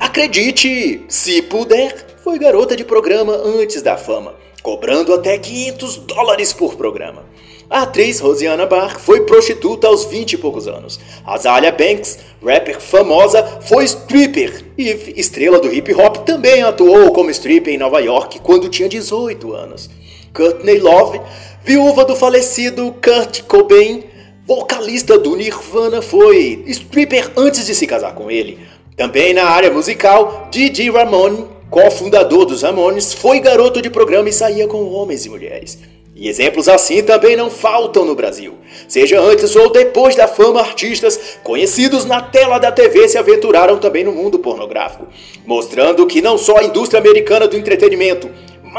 acredite, 0.00 1.02
se 1.06 1.42
puder, 1.42 2.16
foi 2.24 2.38
garota 2.38 2.74
de 2.74 2.82
programa 2.82 3.34
antes 3.34 3.82
da 3.82 3.98
fama, 3.98 4.36
cobrando 4.62 5.12
até 5.12 5.36
500 5.36 5.96
dólares 5.98 6.52
por 6.54 6.76
programa. 6.76 7.26
A 7.68 7.82
atriz 7.82 8.18
Rosiana 8.18 8.64
Barr 8.64 8.98
foi 8.98 9.26
prostituta 9.26 9.86
aos 9.88 10.06
20 10.06 10.32
e 10.32 10.38
poucos 10.38 10.66
anos. 10.66 10.98
Azalia 11.26 11.70
Banks, 11.70 12.18
rapper 12.42 12.80
famosa, 12.80 13.60
foi 13.60 13.84
stripper 13.84 14.64
e 14.78 14.88
estrela 15.20 15.60
do 15.60 15.70
hip 15.70 15.92
hop 15.92 16.24
também 16.24 16.62
atuou 16.62 17.12
como 17.12 17.30
stripper 17.30 17.74
em 17.74 17.78
Nova 17.78 18.00
York 18.00 18.38
quando 18.38 18.70
tinha 18.70 18.88
18 18.88 19.52
anos. 19.52 19.90
Courtney 20.32 20.78
Love, 20.78 21.20
viúva 21.64 22.04
do 22.04 22.16
falecido 22.16 22.94
Kurt 23.02 23.42
Cobain, 23.42 24.04
vocalista 24.46 25.18
do 25.18 25.36
Nirvana, 25.36 26.00
foi 26.00 26.62
stripper 26.66 27.30
antes 27.36 27.66
de 27.66 27.74
se 27.74 27.86
casar 27.86 28.14
com 28.14 28.30
ele. 28.30 28.58
Também 28.96 29.34
na 29.34 29.44
área 29.44 29.70
musical, 29.70 30.48
Didi 30.50 30.90
Ramone, 30.90 31.46
cofundador 31.70 32.46
dos 32.46 32.62
Ramones, 32.62 33.12
foi 33.12 33.40
garoto 33.40 33.82
de 33.82 33.90
programa 33.90 34.28
e 34.28 34.32
saía 34.32 34.66
com 34.66 34.90
homens 34.90 35.26
e 35.26 35.28
mulheres. 35.28 35.78
E 36.20 36.28
exemplos 36.28 36.68
assim 36.68 37.00
também 37.00 37.36
não 37.36 37.48
faltam 37.48 38.04
no 38.04 38.12
Brasil. 38.12 38.54
Seja 38.88 39.20
antes 39.20 39.54
ou 39.54 39.70
depois 39.70 40.16
da 40.16 40.26
fama, 40.26 40.60
artistas 40.60 41.38
conhecidos 41.44 42.04
na 42.04 42.20
tela 42.20 42.58
da 42.58 42.72
TV 42.72 43.06
se 43.06 43.16
aventuraram 43.16 43.78
também 43.78 44.02
no 44.02 44.10
mundo 44.10 44.40
pornográfico, 44.40 45.06
mostrando 45.46 46.04
que 46.08 46.20
não 46.20 46.36
só 46.36 46.56
a 46.56 46.64
indústria 46.64 47.00
americana 47.00 47.46
do 47.46 47.56
entretenimento, 47.56 48.28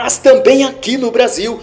mas 0.01 0.17
também 0.17 0.63
aqui 0.63 0.97
no 0.97 1.11
Brasil, 1.11 1.59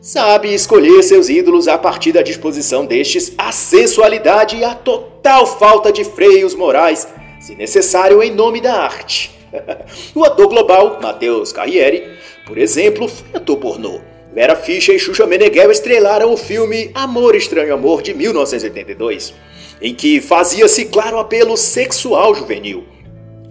sabe 0.00 0.54
escolher 0.54 1.02
seus 1.02 1.28
ídolos 1.28 1.68
a 1.68 1.76
partir 1.76 2.12
da 2.12 2.22
disposição 2.22 2.86
destes 2.86 3.34
à 3.36 3.52
sensualidade 3.52 4.56
e 4.56 4.64
à 4.64 4.74
total 4.74 5.46
falta 5.46 5.92
de 5.92 6.02
freios 6.02 6.54
morais, 6.54 7.06
se 7.38 7.54
necessário 7.54 8.22
em 8.22 8.30
nome 8.30 8.62
da 8.62 8.72
arte. 8.72 9.32
o 10.16 10.24
ator 10.24 10.48
global, 10.48 10.98
Matheus 11.02 11.52
Carriere, 11.52 12.08
por 12.46 12.56
exemplo, 12.56 13.06
foi 13.06 13.26
ator 13.34 13.58
pornô. 13.58 14.00
Vera 14.32 14.56
Fischer 14.56 14.94
e 14.94 14.98
Xuxa 14.98 15.26
Meneghel 15.26 15.70
estrelaram 15.70 16.32
o 16.32 16.38
filme 16.38 16.90
Amor 16.94 17.36
Estranho 17.36 17.74
Amor 17.74 18.00
de 18.00 18.14
1982, 18.14 19.34
em 19.82 19.94
que 19.94 20.22
fazia-se 20.22 20.86
claro 20.86 21.18
apelo 21.18 21.54
sexual 21.54 22.34
juvenil. 22.34 22.93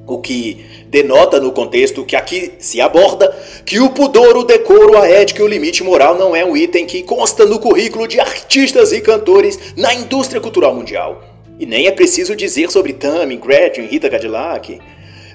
O 0.05 0.17
que 0.17 0.65
denota 0.87 1.39
no 1.39 1.53
contexto 1.53 2.03
que 2.03 2.15
aqui 2.15 2.53
se 2.59 2.81
aborda 2.81 3.33
que 3.65 3.79
o 3.79 3.89
pudor, 3.89 4.35
o 4.35 4.43
decoro, 4.43 4.97
a 4.97 5.07
ética 5.07 5.41
e 5.41 5.45
o 5.45 5.47
limite 5.47 5.81
moral 5.81 6.17
não 6.17 6.35
é 6.35 6.43
um 6.43 6.57
item 6.57 6.85
que 6.85 7.03
consta 7.03 7.45
no 7.45 7.57
currículo 7.57 8.05
de 8.05 8.19
artistas 8.19 8.91
e 8.91 8.99
cantores 8.99 9.57
na 9.77 9.93
indústria 9.93 10.41
cultural 10.41 10.75
mundial. 10.75 11.23
E 11.57 11.65
nem 11.65 11.87
é 11.87 11.91
preciso 11.91 12.35
dizer 12.35 12.69
sobre 12.69 12.91
Tammy, 12.91 13.37
Gretchen, 13.37 13.85
Rita 13.85 14.09
Cadillac. 14.09 14.79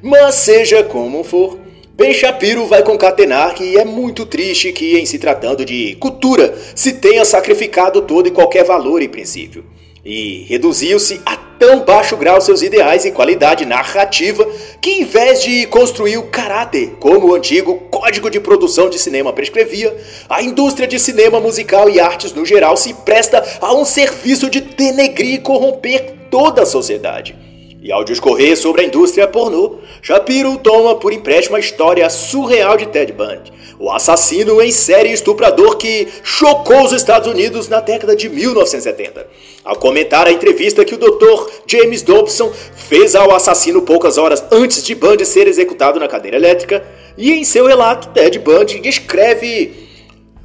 Mas 0.03 0.35
seja 0.35 0.83
como 0.83 1.25
for, 1.25 1.59
Ben 1.95 2.13
Shapiro 2.13 2.67
vai 2.67 2.83
concatenar 2.83 3.55
que 3.55 3.79
é 3.79 3.85
muito 3.85 4.27
triste 4.27 4.71
que, 4.71 4.99
em 4.99 5.07
se 5.07 5.19
tratando 5.19 5.65
de 5.65 5.97
cultura, 5.97 6.55
se 6.75 6.93
tenha 6.93 7.25
sacrificado 7.25 8.03
todo 8.03 8.29
e 8.29 8.31
qualquer 8.31 8.65
valor 8.65 9.01
e 9.03 9.09
princípio. 9.09 9.65
E 10.11 10.47
reduziu-se 10.49 11.21
a 11.27 11.37
tão 11.37 11.85
baixo 11.85 12.17
grau 12.17 12.41
seus 12.41 12.63
ideais 12.63 13.05
e 13.05 13.11
qualidade 13.11 13.67
narrativa 13.67 14.43
que, 14.81 15.03
em 15.03 15.05
vez 15.05 15.43
de 15.43 15.67
construir 15.67 16.17
o 16.17 16.29
caráter, 16.29 16.97
como 16.99 17.29
o 17.29 17.35
antigo 17.35 17.75
Código 17.91 18.31
de 18.31 18.41
Produção 18.41 18.89
de 18.89 18.99
Cinema 18.99 19.35
prescrevia, 19.35 19.95
a 20.27 20.43
indústria 20.43 20.89
de 20.89 20.99
cinema 20.99 21.39
musical 21.41 21.91
e 21.91 22.01
artes 22.01 22.33
no 22.33 22.47
geral 22.47 22.75
se 22.75 22.95
presta 22.95 23.45
a 23.61 23.75
um 23.75 23.85
serviço 23.85 24.49
de 24.49 24.63
denegrir 24.63 25.35
e 25.35 25.39
corromper 25.43 26.15
toda 26.31 26.63
a 26.63 26.67
sociedade. 26.67 27.37
E 27.81 27.93
ao 27.93 28.03
discorrer 28.03 28.57
sobre 28.57 28.83
a 28.83 28.85
indústria 28.85 29.29
pornô, 29.29 29.77
Shapiro 30.03 30.59
toma 30.59 30.97
por 30.97 31.13
empréstimo 31.13 31.55
a 31.57 31.61
história 31.61 32.11
surreal 32.11 32.77
de 32.77 32.87
Ted 32.87 33.13
Bundy, 33.13 33.53
o 33.79 33.89
assassino 33.89 34.61
em 34.61 34.73
série 34.73 35.13
estuprador 35.13 35.77
que 35.77 36.09
chocou 36.25 36.83
os 36.83 36.93
Estados 36.93 37.29
Unidos 37.29 37.69
na 37.69 37.79
década 37.79 38.17
de 38.17 38.29
1970. 38.29 39.29
Ao 39.65 39.77
comentar 39.77 40.27
a 40.27 40.33
entrevista 40.33 40.85
que 40.85 40.95
o 40.95 40.99
Dr. 40.99 41.51
James 41.69 42.03
Dobson 42.03 42.53
fez 42.75 43.15
ao 43.15 43.33
assassino 43.33 43.83
poucas 43.83 44.19
horas 44.19 44.43
antes 44.51 44.83
de 44.83 44.97
Bundy 44.97 45.25
ser 45.25 45.47
executado 45.47 46.01
na 46.01 46.09
cadeira 46.09 46.37
elétrica, 46.37 46.85
e 47.17 47.33
em 47.33 47.45
seu 47.45 47.67
relato, 47.67 48.09
Ted 48.09 48.39
Bundy 48.41 48.81
descreve 48.81 49.88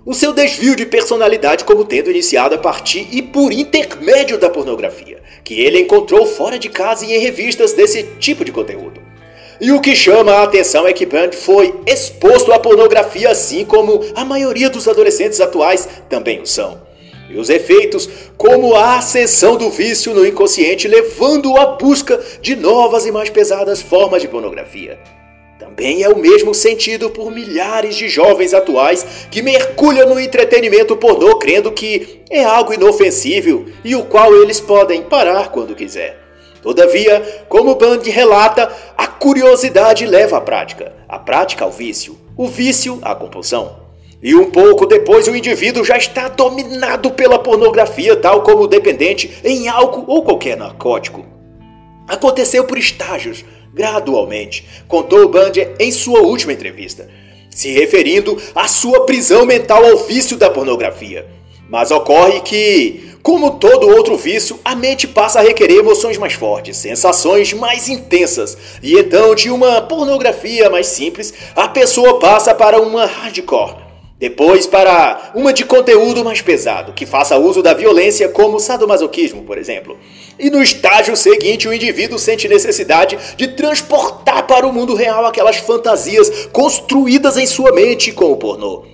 o 0.06 0.14
seu 0.14 0.34
desvio 0.34 0.76
de 0.76 0.86
personalidade 0.86 1.64
como 1.64 1.86
tendo 1.86 2.12
iniciado 2.12 2.56
a 2.56 2.58
partir 2.58 3.08
e 3.12 3.22
por 3.22 3.54
intermédio 3.54 4.38
da 4.38 4.50
pornografia, 4.50 5.22
que 5.44 5.62
ele 5.62 5.80
encontrou 5.80 6.26
fora 6.26 6.60
de 6.60 6.68
casa 6.68 7.06
e 7.06 7.14
em 7.14 7.20
revistas 7.20 7.74
desse 7.74 8.04
tipo 8.20 8.44
de 8.44 8.52
conteúdo. 8.52 9.02
E 9.62 9.72
o 9.72 9.80
que 9.80 9.96
chama 9.96 10.34
a 10.34 10.44
atenção 10.44 10.86
é 10.86 10.92
que 10.92 11.06
Band 11.06 11.32
foi 11.32 11.74
exposto 11.86 12.52
à 12.52 12.60
pornografia 12.60 13.30
assim 13.30 13.64
como 13.64 14.04
a 14.14 14.26
maioria 14.26 14.70
dos 14.70 14.88
adolescentes 14.90 15.40
atuais 15.40 15.88
também 16.10 16.42
o 16.42 16.46
são. 16.46 16.82
E 17.30 17.38
os 17.38 17.50
efeitos, 17.50 18.10
como 18.38 18.76
a 18.76 18.98
ascensão 18.98 19.56
do 19.56 19.70
vício 19.70 20.14
no 20.14 20.28
inconsciente, 20.28 20.88
levando-o 20.88 21.58
à 21.58 21.66
busca 21.78 22.22
de 22.42 22.56
novas 22.56 23.06
e 23.06 23.12
mais 23.12 23.30
pesadas 23.30 23.82
formas 23.82 24.22
de 24.22 24.28
pornografia. 24.28 25.00
Também 25.76 26.04
é 26.04 26.10
o 26.10 26.16
mesmo 26.16 26.54
sentido 26.54 27.10
por 27.10 27.32
milhares 27.32 27.96
de 27.96 28.08
jovens 28.08 28.54
atuais 28.54 29.04
que 29.32 29.42
mergulham 29.42 30.08
no 30.08 30.20
entretenimento 30.20 30.96
pornô 30.96 31.38
crendo 31.40 31.72
que 31.72 32.22
é 32.30 32.44
algo 32.44 32.76
inofensível 32.76 33.66
e 33.84 33.96
o 33.96 34.04
qual 34.04 34.36
eles 34.36 34.60
podem 34.60 35.02
parar 35.02 35.50
quando 35.50 35.74
quiser. 35.74 36.20
Todavia, 36.62 37.46
como 37.50 37.74
Band 37.74 38.02
relata, 38.06 38.72
a 38.96 39.08
curiosidade 39.08 40.06
leva 40.06 40.38
à 40.38 40.42
prática, 40.42 40.94
a 41.10 41.18
prática 41.18 41.66
ao 41.66 41.72
vício, 41.72 42.20
o 42.38 42.46
vício 42.46 43.00
à 43.02 43.16
compulsão. 43.16 43.80
E 44.22 44.36
um 44.36 44.52
pouco 44.52 44.86
depois 44.86 45.28
o 45.28 45.36
indivíduo 45.36 45.84
já 45.84 45.98
está 45.98 46.28
dominado 46.28 47.10
pela 47.12 47.40
pornografia, 47.40 48.16
tal 48.16 48.44
como 48.44 48.68
dependente 48.68 49.40
em 49.44 49.68
álcool 49.68 50.06
ou 50.08 50.24
qualquer 50.24 50.56
narcótico. 50.56 51.26
Aconteceu 52.08 52.64
por 52.66 52.78
estágios, 52.78 53.44
gradualmente, 53.74 54.66
contou 54.88 55.28
Band 55.28 55.54
em 55.80 55.92
sua 55.92 56.22
última 56.22 56.54
entrevista, 56.54 57.10
se 57.50 57.72
referindo 57.72 58.40
à 58.54 58.68
sua 58.68 59.06
prisão 59.06 59.46
mental 59.46 59.84
ao 59.84 59.98
vício 59.98 60.38
da 60.38 60.50
pornografia. 60.50 61.26
Mas 61.70 61.92
ocorre 61.92 62.42
que, 62.42 63.16
como 63.24 63.52
todo 63.52 63.88
outro 63.88 64.16
vício, 64.16 64.60
a 64.64 64.76
mente 64.76 65.08
passa 65.08 65.40
a 65.40 65.42
requerer 65.42 65.80
emoções 65.80 66.18
mais 66.18 66.34
fortes, 66.34 66.78
sensações 66.78 67.54
mais 67.54 67.90
intensas, 67.90 68.58
e 68.82 68.98
então 68.98 69.34
de 69.34 69.50
uma 69.50 69.82
pornografia 69.82 70.70
mais 70.70 70.88
simples, 70.88 71.34
a 71.56 71.68
pessoa 71.68 72.20
passa 72.20 72.54
para 72.54 72.82
uma 72.82 73.06
hardcore. 73.06 73.83
Depois 74.24 74.66
para 74.66 75.34
uma 75.36 75.52
de 75.52 75.66
conteúdo 75.66 76.24
mais 76.24 76.42
pesado, 76.42 76.94
que 76.94 77.06
faça 77.06 77.38
uso 77.38 77.62
da 77.62 77.74
violência 77.74 78.30
como 78.30 78.58
sadomasoquismo, 78.58 79.44
por 79.44 79.58
exemplo. 79.58 79.98
E 80.40 80.50
no 80.50 80.64
estágio 80.64 81.14
seguinte, 81.18 81.68
o 81.68 81.74
indivíduo 81.74 82.18
sente 82.18 82.48
necessidade 82.48 83.18
de 83.36 83.50
transportar 83.50 84.48
para 84.48 84.66
o 84.66 84.72
mundo 84.72 84.96
real 84.96 85.26
aquelas 85.26 85.58
fantasias 85.58 86.48
construídas 86.54 87.36
em 87.36 87.46
sua 87.46 87.74
mente 87.74 88.14
com 88.14 88.32
o 88.32 88.38
pornô. 88.38 88.86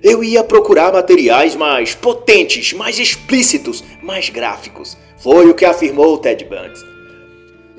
Eu 0.00 0.22
ia 0.22 0.44
procurar 0.44 0.92
materiais 0.92 1.56
mais 1.56 1.96
potentes, 1.96 2.72
mais 2.72 3.00
explícitos, 3.00 3.82
mais 4.00 4.28
gráficos. 4.28 4.96
Foi 5.16 5.50
o 5.50 5.54
que 5.54 5.64
afirmou 5.64 6.18
Ted 6.18 6.44
Bundy. 6.44 6.97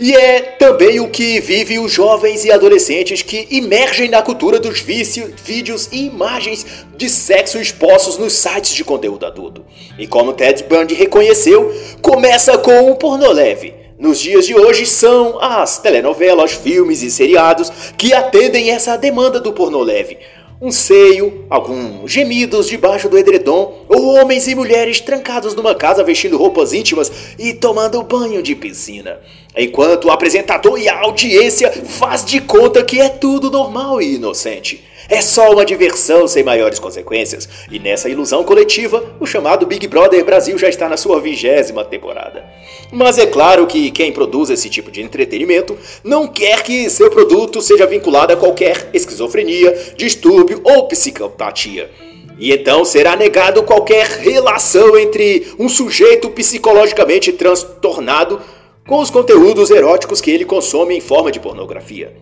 E 0.02 0.16
é 0.16 0.40
também 0.40 1.02
o 1.02 1.10
que 1.10 1.42
vive 1.42 1.78
os 1.78 1.92
jovens 1.92 2.46
e 2.46 2.52
adolescentes 2.52 3.22
que 3.22 3.46
imergem 3.52 4.08
na 4.08 4.22
cultura 4.22 4.58
dos 4.58 4.80
vícios, 4.80 5.32
vídeos 5.44 5.90
e 5.92 6.06
imagens 6.06 6.66
de 6.96 7.10
sexo 7.10 7.60
expostos 7.60 8.18
nos 8.18 8.32
sites 8.32 8.74
de 8.74 8.86
conteúdo 8.86 9.26
adulto. 9.26 9.66
E 9.98 10.08
como 10.08 10.32
Ted 10.32 10.64
Bundy 10.64 10.94
reconheceu, 10.94 11.76
começa 12.02 12.58
com 12.58 12.90
um 12.90 12.96
pornô 12.96 13.30
leve. 13.34 13.74
Nos 14.00 14.22
dias 14.22 14.46
de 14.46 14.56
hoje 14.56 14.86
são 14.86 15.38
as 15.42 15.80
telenovelas, 15.80 16.54
filmes 16.54 17.04
e 17.04 17.12
seriados 17.12 17.70
que 17.98 18.14
atendem 18.14 18.72
essa 18.72 18.98
demanda 18.98 19.38
do 19.38 19.52
pornô 19.52 19.84
leve 19.84 20.18
um 20.62 20.72
seio, 20.72 21.46
alguns 21.50 22.12
gemidos 22.12 22.68
debaixo 22.68 23.08
do 23.08 23.18
edredom, 23.18 23.86
ou 23.88 24.16
homens 24.16 24.46
e 24.48 24.56
mulheres 24.56 25.00
trancados 25.00 25.56
numa 25.56 25.74
casa 25.74 26.04
vestindo 26.04 26.38
roupas 26.38 26.74
íntimas 26.74 27.10
e 27.38 27.54
tomando 27.54 28.04
banho 28.04 28.44
de 28.44 28.56
piscina. 28.56 29.20
Enquanto 29.56 30.06
o 30.06 30.12
apresentador 30.12 30.78
e 30.78 30.90
a 30.90 31.00
audiência 31.00 31.72
faz 31.72 32.26
de 32.26 32.42
conta 32.42 32.84
que 32.84 33.00
é 33.00 33.08
tudo 33.08 33.50
normal 33.50 34.02
e 34.02 34.16
inocente. 34.16 34.84
É 35.10 35.22
só 35.22 35.52
uma 35.52 35.66
diversão 35.66 36.28
sem 36.28 36.44
maiores 36.44 36.78
consequências, 36.78 37.50
e 37.72 37.80
nessa 37.80 38.08
ilusão 38.08 38.44
coletiva, 38.44 39.04
o 39.20 39.26
chamado 39.26 39.66
Big 39.66 39.88
Brother 39.88 40.24
Brasil 40.24 40.56
já 40.56 40.70
está 40.70 40.88
na 40.88 40.98
sua 40.98 41.20
vigésima 41.20 41.84
temporada. 41.84 42.46
Mas 42.92 43.18
é 43.18 43.26
claro 43.26 43.66
que 43.66 43.90
quem 43.90 44.12
produz 44.12 44.52
esse 44.52 44.70
tipo 44.70 44.92
de 44.92 45.02
entretenimento 45.02 45.76
não 46.04 46.28
quer 46.28 46.62
que 46.62 46.88
seu 46.92 47.10
produto 47.10 47.60
seja 47.60 47.88
vinculado 47.88 48.34
a 48.34 48.38
qualquer 48.38 48.92
esquizofrenia, 48.94 49.76
distúrbio 49.98 50.62
ou 50.64 50.88
psicopatia. 50.88 51.90
E 52.38 52.54
então 52.54 52.86
será 52.86 53.16
negado 53.16 53.64
qualquer 53.64 54.06
relação 54.06 54.96
entre 54.96 55.48
um 55.58 55.68
sujeito 55.68 56.30
psicologicamente 56.30 57.34
transtornado 57.34 58.40
com 58.88 59.00
os 59.00 59.10
conteúdos 59.10 59.72
eróticos 59.72 60.22
que 60.22 60.30
ele 60.30 60.46
consome 60.46 60.96
em 60.96 61.02
forma 61.02 61.32
de 61.32 61.40
pornografia. 61.40 62.14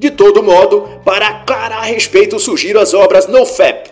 De 0.00 0.10
todo 0.10 0.42
modo, 0.42 0.88
para 1.04 1.28
aclarar 1.28 1.80
a 1.80 1.84
respeito, 1.84 2.40
sugiro 2.40 2.80
as 2.80 2.94
obras 2.94 3.26
NoFap, 3.26 3.90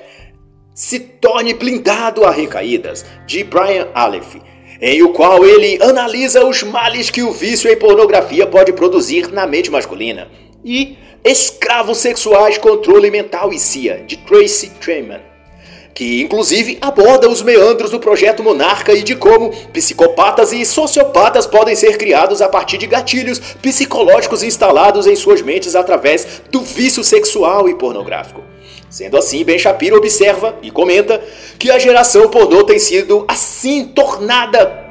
Se 0.74 0.98
Torne 0.98 1.52
Blindado 1.52 2.24
a 2.24 2.30
Recaídas, 2.30 3.04
de 3.26 3.44
Brian 3.44 3.88
Aleph, 3.92 4.36
em 4.80 5.02
o 5.02 5.10
qual 5.10 5.44
ele 5.44 5.78
analisa 5.82 6.46
os 6.46 6.62
males 6.62 7.10
que 7.10 7.22
o 7.22 7.30
vício 7.30 7.70
em 7.70 7.76
pornografia 7.76 8.46
pode 8.46 8.72
produzir 8.72 9.30
na 9.30 9.46
mente 9.46 9.70
masculina, 9.70 10.30
e 10.64 10.96
Escravos 11.22 11.98
Sexuais, 11.98 12.56
Controle 12.56 13.10
Mental 13.10 13.52
e 13.52 13.58
CIA, 13.58 14.02
de 14.06 14.16
Tracy 14.16 14.70
Treman 14.80 15.27
que 15.98 16.22
inclusive 16.22 16.78
aborda 16.80 17.28
os 17.28 17.42
meandros 17.42 17.90
do 17.90 17.98
projeto 17.98 18.40
Monarca 18.40 18.92
e 18.92 19.02
de 19.02 19.16
como 19.16 19.50
psicopatas 19.72 20.52
e 20.52 20.64
sociopatas 20.64 21.44
podem 21.44 21.74
ser 21.74 21.98
criados 21.98 22.40
a 22.40 22.48
partir 22.48 22.78
de 22.78 22.86
gatilhos 22.86 23.40
psicológicos 23.60 24.44
instalados 24.44 25.08
em 25.08 25.16
suas 25.16 25.42
mentes 25.42 25.74
através 25.74 26.40
do 26.52 26.60
vício 26.60 27.02
sexual 27.02 27.68
e 27.68 27.74
pornográfico. 27.74 28.44
Sendo 28.88 29.16
assim, 29.16 29.42
Ben 29.42 29.58
Shapiro 29.58 29.96
observa 29.96 30.56
e 30.62 30.70
comenta 30.70 31.20
que 31.58 31.68
a 31.68 31.80
geração 31.80 32.28
pornô 32.28 32.62
tem 32.62 32.78
sido 32.78 33.24
assim 33.26 33.84
tornada 33.84 34.86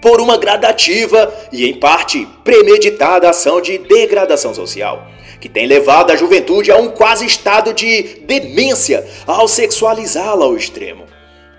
por 0.00 0.20
uma 0.20 0.36
gradativa 0.36 1.34
e 1.50 1.66
em 1.68 1.80
parte 1.80 2.28
premeditada 2.44 3.28
ação 3.28 3.60
de 3.60 3.76
degradação 3.76 4.54
social 4.54 5.13
que 5.44 5.48
tem 5.50 5.66
levado 5.66 6.10
a 6.10 6.16
juventude 6.16 6.72
a 6.72 6.78
um 6.78 6.88
quase 6.88 7.26
estado 7.26 7.74
de 7.74 8.02
demência 8.22 9.06
ao 9.26 9.46
sexualizá-la 9.46 10.46
ao 10.46 10.56
extremo. 10.56 11.04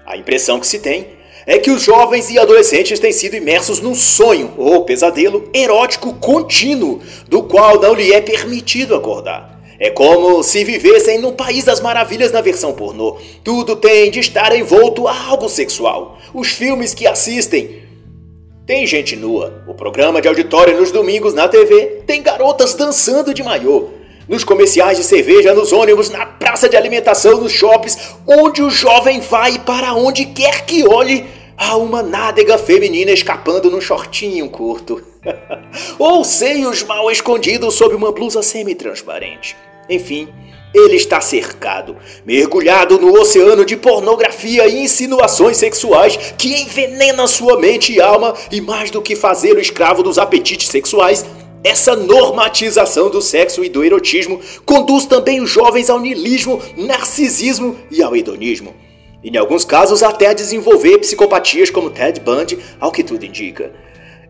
A 0.03 0.17
impressão 0.17 0.59
que 0.59 0.65
se 0.65 0.79
tem 0.79 1.09
é 1.45 1.59
que 1.59 1.69
os 1.69 1.83
jovens 1.83 2.31
e 2.31 2.39
adolescentes 2.39 2.99
têm 2.99 3.11
sido 3.11 3.36
imersos 3.36 3.81
num 3.81 3.93
sonho 3.93 4.51
ou 4.57 4.86
pesadelo 4.86 5.51
erótico 5.53 6.15
contínuo, 6.15 6.99
do 7.27 7.43
qual 7.43 7.79
não 7.79 7.93
lhe 7.93 8.11
é 8.11 8.19
permitido 8.19 8.95
acordar. 8.95 9.61
É 9.79 9.91
como 9.91 10.41
se 10.41 10.63
vivessem 10.63 11.19
no 11.19 11.33
País 11.33 11.63
das 11.63 11.79
Maravilhas 11.79 12.31
na 12.31 12.41
versão 12.41 12.73
pornô. 12.73 13.17
Tudo 13.43 13.75
tem 13.75 14.09
de 14.09 14.19
estar 14.19 14.57
envolto 14.57 15.07
a 15.07 15.27
algo 15.27 15.47
sexual. 15.47 16.17
Os 16.33 16.47
filmes 16.47 16.95
que 16.95 17.05
assistem. 17.05 17.83
Tem 18.66 18.88
gente 18.88 19.16
nua. 19.16 19.63
O 19.68 19.76
programa 19.76 20.20
de 20.20 20.28
auditório 20.28 20.76
nos 20.76 20.91
domingos 20.91 21.36
na 21.36 21.47
TV 21.47 22.01
tem 22.07 22.24
garotas 22.24 22.74
dançando 22.74 23.32
de 23.32 23.43
maiô. 23.43 23.89
Nos 24.28 24.43
comerciais 24.43 24.97
de 24.97 25.03
cerveja, 25.03 25.53
nos 25.53 25.72
ônibus, 25.72 26.09
na 26.09 26.26
praça 26.26 26.68
de 26.68 26.76
alimentação, 26.76 27.39
nos 27.39 27.51
shoppings, 27.51 28.16
onde 28.26 28.63
o 28.63 28.72
jovem 28.72 29.20
vai 29.20 29.59
para 29.59 29.93
onde 29.93 30.26
quer 30.26 30.66
que 30.66 30.84
olhe, 30.88 31.28
há 31.55 31.78
uma 31.78 32.01
nádega 32.01 32.57
feminina 32.57 33.11
escapando 33.11 33.70
num 33.70 33.80
shortinho 33.80 34.49
curto. 34.49 34.99
Ou 35.99 36.24
seios 36.24 36.82
mal 36.82 37.11
escondidos 37.11 37.76
sob 37.76 37.93
uma 37.93 38.11
blusa 38.11 38.41
semi-transparente. 38.41 39.55
Enfim, 39.88 40.28
ele 40.76 40.97
está 40.97 41.21
cercado, 41.21 41.95
mergulhado 42.26 42.99
no 42.99 43.17
oceano 43.17 43.63
de 43.63 43.78
pornografia 43.78 44.67
e 44.67 44.84
insinuações 44.84 45.55
sexuais 45.55 46.17
que 46.38 46.61
envenena 46.61 47.26
sua 47.28 47.57
mente 47.57 47.93
e 47.93 48.01
alma, 48.01 48.34
e 48.51 48.59
mais 48.59 48.91
do 48.91 49.01
que 49.01 49.15
fazê-lo 49.15 49.61
escravo 49.61 50.03
dos 50.03 50.17
apetites 50.17 50.67
sexuais, 50.67 51.26
essa 51.63 51.95
normatização 51.95 53.09
do 53.09 53.21
sexo 53.21 53.63
e 53.63 53.69
do 53.69 53.84
erotismo 53.84 54.39
conduz 54.65 55.05
também 55.05 55.41
os 55.41 55.49
jovens 55.49 55.89
ao 55.89 55.99
niilismo, 55.99 56.61
narcisismo 56.76 57.78
e 57.89 58.03
ao 58.03 58.15
hedonismo. 58.15 58.76
Em 59.23 59.36
alguns 59.38 59.65
casos, 59.65 60.03
até 60.03 60.28
a 60.28 60.34
desenvolver 60.34 60.99
psicopatias 60.99 61.71
como 61.71 61.89
Ted 61.89 62.19
Bundy, 62.19 62.59
ao 62.80 62.91
que 62.91 63.03
tudo 63.03 63.26
indica. 63.26 63.71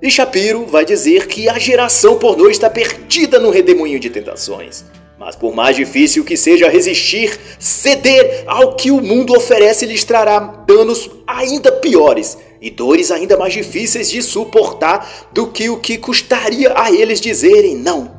E 0.02 0.10
Shapiro 0.10 0.66
vai 0.66 0.86
dizer 0.86 1.28
que 1.28 1.50
a 1.50 1.58
geração 1.58 2.18
pornô 2.18 2.50
está 2.50 2.70
perdida 2.70 3.39
no 3.39 3.50
redemoinho 3.50 4.00
de 4.00 4.10
tentações. 4.10 4.86
Mas 5.18 5.36
por 5.36 5.55
mais 5.55 5.76
difícil 5.76 6.26
que 6.26 6.36
seja 6.36 6.70
resistir, 6.70 7.39
ceder 7.57 8.43
ao 8.47 8.76
que 8.76 8.91
o 8.91 9.01
mundo 9.01 9.36
oferece 9.36 9.86
lhes 9.86 10.03
trará 10.03 10.39
danos 10.39 11.09
ainda 11.26 11.72
piores 11.72 12.38
e 12.61 12.70
dores 12.70 13.11
ainda 13.11 13.38
mais 13.38 13.53
difíceis 13.53 14.09
de 14.09 14.22
suportar 14.22 15.30
do 15.32 15.47
que 15.47 15.70
o 15.70 15.78
que 15.78 15.97
custaria 15.97 16.74
a 16.76 16.91
eles 16.91 17.22
dizerem 17.22 17.76
não 17.76 18.13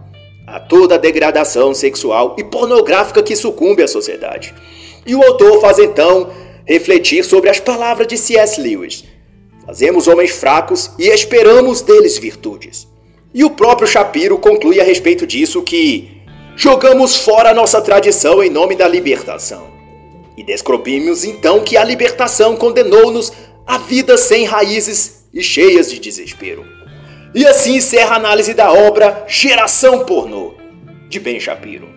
a 0.47 0.61
toda 0.61 0.94
a 0.94 0.99
degradação 0.99 1.74
sexual 1.74 2.36
e 2.38 2.44
pornográfica 2.44 3.22
que 3.22 3.34
sucumbe 3.34 3.82
à 3.82 3.88
sociedade. 3.88 4.55
E 5.05 5.14
o 5.14 5.22
autor 5.22 5.61
faz 5.61 5.78
então 5.78 6.30
refletir 6.64 7.24
sobre 7.24 7.51
as 7.51 7.59
palavras 7.59 8.07
de 8.07 8.16
C.S. 8.16 8.61
Lewis. 8.61 9.05
Fazemos 9.66 10.07
homens 10.07 10.30
fracos 10.30 10.92
e 10.99 11.09
esperamos 11.09 11.80
deles 11.80 12.16
virtudes. 12.16 12.86
E 13.34 13.44
o 13.44 13.51
próprio 13.51 13.88
Shapiro 13.88 14.38
conclui 14.38 14.80
a 14.80 14.84
respeito 14.84 15.26
disso 15.26 15.62
que 15.62 16.16
jogamos 16.57 17.15
fora 17.15 17.55
nossa 17.55 17.81
tradição 17.81 18.43
em 18.43 18.51
nome 18.51 18.75
da 18.75 18.89
libertação. 18.89 19.69
E 20.37 20.43
descobrimos 20.43 21.25
então 21.25 21.63
que 21.63 21.77
a 21.77 21.85
libertação 21.85 22.57
condenou-nos 22.57 23.33
a 23.67 23.79
vida 23.79 24.17
sem 24.17 24.45
raízes 24.45 25.27
e 25.33 25.43
cheias 25.43 25.91
de 25.91 25.99
desespero. 25.99 26.65
E 27.35 27.47
assim 27.47 27.77
encerra 27.77 28.15
a 28.15 28.17
análise 28.17 28.55
da 28.55 28.73
obra 28.73 29.25
Geração 29.29 30.05
Pornô, 30.05 30.55
de 31.09 31.21
Ben 31.21 31.39
Shapiro. 31.39 31.95